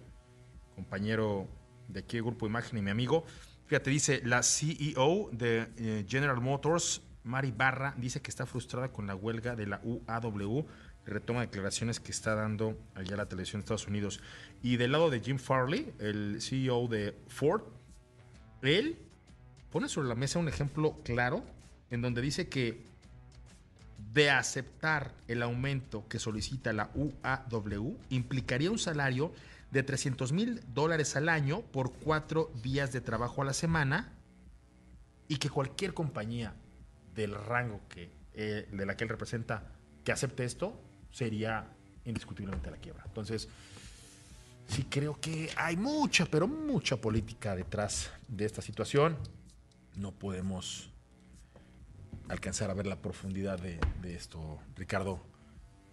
compañero 0.75 1.47
de 1.89 2.01
aquí 2.01 2.17
de 2.17 2.23
Grupo 2.23 2.47
Imagen 2.47 2.79
y 2.79 2.83
mi 2.83 2.91
amigo. 2.91 3.25
Fíjate, 3.67 3.91
dice 3.91 4.23
la 4.25 4.43
CEO 4.43 5.31
de 5.33 5.69
eh, 5.77 6.07
General 6.09 6.41
Motors, 6.41 7.03
Mari 7.23 7.53
Barra, 7.53 7.95
dice 7.97 8.21
que 8.23 8.31
está 8.31 8.47
frustrada 8.47 8.93
con 8.93 9.07
la 9.07 9.15
huelga 9.15 9.57
de 9.57 9.67
la 9.67 9.81
UAW. 9.85 10.67
Retoma 11.05 11.43
declaraciones 11.43 12.01
que 12.01 12.11
está 12.11 12.35
dando 12.35 12.77
allá 12.95 13.17
la 13.17 13.29
televisión 13.29 13.61
de 13.61 13.65
Estados 13.65 13.87
Unidos. 13.87 14.21
Y 14.63 14.77
del 14.77 14.93
lado 14.93 15.11
de 15.11 15.21
Jim 15.21 15.39
Farley, 15.39 15.93
el 15.99 16.41
CEO 16.41 16.89
de 16.89 17.17
Ford, 17.29 17.63
él 18.63 19.06
pone 19.77 19.91
sobre 19.91 20.09
la 20.09 20.15
mesa 20.15 20.39
un 20.39 20.49
ejemplo 20.49 20.97
claro 21.05 21.45
en 21.91 22.01
donde 22.01 22.23
dice 22.23 22.49
que 22.49 22.83
de 24.15 24.31
aceptar 24.31 25.13
el 25.29 25.43
aumento 25.43 26.09
que 26.09 26.19
solicita 26.19 26.73
la 26.73 26.91
UAW 26.95 27.99
implicaría 28.09 28.71
un 28.71 28.79
salario 28.79 29.35
de 29.71 29.83
300 29.83 30.33
mil 30.33 30.63
dólares 30.73 31.15
al 31.15 31.29
año 31.29 31.61
por 31.61 31.93
cuatro 31.93 32.51
días 32.63 32.91
de 32.95 33.03
trabajo 33.03 33.43
a 33.43 33.45
la 33.45 33.53
semana 33.53 34.15
y 35.29 35.37
que 35.37 35.51
cualquier 35.51 35.93
compañía 35.93 36.55
del 37.15 37.35
rango 37.35 37.83
que, 37.91 38.11
eh, 38.33 38.67
de 38.73 38.87
la 38.87 38.97
que 38.97 39.05
él 39.05 39.11
representa 39.11 39.75
que 40.05 40.11
acepte 40.11 40.47
esto 40.47 40.81
sería 41.13 41.69
indiscutiblemente 42.07 42.71
la 42.71 42.79
quiebra. 42.79 43.05
Entonces, 43.05 43.47
sí 44.69 44.87
creo 44.89 45.21
que 45.21 45.51
hay 45.55 45.77
mucha, 45.77 46.25
pero 46.25 46.49
mucha 46.49 46.97
política 46.97 47.55
detrás 47.55 48.11
de 48.27 48.47
esta 48.47 48.63
situación 48.63 49.19
no 49.97 50.13
podemos 50.13 50.93
alcanzar 52.29 52.71
a 52.71 52.75
ver 52.75 52.87
la 52.87 53.01
profundidad 53.01 53.59
de, 53.59 53.79
esto. 54.15 54.59
Ricardo, 54.77 55.21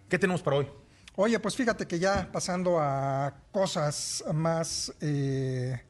¿qué 0.10 0.20
tenemos 0.20 0.42
para 0.42 0.58
hoy? 0.58 0.68
Oye, 1.16 1.40
pues 1.40 1.56
fíjate 1.56 1.88
que 1.88 2.00
ya 2.00 2.32
pasando 2.32 2.80
a 2.80 3.36
cosas 3.52 4.24
más 4.34 4.94
eh, 5.00 5.82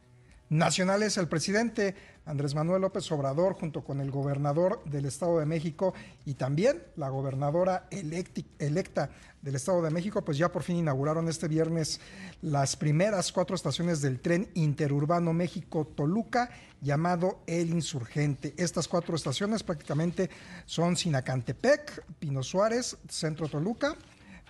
nacionales, 0.50 1.18
el 1.18 1.28
presidente 1.28 1.96
Andrés 2.26 2.56
Manuel 2.56 2.82
López 2.82 3.12
Obrador, 3.12 3.54
junto 3.54 3.84
con 3.84 4.00
el 4.00 4.10
gobernador 4.10 4.82
del 4.86 5.06
Estado 5.06 5.40
de 5.40 5.46
México 5.46 5.94
y 6.26 6.36
también 6.36 6.82
la 6.96 7.10
gobernadora 7.10 7.88
electa 7.92 9.10
del 9.42 9.56
Estado 9.56 9.82
de 9.82 9.90
México, 9.90 10.24
pues 10.24 10.38
ya 10.38 10.50
por 10.50 10.64
fin 10.64 10.78
inauguraron 10.78 11.28
este 11.28 11.50
viernes 11.50 12.00
las 12.42 12.78
primeras 12.78 13.32
cuatro 13.32 13.56
estaciones 13.56 14.02
del 14.02 14.22
tren 14.22 14.50
interurbano 14.54 15.34
México-Toluca, 15.34 16.50
llamado 16.82 17.40
El 17.46 17.70
Insurgente. 17.70 18.54
Estas 18.58 18.88
cuatro 18.88 19.16
estaciones 19.16 19.64
prácticamente 19.64 20.30
son 20.66 20.96
Sinacantepec, 20.96 22.06
Pino 22.20 22.42
Suárez, 22.42 22.98
Centro 23.10 23.50
Toluca, 23.50 23.98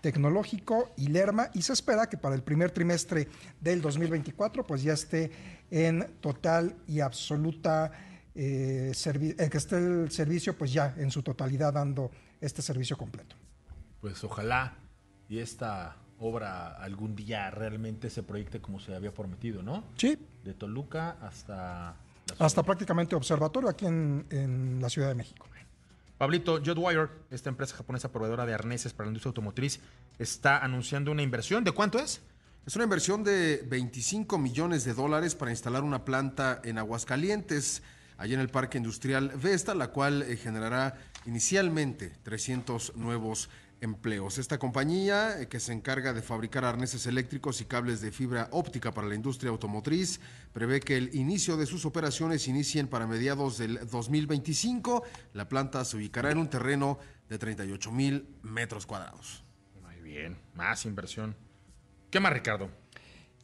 Tecnológico 0.04 0.92
y 0.98 1.08
Lerma 1.08 1.50
y 1.54 1.62
se 1.62 1.72
espera 1.72 2.10
que 2.10 2.18
para 2.18 2.36
el 2.36 2.44
primer 2.44 2.72
trimestre 2.72 3.30
del 3.62 3.82
2024 3.82 4.68
pues 4.68 4.84
ya 4.84 4.92
esté 4.92 5.32
en 5.72 6.06
total 6.20 6.76
y 6.88 7.00
absoluta 7.00 7.90
eh, 8.36 8.92
eh, 8.94 9.50
que 9.50 9.58
esté 9.58 9.78
el 9.78 10.12
servicio 10.12 10.58
pues 10.58 10.74
ya 10.74 10.94
en 10.98 11.10
su 11.10 11.24
totalidad 11.24 11.72
dando 11.72 12.12
este 12.42 12.62
servicio 12.62 12.98
completo. 12.98 13.38
Pues 14.02 14.22
ojalá 14.26 14.76
y 15.30 15.40
esta 15.40 15.96
obra 16.20 16.74
algún 16.84 17.16
día 17.16 17.50
realmente 17.50 18.10
se 18.10 18.24
proyecte 18.24 18.60
como 18.60 18.82
se 18.82 18.94
había 18.94 19.14
prometido, 19.14 19.64
¿no? 19.64 19.86
Sí. 19.96 20.20
De 20.44 20.54
Toluca 20.54 21.12
hasta... 21.22 21.96
Hasta 22.40 22.62
prácticamente 22.62 23.16
observatorio 23.16 23.70
aquí 23.70 23.86
en, 23.86 24.26
en 24.32 24.82
la 24.82 24.90
Ciudad 24.90 25.08
de 25.08 25.16
México. 25.16 25.48
Pablito, 26.24 26.62
Jotwire, 26.66 27.10
esta 27.32 27.50
empresa 27.50 27.76
japonesa 27.76 28.10
proveedora 28.10 28.46
de 28.46 28.54
arneses 28.54 28.94
para 28.94 29.08
la 29.08 29.10
industria 29.10 29.32
automotriz, 29.32 29.82
está 30.18 30.60
anunciando 30.60 31.12
una 31.12 31.22
inversión. 31.22 31.66
¿De 31.66 31.74
cuánto 31.74 32.00
es? 32.00 32.22
Es 32.66 32.78
una 32.78 32.86
inversión 32.86 33.26
de 33.26 33.62
25 33.68 34.38
millones 34.38 34.86
de 34.86 34.94
dólares 34.94 35.36
para 35.36 35.52
instalar 35.52 35.84
una 35.84 36.06
planta 36.06 36.62
en 36.64 36.78
Aguascalientes, 36.78 37.84
allá 38.18 38.36
en 38.36 38.40
el 38.40 38.48
Parque 38.48 38.78
Industrial 38.78 39.34
Vesta, 39.36 39.76
la 39.76 39.90
cual 39.90 40.22
eh, 40.22 40.38
generará 40.38 40.98
inicialmente 41.26 42.14
300 42.24 42.96
nuevos 42.96 43.50
empleos. 43.84 44.38
Esta 44.38 44.58
compañía, 44.58 45.40
eh, 45.42 45.48
que 45.48 45.60
se 45.60 45.74
encarga 45.74 46.14
de 46.14 46.22
fabricar 46.22 46.66
arneses 46.66 47.06
eléctricos 47.06 47.62
y 47.62 47.66
cables 47.66 48.02
de 48.02 48.12
fibra 48.12 48.48
óptica 48.52 48.94
para 48.94 49.08
la 49.08 49.16
industria 49.16 49.52
automotriz, 49.52 50.20
prevé 50.54 50.80
que 50.80 50.98
el 50.98 51.14
inicio 51.16 51.58
de 51.58 51.66
sus 51.66 51.86
operaciones 51.86 52.48
inicien 52.48 52.88
para 52.88 53.08
mediados 53.08 53.58
del 53.58 53.80
2025. 53.90 55.04
La 55.34 55.50
planta 55.50 55.84
se 55.86 55.98
ubicará 55.98 56.32
en 56.32 56.38
un 56.38 56.50
terreno 56.50 56.98
de 57.30 57.38
38 57.38 57.92
mil 57.92 58.28
metros 58.42 58.86
cuadrados. 58.86 59.44
Muy 59.82 60.02
bien, 60.02 60.38
más 60.56 60.86
inversión. 60.86 61.36
¿Qué 62.10 62.20
más, 62.20 62.34
Ricardo? 62.34 62.83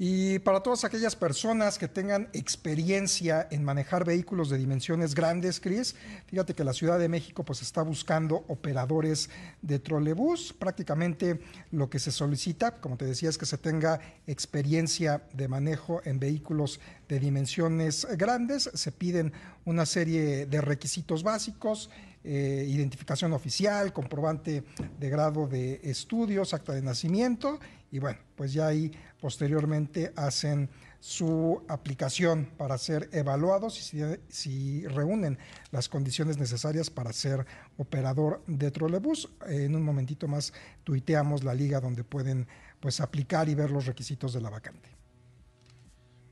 Y 0.01 0.39
para 0.39 0.63
todas 0.63 0.85
aquellas 0.85 1.17
personas 1.17 1.77
que 1.77 1.89
tengan 1.89 2.29
experiencia 2.31 3.49
en 3.51 3.65
manejar 3.65 4.05
vehículos 4.05 4.49
de 4.49 4.57
dimensiones 4.57 5.13
grandes, 5.13 5.59
Cris, 5.59 5.93
fíjate 6.27 6.55
que 6.55 6.63
la 6.63 6.71
Ciudad 6.71 6.97
de 6.97 7.09
México 7.09 7.43
pues 7.43 7.61
está 7.61 7.81
buscando 7.81 8.45
operadores 8.47 9.29
de 9.61 9.77
trolebús. 9.77 10.53
Prácticamente 10.57 11.41
lo 11.71 11.89
que 11.89 11.99
se 11.99 12.13
solicita, 12.13 12.79
como 12.79 12.95
te 12.95 13.03
decía, 13.03 13.27
es 13.27 13.37
que 13.37 13.45
se 13.45 13.57
tenga 13.57 13.99
experiencia 14.25 15.21
de 15.33 15.49
manejo 15.49 15.99
en 16.05 16.17
vehículos 16.17 16.79
de 17.09 17.19
dimensiones 17.19 18.07
grandes. 18.17 18.69
Se 18.73 18.93
piden 18.93 19.33
una 19.65 19.85
serie 19.85 20.45
de 20.45 20.61
requisitos 20.61 21.23
básicos. 21.23 21.89
Eh, 22.21 22.65
identificación 22.67 23.31
oficial, 23.31 23.93
comprobante 23.93 24.65
de 24.99 25.09
grado 25.09 25.47
de 25.47 25.79
estudios, 25.83 26.53
acta 26.53 26.73
de 26.73 26.81
nacimiento 26.81 27.59
y 27.91 27.99
bueno, 27.99 28.19
pues 28.35 28.53
ya 28.53 28.67
ahí 28.67 28.91
posteriormente 29.19 30.13
hacen 30.15 30.69
su 30.99 31.63
aplicación 31.69 32.49
para 32.57 32.77
ser 32.77 33.09
evaluados 33.13 33.93
y 33.93 34.17
si, 34.27 34.87
reúnen 34.87 35.37
las 35.71 35.87
condiciones 35.87 36.37
necesarias 36.37 36.89
para 36.89 37.13
ser 37.13 37.45
operador 37.77 38.43
de 38.47 38.71
trolebús. 38.71 39.29
En 39.47 39.75
un 39.75 39.83
momentito 39.83 40.27
más 40.27 40.53
tuiteamos 40.83 41.43
la 41.43 41.53
liga 41.53 41.79
donde 41.79 42.03
pueden 42.03 42.47
pues 42.79 42.99
aplicar 42.99 43.47
y 43.49 43.55
ver 43.55 43.71
los 43.71 43.85
requisitos 43.85 44.33
de 44.33 44.41
la 44.41 44.49
vacante. 44.49 44.89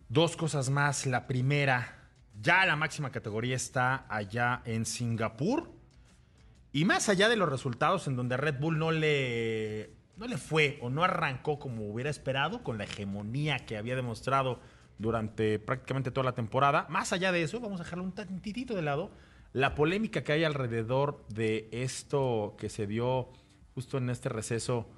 Dos 0.09 0.38
cosas 0.38 0.69
más. 0.69 1.05
La 1.05 1.27
primera, 1.27 2.09
ya 2.41 2.65
la 2.65 2.75
máxima 2.75 3.11
categoría 3.11 3.55
está 3.55 4.05
allá 4.09 4.61
en 4.65 4.85
Singapur. 4.85 5.71
Y 6.71 6.85
más 6.85 7.09
allá 7.09 7.27
de 7.29 7.38
los 7.38 7.49
resultados 7.49 8.07
en 8.07 8.15
donde 8.15 8.38
Red 8.38 8.59
Bull 8.59 8.77
no 8.77 8.91
le 8.91 9.96
no 10.18 10.28
le 10.28 10.38
fue 10.38 10.80
o 10.82 10.89
no 10.89 11.03
arrancó 11.03 11.59
como 11.59 11.89
hubiera 11.89 12.09
esperado 12.09 12.63
con 12.63 12.78
la 12.78 12.86
hegemonía 12.86 13.65
que 13.65 13.78
había 13.78 13.95
demostrado 13.95 14.59
durante 14.97 15.59
prácticamente 15.59 16.11
toda 16.11 16.26
la 16.26 16.36
temporada. 16.36 16.88
Más 16.89 17.13
allá 17.13 17.32
de 17.32 17.43
eso, 17.43 17.59
vamos 17.59 17.80
a 17.80 17.84
dejarlo 17.84 18.03
un 18.03 18.13
tantitito 18.13 18.76
de 18.76 18.82
lado. 18.82 19.11
La 19.53 19.76
polémica 19.76 20.24
que 20.24 20.34
hay 20.34 20.43
alrededor 20.43 21.26
de 21.30 21.70
esto 21.72 22.55
que 22.57 22.70
se 22.70 22.88
dio 22.88 23.30
justo 23.76 23.97
en 23.97 24.09
este 24.09 24.30
receso 24.30 24.89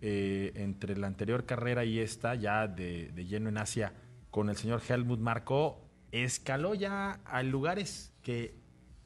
eh, 0.00 0.52
entre 0.54 0.96
la 0.96 1.06
anterior 1.06 1.44
carrera 1.46 1.84
y 1.84 1.98
esta, 1.98 2.34
ya 2.34 2.68
de, 2.68 3.10
de 3.12 3.24
lleno 3.26 3.48
en 3.48 3.58
Asia, 3.58 3.94
con 4.30 4.50
el 4.50 4.56
señor 4.56 4.82
Helmut 4.86 5.18
Marco, 5.18 5.88
escaló 6.12 6.74
ya 6.74 7.20
a 7.24 7.42
lugares 7.42 8.14
que 8.22 8.54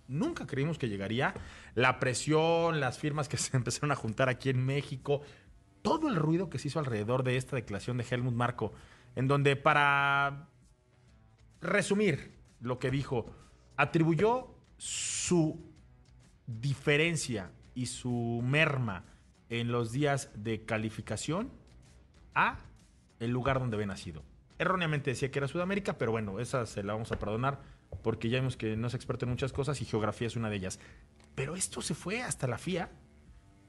nunca 0.09 0.47
creímos 0.47 0.79
que 0.79 0.89
llegaría. 0.89 1.35
La 1.75 1.99
presión, 1.99 2.81
las 2.81 2.99
firmas 2.99 3.29
que 3.29 3.37
se 3.39 3.57
empezaron 3.57 3.93
a 3.93 3.97
juntar 3.97 4.29
aquí 4.29 4.51
en 4.51 4.65
México, 4.65 5.23
todo 5.83 6.09
el 6.09 6.17
ruido 6.17 6.49
que 6.49 6.59
se 6.59 6.69
hizo 6.69 6.79
alrededor 6.79 7.23
de 7.23 7.37
esta 7.37 7.57
declaración 7.57 7.99
de 7.99 8.07
Helmut 8.09 8.35
Marco, 8.35 8.73
en 9.17 9.29
donde 9.29 9.57
para 9.57 10.49
resumir 11.61 12.33
lo 12.61 12.79
que 12.79 12.91
dijo, 12.91 13.27
atribuyó 13.77 14.55
su 14.79 15.61
diferencia 16.47 17.51
y 17.75 17.87
su 17.87 18.41
merma 18.43 19.05
en 19.49 19.71
los 19.71 19.93
días 19.93 20.31
de 20.35 20.65
calificación 20.65 21.51
a 22.35 22.59
el 23.21 23.31
lugar 23.31 23.59
donde 23.59 23.77
había 23.77 23.87
nacido. 23.87 24.23
Erróneamente 24.59 25.11
decía 25.11 25.31
que 25.31 25.39
era 25.39 25.49
Sudamérica, 25.49 25.99
pero 25.99 26.13
bueno, 26.13 26.41
esa 26.41 26.67
se 26.67 26.83
la 26.83 26.93
vamos 26.93 27.13
a 27.13 27.19
perdonar 27.19 27.61
porque 28.03 28.29
ya 28.29 28.39
vimos 28.39 28.57
que 28.57 28.77
no 28.77 28.87
es 28.87 28.95
experto 28.95 29.25
en 29.25 29.31
muchas 29.31 29.53
cosas 29.53 29.81
y 29.81 29.85
geografía 29.85 30.27
es 30.27 30.37
una 30.37 30.51
de 30.51 30.57
ellas. 30.57 30.81
Pero 31.35 31.55
esto 31.55 31.83
se 31.83 31.95
fue 31.95 32.23
hasta 32.23 32.47
la 32.47 32.59
FIA 32.59 32.91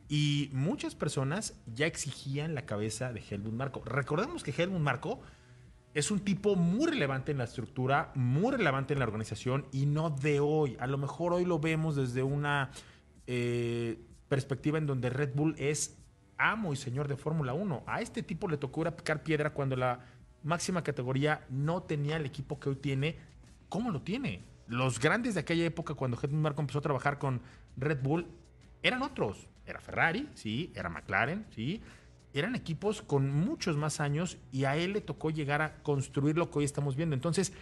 y 0.10 0.50
muchas 0.54 0.96
personas 0.96 1.56
ya 1.66 1.86
exigían 1.86 2.56
la 2.56 2.66
cabeza 2.66 3.14
de 3.14 3.22
Helmut 3.22 3.54
Marco. 3.54 3.84
Recordemos 3.86 4.44
que 4.44 4.52
Helmut 4.52 4.82
Marco 4.82 5.22
es 5.94 6.12
un 6.12 6.20
tipo 6.20 6.56
muy 6.56 6.88
relevante 6.88 7.32
en 7.32 7.38
la 7.38 7.44
estructura, 7.44 8.12
muy 8.16 8.52
relevante 8.52 8.94
en 8.94 9.00
la 9.00 9.06
organización 9.06 9.68
y 9.72 9.86
no 9.86 10.10
de 10.10 10.40
hoy. 10.40 10.76
A 10.80 10.88
lo 10.88 10.98
mejor 10.98 11.34
hoy 11.34 11.46
lo 11.46 11.60
vemos 11.60 11.96
desde 11.96 12.24
una 12.24 12.72
eh, 13.28 14.00
perspectiva 14.28 14.78
en 14.78 14.88
donde 14.88 15.10
Red 15.10 15.36
Bull 15.36 15.56
es 15.58 16.00
amo 16.38 16.74
y 16.74 16.76
señor 16.76 17.08
de 17.08 17.16
Fórmula 17.16 17.54
1. 17.54 17.84
A 17.86 18.02
este 18.02 18.24
tipo 18.24 18.48
le 18.48 18.58
tocó 18.58 18.82
ir 18.82 18.88
a 18.88 18.98
picar 18.98 19.24
piedra 19.24 19.54
cuando 19.54 19.76
la 19.76 20.00
máxima 20.42 20.84
categoría 20.84 21.46
no 21.50 21.84
tenía 21.84 22.18
el 22.18 22.26
equipo 22.26 22.60
que 22.60 22.70
hoy 22.70 22.76
tiene. 22.76 23.18
¿Cómo 23.70 23.92
lo 23.92 24.02
tiene? 24.02 24.44
Los 24.68 25.00
grandes 25.00 25.36
de 25.36 25.42
aquella 25.42 25.66
época, 25.66 25.94
cuando 25.94 26.18
Helmut 26.22 26.42
Marco 26.42 26.62
empezó 26.62 26.80
a 26.80 26.84
trabajar 26.84 27.20
con 27.20 27.42
Red 27.78 28.02
Bull, 28.02 28.28
eran 28.82 29.04
otros 29.04 29.48
era 29.66 29.80
Ferrari, 29.80 30.30
sí, 30.34 30.72
era 30.76 30.90
McLaren, 30.90 31.46
sí. 31.52 31.82
Eran 32.34 32.56
equipos 32.56 33.02
con 33.02 33.30
muchos 33.30 33.78
más 33.78 34.00
años 34.00 34.38
y 34.52 34.66
a 34.66 34.76
él 34.76 34.94
le 34.94 35.02
tocó 35.02 35.30
llegar 35.30 35.62
a 35.62 35.82
construir 35.84 36.38
lo 36.38 36.50
que 36.50 36.60
hoy 36.60 36.66
estamos 36.66 36.96
viendo. 36.96 37.14
Entonces, 37.14 37.54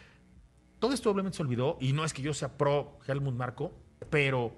todo 0.79 0.93
esto 0.93 1.11
obviamente 1.11 1.37
se 1.37 1.43
olvidó 1.43 1.77
y 1.81 1.93
no 1.93 2.05
es 2.05 2.13
que 2.13 2.21
yo 2.21 2.33
sea 2.33 2.57
pro 2.57 2.97
Helmut 3.05 3.35
Marco, 3.35 3.73
pero 4.09 4.55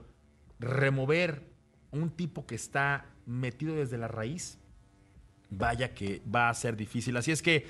remover 0.59 1.43
un 1.91 2.11
tipo 2.11 2.45
que 2.45 2.55
está 2.55 3.05
metido 3.25 3.75
desde 3.75 3.97
la 3.97 4.07
raíz, 4.07 4.59
vaya 5.49 5.93
que 5.93 6.21
va 6.33 6.49
a 6.49 6.53
ser 6.53 6.77
difícil. 6.77 7.17
Así 7.17 7.31
es 7.31 7.41
que 7.41 7.65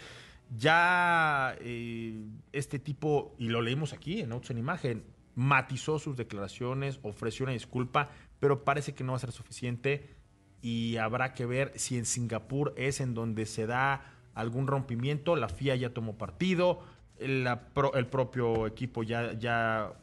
ya 0.55 1.55
eh, 1.61 2.26
este 2.51 2.80
tipo, 2.80 3.36
y 3.39 3.47
lo 3.47 3.61
leímos 3.61 3.93
aquí 3.93 4.21
en 4.21 4.32
Autos 4.32 4.51
en 4.51 4.57
Imagen, 4.57 5.03
matizó 5.36 5.99
sus 5.99 6.15
declaraciones, 6.15 6.99
ofreció 7.01 7.45
una 7.45 7.53
disculpa, 7.53 8.11
pero 8.44 8.66
parece 8.66 8.94
que 8.94 9.06
no 9.06 9.14
va 9.14 9.16
a 9.16 9.22
ser 9.22 9.32
suficiente 9.32 10.18
y 10.62 10.98
habrá 10.98 11.34
que 11.34 11.46
ver 11.46 11.72
si 11.78 11.98
en 11.98 12.04
Singapur 12.04 12.74
es 12.76 13.00
en 13.00 13.14
donde 13.14 13.46
se 13.46 13.68
da 13.68 14.18
algún 14.34 14.68
rompimiento. 14.68 15.38
La 15.38 15.48
FIA 15.48 15.78
ya 15.78 15.94
tomó 15.94 16.18
partido, 16.18 16.84
el, 17.20 17.48
el 17.94 18.08
propio 18.08 18.68
equipo 18.68 19.02
ya, 19.02 19.32
ya 19.39 19.94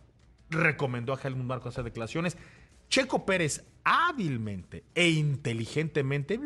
recomendó 0.49 1.13
a 1.13 1.21
Helmut 1.23 1.45
Marco 1.45 1.69
hacer 1.69 1.85
declaraciones. 1.85 2.39
Checo 2.89 3.27
Pérez 3.27 3.63
hábilmente 3.85 4.85
e 4.95 5.11
inteligentemente 5.11 6.41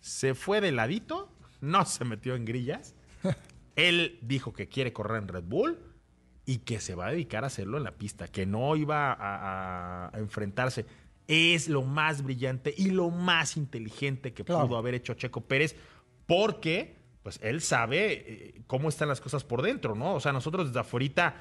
se 0.00 0.34
fue 0.34 0.62
de 0.62 0.72
ladito, 0.72 1.30
no 1.60 1.84
se 1.84 2.06
metió 2.06 2.34
en 2.34 2.46
grillas. 2.46 2.94
Él 3.76 4.18
dijo 4.22 4.54
que 4.54 4.66
quiere 4.66 4.94
correr 4.94 5.20
en 5.20 5.28
Red 5.28 5.44
Bull 5.44 5.78
y 6.46 6.58
que 6.58 6.80
se 6.80 6.94
va 6.94 7.08
a 7.08 7.10
dedicar 7.10 7.44
a 7.44 7.48
hacerlo 7.48 7.76
en 7.76 7.84
la 7.84 7.98
pista, 7.98 8.28
que 8.28 8.46
no 8.46 8.76
iba 8.76 9.16
a, 9.18 10.10
enfrentarse. 10.14 10.86
Es 11.26 11.68
lo 11.68 11.82
más 11.82 12.22
brillante 12.22 12.72
y 12.76 12.90
lo 12.90 13.10
más 13.10 13.56
inteligente 13.56 14.32
que 14.32 14.44
pudo 14.44 14.76
haber 14.76 14.94
hecho 14.94 15.14
Checo 15.14 15.40
Pérez, 15.42 15.74
porque 16.24 16.96
pues 17.24 17.40
él 17.42 17.60
sabe 17.60 18.12
eh, 18.12 18.62
cómo 18.68 18.88
están 18.88 19.08
las 19.08 19.20
cosas 19.20 19.42
por 19.42 19.60
dentro, 19.60 19.96
¿no? 19.96 20.14
O 20.14 20.20
sea, 20.20 20.32
nosotros 20.32 20.68
desde 20.68 20.78
afuera 20.78 21.34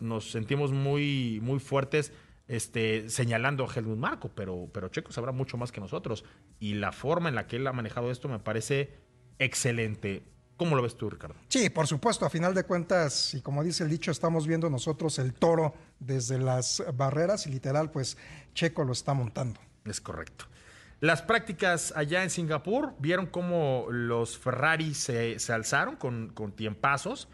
nos 0.00 0.32
sentimos 0.32 0.72
muy, 0.72 1.38
muy 1.40 1.60
fuertes 1.60 2.12
este, 2.48 3.08
señalando 3.08 3.64
a 3.64 3.72
Helmut 3.72 3.98
Marco, 3.98 4.30
pero, 4.34 4.68
pero 4.72 4.88
Checo 4.88 5.12
sabrá 5.12 5.30
mucho 5.30 5.56
más 5.56 5.70
que 5.70 5.80
nosotros. 5.80 6.24
Y 6.58 6.74
la 6.74 6.90
forma 6.90 7.28
en 7.28 7.36
la 7.36 7.46
que 7.46 7.56
él 7.56 7.66
ha 7.68 7.72
manejado 7.72 8.10
esto 8.10 8.28
me 8.28 8.40
parece 8.40 8.94
excelente. 9.38 10.24
¿Cómo 10.58 10.74
lo 10.74 10.82
ves 10.82 10.96
tú, 10.96 11.08
Ricardo? 11.08 11.36
Sí, 11.46 11.70
por 11.70 11.86
supuesto, 11.86 12.26
a 12.26 12.30
final 12.30 12.52
de 12.52 12.64
cuentas, 12.64 13.32
y 13.32 13.40
como 13.40 13.62
dice 13.62 13.84
el 13.84 13.90
dicho, 13.90 14.10
estamos 14.10 14.44
viendo 14.44 14.68
nosotros 14.68 15.20
el 15.20 15.32
toro 15.32 15.72
desde 16.00 16.36
las 16.36 16.82
barreras 16.94 17.46
y 17.46 17.50
literal, 17.50 17.92
pues 17.92 18.18
Checo 18.54 18.82
lo 18.82 18.92
está 18.92 19.14
montando. 19.14 19.60
Es 19.84 20.00
correcto. 20.00 20.46
Las 20.98 21.22
prácticas 21.22 21.92
allá 21.94 22.24
en 22.24 22.30
Singapur 22.30 22.94
vieron 22.98 23.26
cómo 23.26 23.86
los 23.88 24.36
Ferrari 24.36 24.94
se, 24.94 25.36
alzaron 25.48 25.94
con, 25.94 26.30
con 26.30 26.50
tiempazos. 26.50 27.28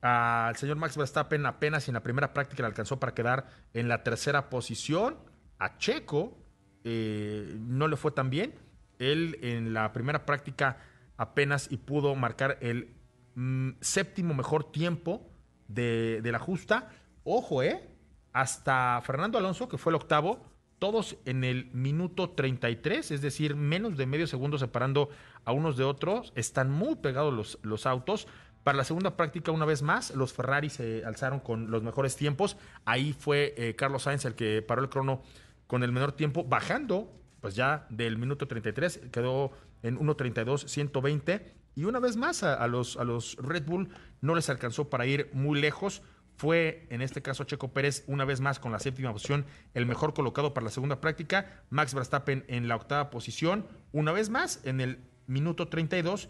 Al 0.00 0.56
señor 0.56 0.78
Max 0.78 0.96
Verstappen 0.96 1.44
apenas 1.44 1.86
en 1.88 1.94
la 1.94 2.02
primera 2.02 2.32
práctica 2.32 2.62
le 2.62 2.68
alcanzó 2.68 2.98
para 2.98 3.12
quedar 3.12 3.46
en 3.74 3.88
la 3.88 4.02
tercera 4.02 4.48
posición. 4.48 5.18
A 5.58 5.76
Checo 5.76 6.38
eh, 6.84 7.54
no 7.58 7.88
le 7.88 7.98
fue 7.98 8.10
tan 8.10 8.30
bien. 8.30 8.54
Él 8.98 9.38
en 9.42 9.74
la 9.74 9.92
primera 9.92 10.24
práctica 10.24 10.78
apenas 11.16 11.70
y 11.70 11.76
pudo 11.76 12.14
marcar 12.14 12.58
el 12.60 12.94
mm, 13.34 13.70
séptimo 13.80 14.34
mejor 14.34 14.70
tiempo 14.70 15.30
de, 15.68 16.20
la 16.24 16.38
justa. 16.38 16.90
Ojo, 17.24 17.62
¿eh? 17.62 17.88
Hasta 18.32 19.00
Fernando 19.02 19.38
Alonso, 19.38 19.68
que 19.68 19.78
fue 19.78 19.90
el 19.90 19.96
octavo, 19.96 20.44
todos 20.78 21.16
en 21.24 21.44
el 21.44 21.70
minuto 21.72 22.30
33, 22.30 23.12
es 23.12 23.22
decir, 23.22 23.54
menos 23.54 23.96
de 23.96 24.06
medio 24.06 24.26
segundo 24.26 24.58
separando 24.58 25.08
a 25.44 25.52
unos 25.52 25.76
de 25.76 25.84
otros. 25.84 26.32
Están 26.34 26.70
muy 26.70 26.96
pegados 26.96 27.58
los, 27.62 27.86
autos. 27.86 28.26
Para 28.64 28.78
la 28.78 28.84
segunda 28.84 29.16
práctica, 29.16 29.52
una 29.52 29.66
vez 29.66 29.82
más, 29.82 30.14
los 30.14 30.32
Ferrari 30.32 30.70
se 30.70 31.04
alzaron 31.04 31.38
con 31.38 31.70
los 31.70 31.82
mejores 31.82 32.16
tiempos. 32.16 32.56
Ahí 32.84 33.12
fue 33.12 33.54
eh, 33.56 33.76
Carlos 33.76 34.02
Sainz 34.02 34.24
el 34.24 34.34
que 34.34 34.62
paró 34.62 34.82
el 34.82 34.88
crono 34.88 35.22
con 35.66 35.82
el 35.82 35.92
menor 35.92 36.12
tiempo, 36.12 36.44
bajando, 36.44 37.10
pues 37.40 37.54
ya 37.54 37.86
del 37.88 38.18
minuto 38.18 38.46
33, 38.48 39.00
quedó 39.12 39.52
en 39.84 39.98
1.32, 39.98 40.66
120. 40.66 41.54
Y 41.76 41.84
una 41.84 42.00
vez 42.00 42.16
más 42.16 42.42
a, 42.42 42.66
los, 42.66 42.96
a 42.96 43.04
los 43.04 43.36
Red 43.36 43.66
Bull 43.66 43.88
no 44.20 44.34
les 44.34 44.48
alcanzó 44.48 44.90
para 44.90 45.06
ir 45.06 45.30
muy 45.32 45.60
lejos. 45.60 46.02
Fue 46.36 46.86
en 46.90 47.00
este 47.00 47.22
caso 47.22 47.44
Checo 47.44 47.72
Pérez 47.72 48.02
una 48.08 48.24
vez 48.24 48.40
más 48.40 48.58
con 48.58 48.72
la 48.72 48.80
séptima 48.80 49.12
posición, 49.12 49.46
el 49.72 49.86
mejor 49.86 50.14
colocado 50.14 50.52
para 50.52 50.64
la 50.64 50.70
segunda 50.70 51.00
práctica. 51.00 51.62
Max 51.70 51.94
Verstappen 51.94 52.44
en 52.48 52.66
la 52.66 52.76
octava 52.76 53.10
posición, 53.10 53.66
una 53.92 54.10
vez 54.10 54.30
más 54.30 54.60
en 54.64 54.80
el 54.80 54.98
minuto 55.26 55.68
32. 55.68 56.28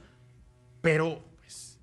Pero 0.83 1.25
pues, 1.39 1.81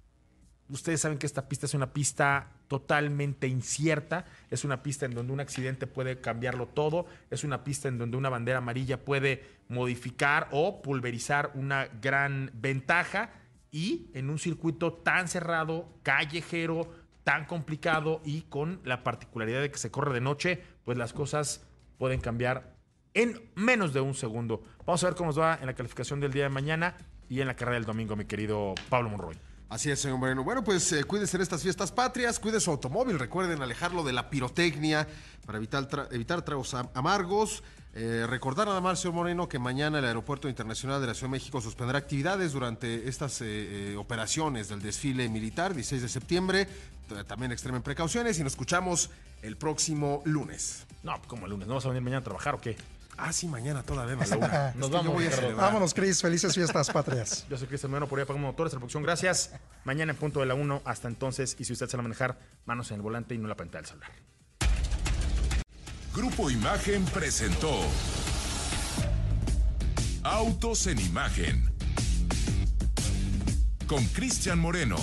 ustedes 0.69 1.01
saben 1.01 1.17
que 1.17 1.26
esta 1.26 1.47
pista 1.47 1.65
es 1.65 1.74
una 1.74 1.93
pista 1.93 2.51
totalmente 2.72 3.49
incierta. 3.49 4.24
Es 4.49 4.63
una 4.63 4.82
pista 4.82 5.05
en 5.05 5.13
donde 5.13 5.34
un 5.34 5.41
accidente 5.41 5.88
puede 5.88 6.22
cambiarlo 6.22 6.67
todo. 6.67 7.05
Es 7.30 7.43
una 7.43 7.65
pista 7.65 7.89
en 7.89 7.97
donde 7.97 8.15
una 8.15 8.30
bandera 8.30 8.59
amarilla 8.59 9.03
puede 9.03 9.43
modificar 9.67 10.47
o 10.51 10.82
pulverizar 10.82 11.51
una 11.53 11.88
gran 12.01 12.49
ventaja. 12.53 13.34
Y 13.72 14.09
en 14.13 14.30
un 14.30 14.39
circuito 14.39 14.93
tan 14.93 15.28
cerrado, 15.28 15.99
callejero, 16.01 16.89
tan 17.26 17.43
complicado 17.43 18.22
y 18.24 18.43
con 18.43 18.80
la 18.86 19.03
particularidad 19.03 19.59
de 19.59 19.69
que 19.69 19.78
se 19.78 19.91
corre 19.91 20.13
de 20.13 20.22
noche, 20.22 20.63
pues 20.86 20.97
las 20.97 21.11
cosas 21.11 21.67
pueden 21.97 22.22
cambiar 22.22 22.78
en 23.13 23.51
menos 23.55 23.91
de 23.91 23.99
un 23.99 24.13
segundo. 24.13 24.63
Vamos 24.86 25.03
a 25.03 25.07
ver 25.07 25.17
cómo 25.17 25.28
nos 25.28 25.39
va 25.41 25.57
en 25.59 25.65
la 25.65 25.74
calificación 25.74 26.22
del 26.22 26.32
día 26.32 26.43
de 26.43 26.49
mañana 26.49 26.95
y 27.28 27.41
en 27.41 27.47
la 27.47 27.55
carrera 27.57 27.76
del 27.76 27.86
domingo, 27.86 28.15
mi 28.15 28.24
querido 28.24 28.76
Pablo 28.88 29.09
Monroy. 29.09 29.51
Así 29.72 29.89
es, 29.89 30.01
señor 30.01 30.17
Moreno. 30.17 30.43
Bueno, 30.43 30.65
pues 30.65 30.91
eh, 30.91 31.05
cuídense 31.05 31.38
en 31.38 31.43
estas 31.43 31.61
fiestas 31.63 31.93
patrias, 31.93 32.39
cuide 32.41 32.59
su 32.59 32.69
automóvil, 32.72 33.17
recuerden 33.17 33.61
alejarlo 33.61 34.03
de 34.03 34.11
la 34.11 34.30
pirotecnia 34.30 35.07
para 35.45 35.59
evitar, 35.59 35.88
tra- 35.88 36.07
evitar 36.11 36.41
tragos 36.41 36.74
am- 36.74 36.89
amargos. 36.93 37.63
Eh, 37.93 38.26
recordar 38.28 38.67
nada 38.67 38.82
más, 38.82 38.99
señor 38.99 39.15
Moreno, 39.15 39.47
que 39.47 39.59
mañana 39.59 39.99
el 39.99 40.05
Aeropuerto 40.05 40.49
Internacional 40.49 40.99
de 40.99 41.07
la 41.07 41.13
Ciudad 41.13 41.30
de 41.30 41.38
México 41.38 41.61
suspenderá 41.61 41.99
actividades 41.99 42.51
durante 42.51 43.07
estas 43.07 43.39
eh, 43.39 43.45
eh, 43.93 43.95
operaciones 43.97 44.67
del 44.67 44.82
desfile 44.82 45.30
militar, 45.30 45.74
16 45.74 46.01
de 46.01 46.09
septiembre. 46.09 46.67
También 47.28 47.53
extremen 47.53 47.82
precauciones 47.82 48.39
y 48.39 48.43
nos 48.43 48.51
escuchamos 48.53 49.09
el 49.41 49.55
próximo 49.55 50.22
lunes. 50.26 50.86
No, 51.03 51.22
como 51.28 51.45
el 51.45 51.51
lunes, 51.51 51.69
¿no 51.69 51.76
vas 51.76 51.86
a 51.86 51.89
venir 51.89 52.01
mañana 52.03 52.19
a 52.19 52.24
trabajar 52.26 52.55
o 52.55 52.59
qué? 52.61 52.76
Ah, 53.24 53.32
sí, 53.32 53.47
mañana 53.47 53.84
todavía 53.84 54.15
me 54.15 54.26
la 54.26 54.38
una. 54.38 54.74
Nos 54.76 54.89
vamos, 54.89 55.13
voy 55.13 55.28
a. 55.28 55.53
Vámonos, 55.53 55.93
Cris. 55.93 56.22
Felices 56.22 56.55
fiestas 56.55 56.89
patrias. 56.89 57.45
Yo 57.49 57.57
soy 57.57 57.67
Cristian 57.67 57.91
Moreno, 57.91 58.07
por 58.07 58.17
ahí 58.17 58.24
apagamos 58.24 58.51
motores, 58.51 58.74
la 58.74 58.80
producción. 58.80 59.03
Gracias. 59.03 59.51
Mañana 59.84 60.11
en 60.11 60.17
punto 60.17 60.39
de 60.39 60.47
la 60.47 60.55
1. 60.55 60.82
Hasta 60.86 61.07
entonces, 61.07 61.55
y 61.59 61.65
si 61.65 61.74
usted 61.74 61.88
se 61.88 61.97
va 61.97 62.01
a 62.01 62.03
manejar, 62.03 62.39
manos 62.65 62.89
en 62.89 62.95
el 62.95 63.01
volante 63.03 63.36
y 63.36 63.38
no 63.38 63.43
en 63.43 63.49
la 63.49 63.55
pantalla 63.55 63.82
del 63.84 63.89
celular. 63.89 64.11
Grupo 66.15 66.49
Imagen 66.49 67.05
presentó 67.05 67.80
Autos 70.24 70.88
en 70.88 70.99
Imagen 70.99 71.72
con 73.88 74.03
Cristian 74.05 74.57
Moreno. 74.57 74.97